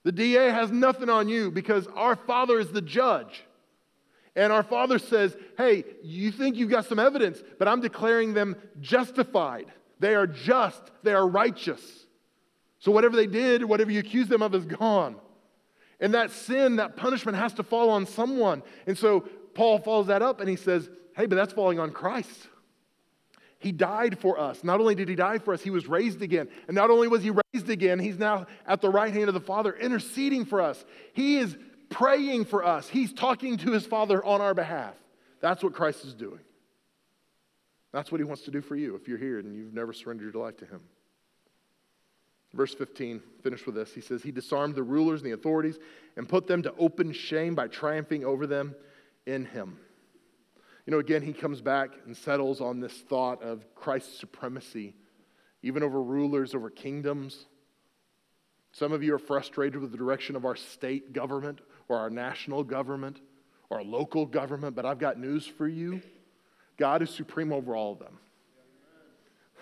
The 0.04 0.12
DA 0.12 0.50
has 0.50 0.72
nothing 0.72 1.10
on 1.10 1.28
you 1.28 1.52
because 1.52 1.88
our 1.96 2.16
Father 2.16 2.60
is 2.60 2.72
the 2.72 2.82
judge. 2.82 3.44
And 4.36 4.54
our 4.54 4.64
Father 4.64 5.00
says, 5.00 5.36
Hey, 5.58 5.84
you 6.04 6.32
think 6.32 6.58
you've 6.58 6.70
got 6.70 6.86
some 6.86 7.00
evidence, 7.00 7.42
but 7.58 7.68
I'm 7.68 7.82
declaring 7.82 8.34
them 8.34 8.56
justified. 8.80 9.66
They 10.00 10.16
are 10.16 10.28
just, 10.28 10.82
they 11.04 11.14
are 11.14 11.28
righteous. 11.28 11.82
So 12.80 12.92
whatever 12.92 13.16
they 13.16 13.26
did, 13.26 13.64
whatever 13.64 13.90
you 13.90 14.00
accuse 14.00 14.28
them 14.28 14.42
of 14.42 14.54
is 14.54 14.66
gone. 14.66 15.16
And 16.00 16.14
that 16.14 16.30
sin, 16.30 16.76
that 16.76 16.96
punishment 16.96 17.38
has 17.38 17.54
to 17.56 17.64
fall 17.64 17.90
on 17.90 18.06
someone. 18.06 18.62
And 18.86 18.98
so 18.98 19.22
Paul 19.56 19.80
follows 19.80 20.08
that 20.08 20.22
up 20.22 20.40
and 20.40 20.50
he 20.50 20.56
says, 20.56 20.90
Hey, 21.18 21.26
but 21.26 21.36
that's 21.36 21.52
falling 21.52 21.80
on 21.80 21.90
Christ. 21.92 22.48
He 23.58 23.72
died 23.72 24.20
for 24.20 24.40
us. 24.40 24.64
Not 24.64 24.80
only 24.80 24.94
did 24.94 25.10
he 25.10 25.16
die 25.16 25.40
for 25.40 25.52
us, 25.52 25.64
he 25.64 25.72
was 25.72 25.88
raised 25.88 26.22
again. 26.22 26.48
And 26.68 26.76
not 26.76 26.92
only 26.92 27.08
was 27.08 27.24
he 27.24 27.32
raised 27.32 27.72
again, 27.72 27.98
he's 27.98 28.20
now 28.20 28.46
at 28.68 28.82
the 28.82 28.90
right 28.90 29.12
hand 29.12 29.28
of 29.28 29.34
the 29.34 29.42
Father 29.42 29.74
interceding 29.74 30.46
for 30.46 30.62
us. 30.62 30.86
He 31.14 31.38
is 31.38 31.58
praying 31.90 32.46
for 32.46 32.64
us. 32.64 32.88
He's 32.88 33.12
talking 33.12 33.58
to 33.58 33.72
his 33.72 33.84
Father 33.84 34.24
on 34.24 34.42
our 34.42 34.54
behalf. 34.54 34.94
That's 35.42 35.64
what 35.64 35.74
Christ 35.74 36.06
is 36.06 36.14
doing. 36.14 36.40
That's 37.92 38.12
what 38.12 38.22
he 38.22 38.26
wants 38.26 38.44
to 38.44 38.52
do 38.52 38.62
for 38.62 38.76
you 38.76 38.96
if 38.96 39.08
you're 39.08 39.18
here 39.18 39.40
and 39.40 39.56
you've 39.56 39.74
never 39.74 39.94
surrendered 39.94 40.36
your 40.36 40.44
life 40.44 40.58
to 40.58 40.66
him. 40.66 40.82
Verse 42.54 42.76
15, 42.76 43.24
finish 43.42 43.66
with 43.66 43.74
this. 43.74 43.92
He 43.92 44.02
says, 44.02 44.22
He 44.22 44.32
disarmed 44.32 44.76
the 44.76 44.84
rulers 44.84 45.22
and 45.22 45.32
the 45.32 45.34
authorities 45.34 45.80
and 46.16 46.30
put 46.30 46.46
them 46.46 46.62
to 46.62 46.74
open 46.78 47.12
shame 47.12 47.56
by 47.56 47.68
triumphing 47.68 48.24
over 48.24 48.46
them 48.46 48.76
in 49.26 49.46
him. 49.46 49.80
You 50.88 50.92
know, 50.92 51.00
again, 51.00 51.22
he 51.22 51.34
comes 51.34 51.62
back 51.62 51.92
and 52.06 52.18
settles 52.18 52.62
on 52.62 52.80
this 52.80 52.94
thought 52.94 53.44
of 53.44 53.76
Christ's 53.76 54.18
supremacy 54.18 54.96
even 55.62 55.84
over 55.84 56.02
rulers, 56.02 56.56
over 56.56 56.70
kingdoms. 56.70 57.46
Some 58.72 58.94
of 58.94 59.04
you 59.04 59.14
are 59.16 59.20
frustrated 59.20 59.82
with 59.82 59.92
the 59.92 59.98
direction 59.98 60.36
of 60.38 60.46
our 60.46 60.56
state 60.56 61.12
government 61.12 61.60
or 61.90 61.98
our 61.98 62.10
national 62.10 62.64
government 62.64 63.20
or 63.70 63.80
our 63.80 63.84
local 63.84 64.26
government, 64.26 64.76
but 64.76 64.86
I've 64.86 65.00
got 65.00 65.20
news 65.20 65.46
for 65.46 65.68
you. 65.68 66.02
God 66.78 67.02
is 67.02 67.10
supreme 67.10 67.52
over 67.52 67.76
all 67.76 67.94
of 67.94 68.00
them. 68.00 68.20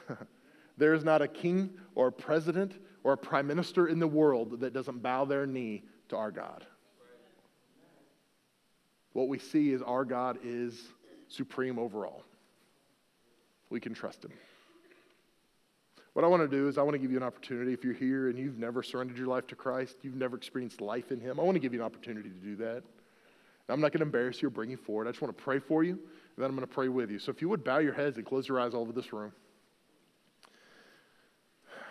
there 0.77 0.93
is 0.93 1.03
not 1.03 1.23
a 1.23 1.27
king 1.27 1.71
or 1.95 2.07
a 2.07 2.11
president 2.11 2.73
or 3.03 3.13
a 3.13 3.17
prime 3.17 3.47
minister 3.47 3.87
in 3.87 3.97
the 3.99 4.07
world 4.07 4.59
that 4.59 4.73
doesn't 4.73 5.01
bow 5.01 5.25
their 5.25 5.47
knee 5.47 5.85
to 6.09 6.17
our 6.17 6.29
God. 6.29 6.67
What 9.13 9.29
we 9.29 9.39
see 9.39 9.71
is 9.71 9.81
our 9.81 10.03
God 10.03 10.39
is 10.43 10.83
supreme 11.27 11.79
over 11.79 12.05
all. 12.05 12.23
We 13.69 13.79
can 13.79 13.93
trust 13.93 14.23
him. 14.23 14.31
What 16.13 16.23
I 16.23 16.29
want 16.29 16.43
to 16.43 16.47
do 16.47 16.69
is, 16.69 16.77
I 16.77 16.81
want 16.81 16.93
to 16.93 16.97
give 16.97 17.11
you 17.11 17.17
an 17.17 17.23
opportunity. 17.23 17.73
If 17.73 17.83
you're 17.83 17.93
here 17.93 18.29
and 18.29 18.39
you've 18.39 18.57
never 18.57 18.81
surrendered 18.81 19.17
your 19.17 19.27
life 19.27 19.47
to 19.47 19.55
Christ, 19.55 19.97
you've 20.01 20.15
never 20.15 20.37
experienced 20.37 20.79
life 20.79 21.11
in 21.11 21.19
Him, 21.19 21.41
I 21.41 21.43
want 21.43 21.55
to 21.55 21.59
give 21.59 21.73
you 21.73 21.81
an 21.81 21.85
opportunity 21.85 22.29
to 22.29 22.35
do 22.35 22.55
that. 22.55 22.83
I'm 23.67 23.81
not 23.81 23.91
going 23.91 23.99
to 23.99 24.05
embarrass 24.05 24.41
you 24.41 24.47
or 24.47 24.51
bring 24.51 24.69
you 24.69 24.77
forward. 24.77 25.07
I 25.07 25.11
just 25.11 25.21
want 25.21 25.37
to 25.37 25.43
pray 25.43 25.59
for 25.59 25.83
you, 25.83 25.91
and 25.91 25.99
then 26.37 26.45
I'm 26.45 26.55
going 26.55 26.65
to 26.65 26.73
pray 26.73 26.87
with 26.87 27.11
you. 27.11 27.19
So 27.19 27.31
if 27.31 27.41
you 27.41 27.49
would 27.49 27.65
bow 27.65 27.79
your 27.79 27.93
heads 27.93 28.15
and 28.15 28.25
close 28.25 28.47
your 28.47 28.61
eyes 28.61 28.73
all 28.73 28.81
over 28.81 28.93
this 28.93 29.11
room. 29.11 29.33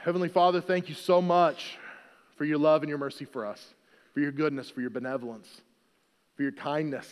Heavenly 0.05 0.31
Father, 0.31 0.63
thank 0.63 0.89
you 0.89 0.95
so 0.95 1.21
much 1.21 1.77
for 2.37 2.45
your 2.47 2.59
love 2.59 2.83
and 2.83 2.89
your 2.89 2.99
mercy 2.99 3.27
for 3.27 3.45
us, 3.45 3.75
for 4.15 4.21
your 4.21 4.33
goodness, 4.33 4.71
for 4.71 4.81
your 4.81 4.91
benevolence, 4.91 5.49
for 6.35 6.45
your 6.45 6.53
kindness. 6.53 7.11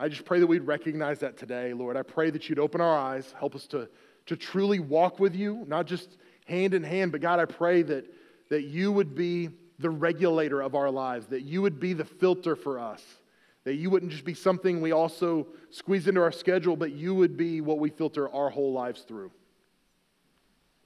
I 0.00 0.08
just 0.08 0.24
pray 0.24 0.40
that 0.40 0.46
we'd 0.46 0.66
recognize 0.66 1.20
that 1.20 1.36
today, 1.36 1.74
Lord. 1.74 1.96
I 1.96 2.02
pray 2.02 2.30
that 2.30 2.48
you'd 2.48 2.58
open 2.58 2.80
our 2.80 2.98
eyes, 2.98 3.32
help 3.38 3.54
us 3.54 3.66
to 3.68 3.88
to 4.26 4.36
truly 4.36 4.78
walk 4.78 5.18
with 5.18 5.34
you, 5.34 5.64
not 5.66 5.86
just 5.86 6.16
hand 6.46 6.72
in 6.74 6.84
hand, 6.84 7.12
but 7.12 7.20
God, 7.20 7.40
I 7.40 7.46
pray 7.46 7.82
that, 7.82 8.06
that 8.48 8.62
you 8.62 8.92
would 8.92 9.14
be 9.14 9.50
the 9.78 9.90
regulator 9.90 10.60
of 10.60 10.74
our 10.74 10.90
lives, 10.90 11.26
that 11.26 11.42
you 11.42 11.62
would 11.62 11.80
be 11.80 11.94
the 11.94 12.04
filter 12.04 12.54
for 12.54 12.78
us, 12.78 13.02
that 13.64 13.74
you 13.74 13.90
wouldn't 13.90 14.12
just 14.12 14.24
be 14.24 14.34
something 14.34 14.80
we 14.80 14.92
also 14.92 15.48
squeeze 15.70 16.06
into 16.06 16.20
our 16.20 16.30
schedule, 16.32 16.76
but 16.76 16.92
you 16.92 17.14
would 17.14 17.36
be 17.36 17.60
what 17.60 17.78
we 17.78 17.90
filter 17.90 18.28
our 18.32 18.50
whole 18.50 18.72
lives 18.72 19.02
through. 19.02 19.32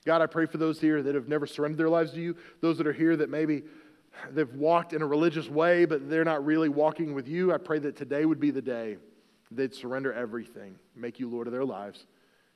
God, 0.06 0.22
I 0.22 0.26
pray 0.26 0.46
for 0.46 0.58
those 0.58 0.80
here 0.80 1.02
that 1.02 1.14
have 1.14 1.28
never 1.28 1.46
surrendered 1.46 1.78
their 1.78 1.90
lives 1.90 2.12
to 2.12 2.20
you, 2.20 2.36
those 2.60 2.78
that 2.78 2.86
are 2.86 2.92
here 2.92 3.16
that 3.16 3.30
maybe 3.30 3.62
they've 4.30 4.52
walked 4.54 4.92
in 4.92 5.02
a 5.02 5.06
religious 5.06 5.48
way, 5.48 5.84
but 5.84 6.08
they're 6.08 6.24
not 6.24 6.44
really 6.44 6.68
walking 6.68 7.14
with 7.14 7.28
you. 7.28 7.52
I 7.52 7.58
pray 7.58 7.78
that 7.80 7.96
today 7.96 8.24
would 8.24 8.40
be 8.40 8.50
the 8.50 8.62
day 8.62 8.96
they'd 9.50 9.74
surrender 9.74 10.12
everything, 10.12 10.76
make 10.96 11.20
you 11.20 11.28
Lord 11.28 11.46
of 11.46 11.52
their 11.52 11.64
lives 11.64 12.06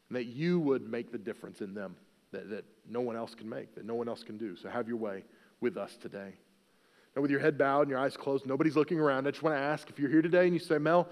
and 0.09 0.17
that 0.17 0.25
you 0.25 0.59
would 0.61 0.89
make 0.89 1.13
the 1.13 1.19
difference 1.19 1.61
in 1.61 1.75
them 1.75 1.97
that, 2.33 2.49
that 2.51 2.65
no 2.89 3.01
one 3.01 3.17
else 3.17 3.35
can 3.35 3.49
make, 3.49 3.75
that 3.75 3.85
no 3.85 3.95
one 3.95 4.09
else 4.09 4.23
can 4.23 4.37
do. 4.37 4.57
So 4.57 4.69
have 4.69 4.89
your 4.89 4.97
way 4.97 5.25
with 5.61 5.77
us 5.77 5.97
today. 5.97 6.35
Now, 7.15 7.23
with 7.23 7.31
your 7.31 7.41
head 7.41 7.59
bowed 7.59 7.83
and 7.83 7.91
your 7.91 7.99
eyes 7.99 8.17
closed, 8.17 8.47
nobody's 8.47 8.77
looking 8.77 9.01
around. 9.01 9.27
I 9.27 9.31
just 9.31 9.43
want 9.43 9.57
to 9.57 9.61
ask 9.61 9.89
if 9.91 9.99
you're 9.99 10.11
here 10.11 10.23
today 10.23 10.45
and 10.45 10.55
you 10.55 10.61
say, 10.61 10.79
Mel, 10.79 11.09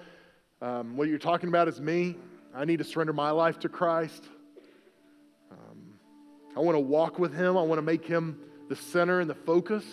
um, 0.62 0.96
what 0.96 1.08
you're 1.08 1.18
talking 1.18 1.48
about 1.48 1.68
is 1.68 1.80
me. 1.80 2.16
I 2.54 2.64
need 2.64 2.78
to 2.78 2.84
surrender 2.84 3.12
my 3.12 3.30
life 3.30 3.58
to 3.60 3.68
Christ. 3.68 4.24
Um, 5.50 5.98
I 6.56 6.60
want 6.60 6.76
to 6.76 6.80
walk 6.80 7.18
with 7.18 7.34
Him. 7.34 7.56
I 7.56 7.62
want 7.62 7.78
to 7.78 7.82
make 7.82 8.04
Him 8.04 8.38
the 8.68 8.76
center 8.76 9.20
and 9.20 9.28
the 9.28 9.34
focus. 9.34 9.84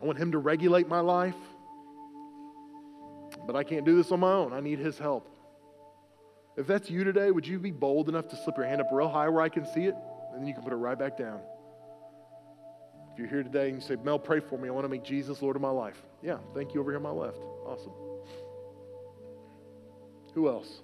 I 0.00 0.04
want 0.04 0.18
Him 0.18 0.32
to 0.32 0.38
regulate 0.38 0.88
my 0.88 1.00
life. 1.00 1.34
But 3.46 3.56
I 3.56 3.64
can't 3.64 3.84
do 3.84 3.96
this 3.96 4.10
on 4.12 4.20
my 4.20 4.32
own. 4.32 4.52
I 4.52 4.60
need 4.60 4.78
His 4.78 4.98
help. 4.98 5.28
If 6.56 6.66
that's 6.66 6.90
you 6.90 7.04
today, 7.04 7.30
would 7.30 7.46
you 7.46 7.58
be 7.58 7.70
bold 7.70 8.08
enough 8.08 8.28
to 8.28 8.36
slip 8.36 8.56
your 8.56 8.66
hand 8.66 8.80
up 8.80 8.88
real 8.90 9.08
high 9.08 9.28
where 9.28 9.42
I 9.42 9.48
can 9.48 9.64
see 9.64 9.84
it? 9.84 9.94
And 10.32 10.40
then 10.40 10.46
you 10.46 10.54
can 10.54 10.62
put 10.62 10.72
it 10.72 10.76
right 10.76 10.98
back 10.98 11.16
down. 11.16 11.40
If 13.12 13.18
you're 13.18 13.28
here 13.28 13.42
today 13.42 13.68
and 13.68 13.80
you 13.80 13.80
say, 13.80 13.96
Mel, 14.02 14.18
pray 14.18 14.40
for 14.40 14.58
me. 14.58 14.68
I 14.68 14.72
want 14.72 14.84
to 14.84 14.88
make 14.88 15.04
Jesus 15.04 15.40
Lord 15.40 15.56
of 15.56 15.62
my 15.62 15.70
life. 15.70 15.96
Yeah, 16.22 16.38
thank 16.54 16.74
you 16.74 16.80
over 16.80 16.90
here 16.90 16.96
on 16.98 17.02
my 17.02 17.10
left. 17.10 17.38
Awesome. 17.64 17.92
Who 20.34 20.48
else? 20.48 20.82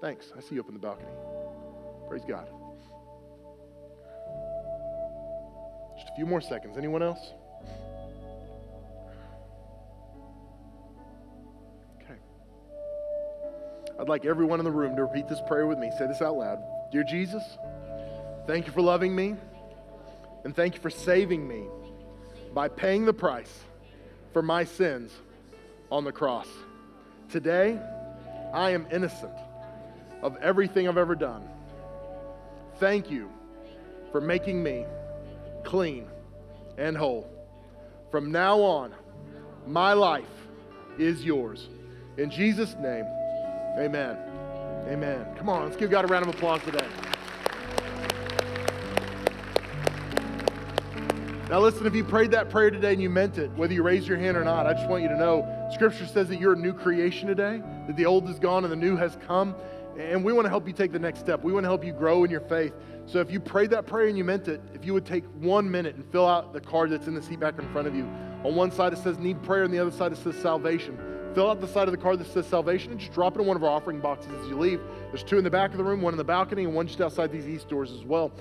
Thanks. 0.00 0.32
I 0.36 0.40
see 0.40 0.56
you 0.56 0.60
up 0.60 0.68
in 0.68 0.74
the 0.74 0.80
balcony. 0.80 1.12
Praise 2.08 2.22
God. 2.26 2.48
Just 5.96 6.08
a 6.08 6.14
few 6.16 6.26
more 6.26 6.40
seconds. 6.40 6.76
Anyone 6.76 7.02
else? 7.02 7.34
I'd 14.02 14.08
like 14.08 14.24
everyone 14.24 14.58
in 14.58 14.64
the 14.64 14.70
room 14.72 14.96
to 14.96 15.04
repeat 15.04 15.28
this 15.28 15.40
prayer 15.46 15.64
with 15.64 15.78
me. 15.78 15.92
Say 15.96 16.08
this 16.08 16.20
out 16.20 16.36
loud 16.36 16.58
Dear 16.90 17.04
Jesus, 17.04 17.44
thank 18.48 18.66
you 18.66 18.72
for 18.72 18.82
loving 18.82 19.14
me, 19.14 19.36
and 20.42 20.56
thank 20.56 20.74
you 20.74 20.80
for 20.80 20.90
saving 20.90 21.46
me 21.46 21.62
by 22.52 22.66
paying 22.66 23.04
the 23.04 23.12
price 23.12 23.60
for 24.32 24.42
my 24.42 24.64
sins 24.64 25.12
on 25.88 26.02
the 26.02 26.10
cross. 26.10 26.48
Today, 27.28 27.78
I 28.52 28.70
am 28.70 28.88
innocent 28.90 29.38
of 30.20 30.36
everything 30.38 30.88
I've 30.88 30.98
ever 30.98 31.14
done. 31.14 31.48
Thank 32.80 33.08
you 33.08 33.30
for 34.10 34.20
making 34.20 34.64
me 34.64 34.84
clean 35.62 36.08
and 36.76 36.96
whole. 36.96 37.30
From 38.10 38.32
now 38.32 38.62
on, 38.62 38.94
my 39.64 39.92
life 39.92 40.48
is 40.98 41.24
yours. 41.24 41.68
In 42.16 42.30
Jesus' 42.30 42.74
name, 42.80 43.06
Amen. 43.78 44.18
Amen. 44.86 45.26
Come 45.36 45.48
on, 45.48 45.64
let's 45.64 45.76
give 45.76 45.90
God 45.90 46.04
a 46.04 46.08
round 46.08 46.26
of 46.26 46.34
applause 46.34 46.62
today. 46.62 46.86
Now, 51.48 51.60
listen, 51.60 51.86
if 51.86 51.94
you 51.94 52.04
prayed 52.04 52.30
that 52.32 52.50
prayer 52.50 52.70
today 52.70 52.92
and 52.92 53.02
you 53.02 53.10
meant 53.10 53.38
it, 53.38 53.50
whether 53.52 53.72
you 53.72 53.82
raised 53.82 54.06
your 54.06 54.18
hand 54.18 54.36
or 54.36 54.44
not, 54.44 54.66
I 54.66 54.72
just 54.72 54.88
want 54.88 55.02
you 55.02 55.08
to 55.08 55.16
know 55.16 55.68
Scripture 55.72 56.06
says 56.06 56.28
that 56.28 56.40
you're 56.40 56.54
a 56.54 56.56
new 56.56 56.72
creation 56.72 57.28
today, 57.28 57.62
that 57.86 57.96
the 57.96 58.06
old 58.06 58.28
is 58.28 58.38
gone 58.38 58.64
and 58.64 58.72
the 58.72 58.76
new 58.76 58.96
has 58.96 59.16
come. 59.26 59.54
And 59.98 60.24
we 60.24 60.32
want 60.32 60.46
to 60.46 60.48
help 60.48 60.66
you 60.66 60.72
take 60.72 60.92
the 60.92 60.98
next 60.98 61.20
step. 61.20 61.42
We 61.42 61.52
want 61.52 61.64
to 61.64 61.68
help 61.68 61.84
you 61.84 61.92
grow 61.92 62.24
in 62.24 62.30
your 62.30 62.40
faith. 62.40 62.72
So 63.04 63.20
if 63.20 63.30
you 63.30 63.40
prayed 63.40 63.70
that 63.70 63.86
prayer 63.86 64.08
and 64.08 64.16
you 64.16 64.24
meant 64.24 64.48
it, 64.48 64.62
if 64.74 64.86
you 64.86 64.94
would 64.94 65.04
take 65.04 65.24
one 65.40 65.70
minute 65.70 65.96
and 65.96 66.04
fill 66.10 66.26
out 66.26 66.54
the 66.54 66.60
card 66.60 66.90
that's 66.90 67.06
in 67.06 67.14
the 67.14 67.22
seat 67.22 67.40
back 67.40 67.58
in 67.58 67.70
front 67.72 67.86
of 67.86 67.94
you. 67.94 68.04
On 68.44 68.54
one 68.54 68.70
side 68.70 68.94
it 68.94 68.98
says 68.98 69.18
need 69.18 69.42
prayer, 69.42 69.64
and 69.64 69.72
the 69.72 69.78
other 69.78 69.90
side 69.90 70.12
it 70.12 70.18
says 70.18 70.36
salvation 70.36 70.98
fill 71.34 71.50
out 71.50 71.60
the 71.60 71.68
side 71.68 71.88
of 71.88 71.92
the 71.92 71.98
card 71.98 72.18
that 72.18 72.26
says 72.26 72.46
salvation 72.46 72.90
and 72.90 73.00
just 73.00 73.12
drop 73.12 73.36
it 73.36 73.40
in 73.40 73.46
one 73.46 73.56
of 73.56 73.64
our 73.64 73.70
offering 73.70 74.00
boxes 74.00 74.32
as 74.32 74.48
you 74.48 74.58
leave. 74.58 74.80
There's 75.08 75.22
two 75.22 75.38
in 75.38 75.44
the 75.44 75.50
back 75.50 75.72
of 75.72 75.78
the 75.78 75.84
room, 75.84 76.02
one 76.02 76.14
in 76.14 76.18
the 76.18 76.24
balcony, 76.24 76.64
and 76.64 76.74
one 76.74 76.86
just 76.86 77.00
outside 77.00 77.32
these 77.32 77.48
east 77.48 77.68
doors 77.68 77.92
as 77.92 78.04
well. 78.04 78.32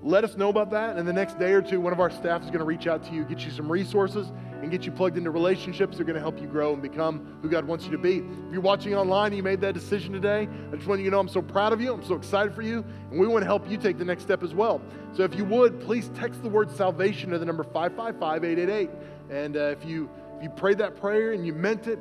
Let 0.00 0.22
us 0.22 0.36
know 0.36 0.48
about 0.48 0.70
that, 0.70 0.96
and 0.96 1.08
the 1.08 1.12
next 1.12 1.40
day 1.40 1.50
or 1.50 1.60
two, 1.60 1.80
one 1.80 1.92
of 1.92 1.98
our 1.98 2.10
staff 2.10 2.42
is 2.42 2.48
going 2.48 2.60
to 2.60 2.64
reach 2.64 2.86
out 2.86 3.02
to 3.06 3.12
you, 3.12 3.24
get 3.24 3.40
you 3.40 3.50
some 3.50 3.70
resources, 3.70 4.30
and 4.62 4.70
get 4.70 4.84
you 4.84 4.92
plugged 4.92 5.18
into 5.18 5.32
relationships 5.32 5.96
that 5.96 6.02
are 6.02 6.04
going 6.04 6.14
to 6.14 6.20
help 6.20 6.40
you 6.40 6.46
grow 6.46 6.72
and 6.72 6.80
become 6.80 7.38
who 7.42 7.48
God 7.48 7.64
wants 7.64 7.84
you 7.84 7.90
to 7.90 7.98
be. 7.98 8.18
If 8.18 8.52
you're 8.52 8.60
watching 8.60 8.94
online 8.94 9.28
and 9.28 9.36
you 9.36 9.42
made 9.42 9.60
that 9.62 9.74
decision 9.74 10.12
today, 10.12 10.48
I 10.72 10.76
just 10.76 10.86
want 10.86 11.00
you 11.00 11.06
to 11.06 11.10
know 11.10 11.18
I'm 11.18 11.28
so 11.28 11.42
proud 11.42 11.72
of 11.72 11.80
you. 11.80 11.92
I'm 11.92 12.04
so 12.04 12.14
excited 12.14 12.54
for 12.54 12.62
you, 12.62 12.84
and 13.10 13.18
we 13.18 13.26
want 13.26 13.42
to 13.42 13.46
help 13.46 13.68
you 13.68 13.76
take 13.76 13.98
the 13.98 14.04
next 14.04 14.22
step 14.22 14.44
as 14.44 14.54
well. 14.54 14.80
So 15.14 15.24
if 15.24 15.34
you 15.34 15.44
would, 15.46 15.80
please 15.80 16.12
text 16.14 16.42
the 16.44 16.48
word 16.48 16.70
salvation 16.70 17.30
to 17.30 17.38
the 17.40 17.46
number 17.46 17.64
555 17.64 18.44
888. 18.44 18.90
And 19.30 19.56
uh, 19.56 19.60
if 19.60 19.84
you 19.84 20.08
if 20.38 20.44
you 20.44 20.50
prayed 20.50 20.78
that 20.78 20.94
prayer 20.94 21.32
and 21.32 21.44
you 21.44 21.52
meant 21.52 21.88
it, 21.88 21.98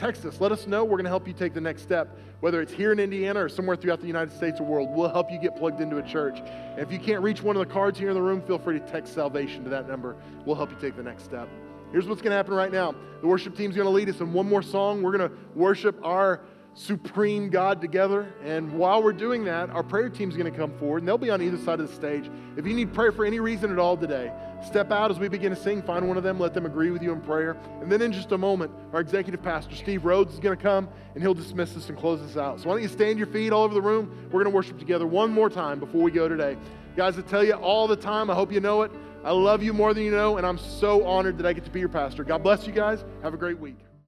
text 0.00 0.24
us. 0.24 0.40
Let 0.40 0.50
us 0.50 0.66
know. 0.66 0.82
We're 0.82 0.96
going 0.96 1.04
to 1.04 1.10
help 1.10 1.28
you 1.28 1.34
take 1.34 1.52
the 1.52 1.60
next 1.60 1.82
step, 1.82 2.18
whether 2.40 2.62
it's 2.62 2.72
here 2.72 2.90
in 2.90 2.98
Indiana 2.98 3.44
or 3.44 3.48
somewhere 3.48 3.76
throughout 3.76 4.00
the 4.00 4.06
United 4.06 4.34
States 4.34 4.58
or 4.58 4.64
world. 4.64 4.88
We'll 4.90 5.10
help 5.10 5.30
you 5.30 5.38
get 5.38 5.56
plugged 5.56 5.80
into 5.80 5.98
a 5.98 6.02
church. 6.02 6.38
And 6.40 6.80
if 6.80 6.90
you 6.90 6.98
can't 6.98 7.22
reach 7.22 7.42
one 7.42 7.54
of 7.54 7.66
the 7.66 7.72
cards 7.72 7.98
here 7.98 8.08
in 8.08 8.14
the 8.14 8.22
room, 8.22 8.40
feel 8.40 8.58
free 8.58 8.78
to 8.78 8.86
text 8.86 9.12
salvation 9.12 9.62
to 9.64 9.70
that 9.70 9.86
number. 9.86 10.16
We'll 10.46 10.56
help 10.56 10.70
you 10.70 10.76
take 10.80 10.96
the 10.96 11.02
next 11.02 11.24
step. 11.24 11.48
Here's 11.92 12.06
what's 12.06 12.22
going 12.22 12.30
to 12.30 12.36
happen 12.36 12.54
right 12.54 12.72
now 12.72 12.94
the 13.20 13.26
worship 13.26 13.56
team's 13.56 13.76
going 13.76 13.86
to 13.86 13.90
lead 13.90 14.08
us 14.08 14.20
in 14.20 14.32
one 14.32 14.48
more 14.48 14.62
song. 14.62 15.02
We're 15.02 15.16
going 15.16 15.28
to 15.28 15.36
worship 15.54 16.00
our 16.02 16.40
supreme 16.72 17.50
God 17.50 17.80
together. 17.80 18.32
And 18.42 18.72
while 18.72 19.02
we're 19.02 19.12
doing 19.12 19.44
that, 19.44 19.68
our 19.70 19.82
prayer 19.82 20.08
team's 20.08 20.36
going 20.36 20.50
to 20.50 20.56
come 20.56 20.72
forward 20.78 20.98
and 20.98 21.08
they'll 21.08 21.18
be 21.18 21.28
on 21.28 21.42
either 21.42 21.58
side 21.58 21.80
of 21.80 21.88
the 21.88 21.94
stage. 21.94 22.30
If 22.56 22.66
you 22.66 22.72
need 22.72 22.94
prayer 22.94 23.12
for 23.12 23.26
any 23.26 23.40
reason 23.40 23.70
at 23.70 23.78
all 23.78 23.96
today, 23.96 24.32
step 24.64 24.90
out 24.90 25.10
as 25.10 25.18
we 25.18 25.28
begin 25.28 25.50
to 25.50 25.60
sing, 25.60 25.82
find 25.82 26.06
one 26.06 26.16
of 26.16 26.22
them, 26.22 26.38
let 26.38 26.54
them 26.54 26.66
agree 26.66 26.90
with 26.90 27.02
you 27.02 27.12
in 27.12 27.20
prayer. 27.20 27.56
And 27.80 27.90
then 27.90 28.02
in 28.02 28.12
just 28.12 28.32
a 28.32 28.38
moment, 28.38 28.72
our 28.92 29.00
executive 29.00 29.42
pastor, 29.42 29.74
Steve 29.74 30.04
Rhodes, 30.04 30.34
is 30.34 30.40
going 30.40 30.56
to 30.56 30.62
come 30.62 30.88
and 31.14 31.22
he'll 31.22 31.34
dismiss 31.34 31.76
us 31.76 31.88
and 31.88 31.98
close 31.98 32.20
us 32.20 32.36
out. 32.36 32.60
So 32.60 32.68
why 32.68 32.74
don't 32.74 32.82
you 32.82 32.88
stand 32.88 33.18
your 33.18 33.26
feet 33.28 33.52
all 33.52 33.64
over 33.64 33.74
the 33.74 33.82
room? 33.82 34.10
We're 34.26 34.42
going 34.42 34.52
to 34.52 34.56
worship 34.56 34.78
together 34.78 35.06
one 35.06 35.32
more 35.32 35.50
time 35.50 35.80
before 35.80 36.02
we 36.02 36.10
go 36.10 36.28
today. 36.28 36.56
Guys, 36.96 37.18
I 37.18 37.22
tell 37.22 37.44
you 37.44 37.54
all 37.54 37.86
the 37.86 37.96
time, 37.96 38.30
I 38.30 38.34
hope 38.34 38.52
you 38.52 38.60
know 38.60 38.82
it. 38.82 38.90
I 39.22 39.32
love 39.32 39.62
you 39.62 39.72
more 39.72 39.92
than 39.92 40.02
you 40.02 40.10
know, 40.10 40.38
and 40.38 40.46
I'm 40.46 40.58
so 40.58 41.06
honored 41.06 41.36
that 41.38 41.46
I 41.46 41.52
get 41.52 41.64
to 41.64 41.70
be 41.70 41.80
your 41.80 41.90
pastor. 41.90 42.24
God 42.24 42.42
bless 42.42 42.66
you 42.66 42.72
guys. 42.72 43.04
Have 43.22 43.34
a 43.34 43.36
great 43.36 43.58
week. 43.58 43.76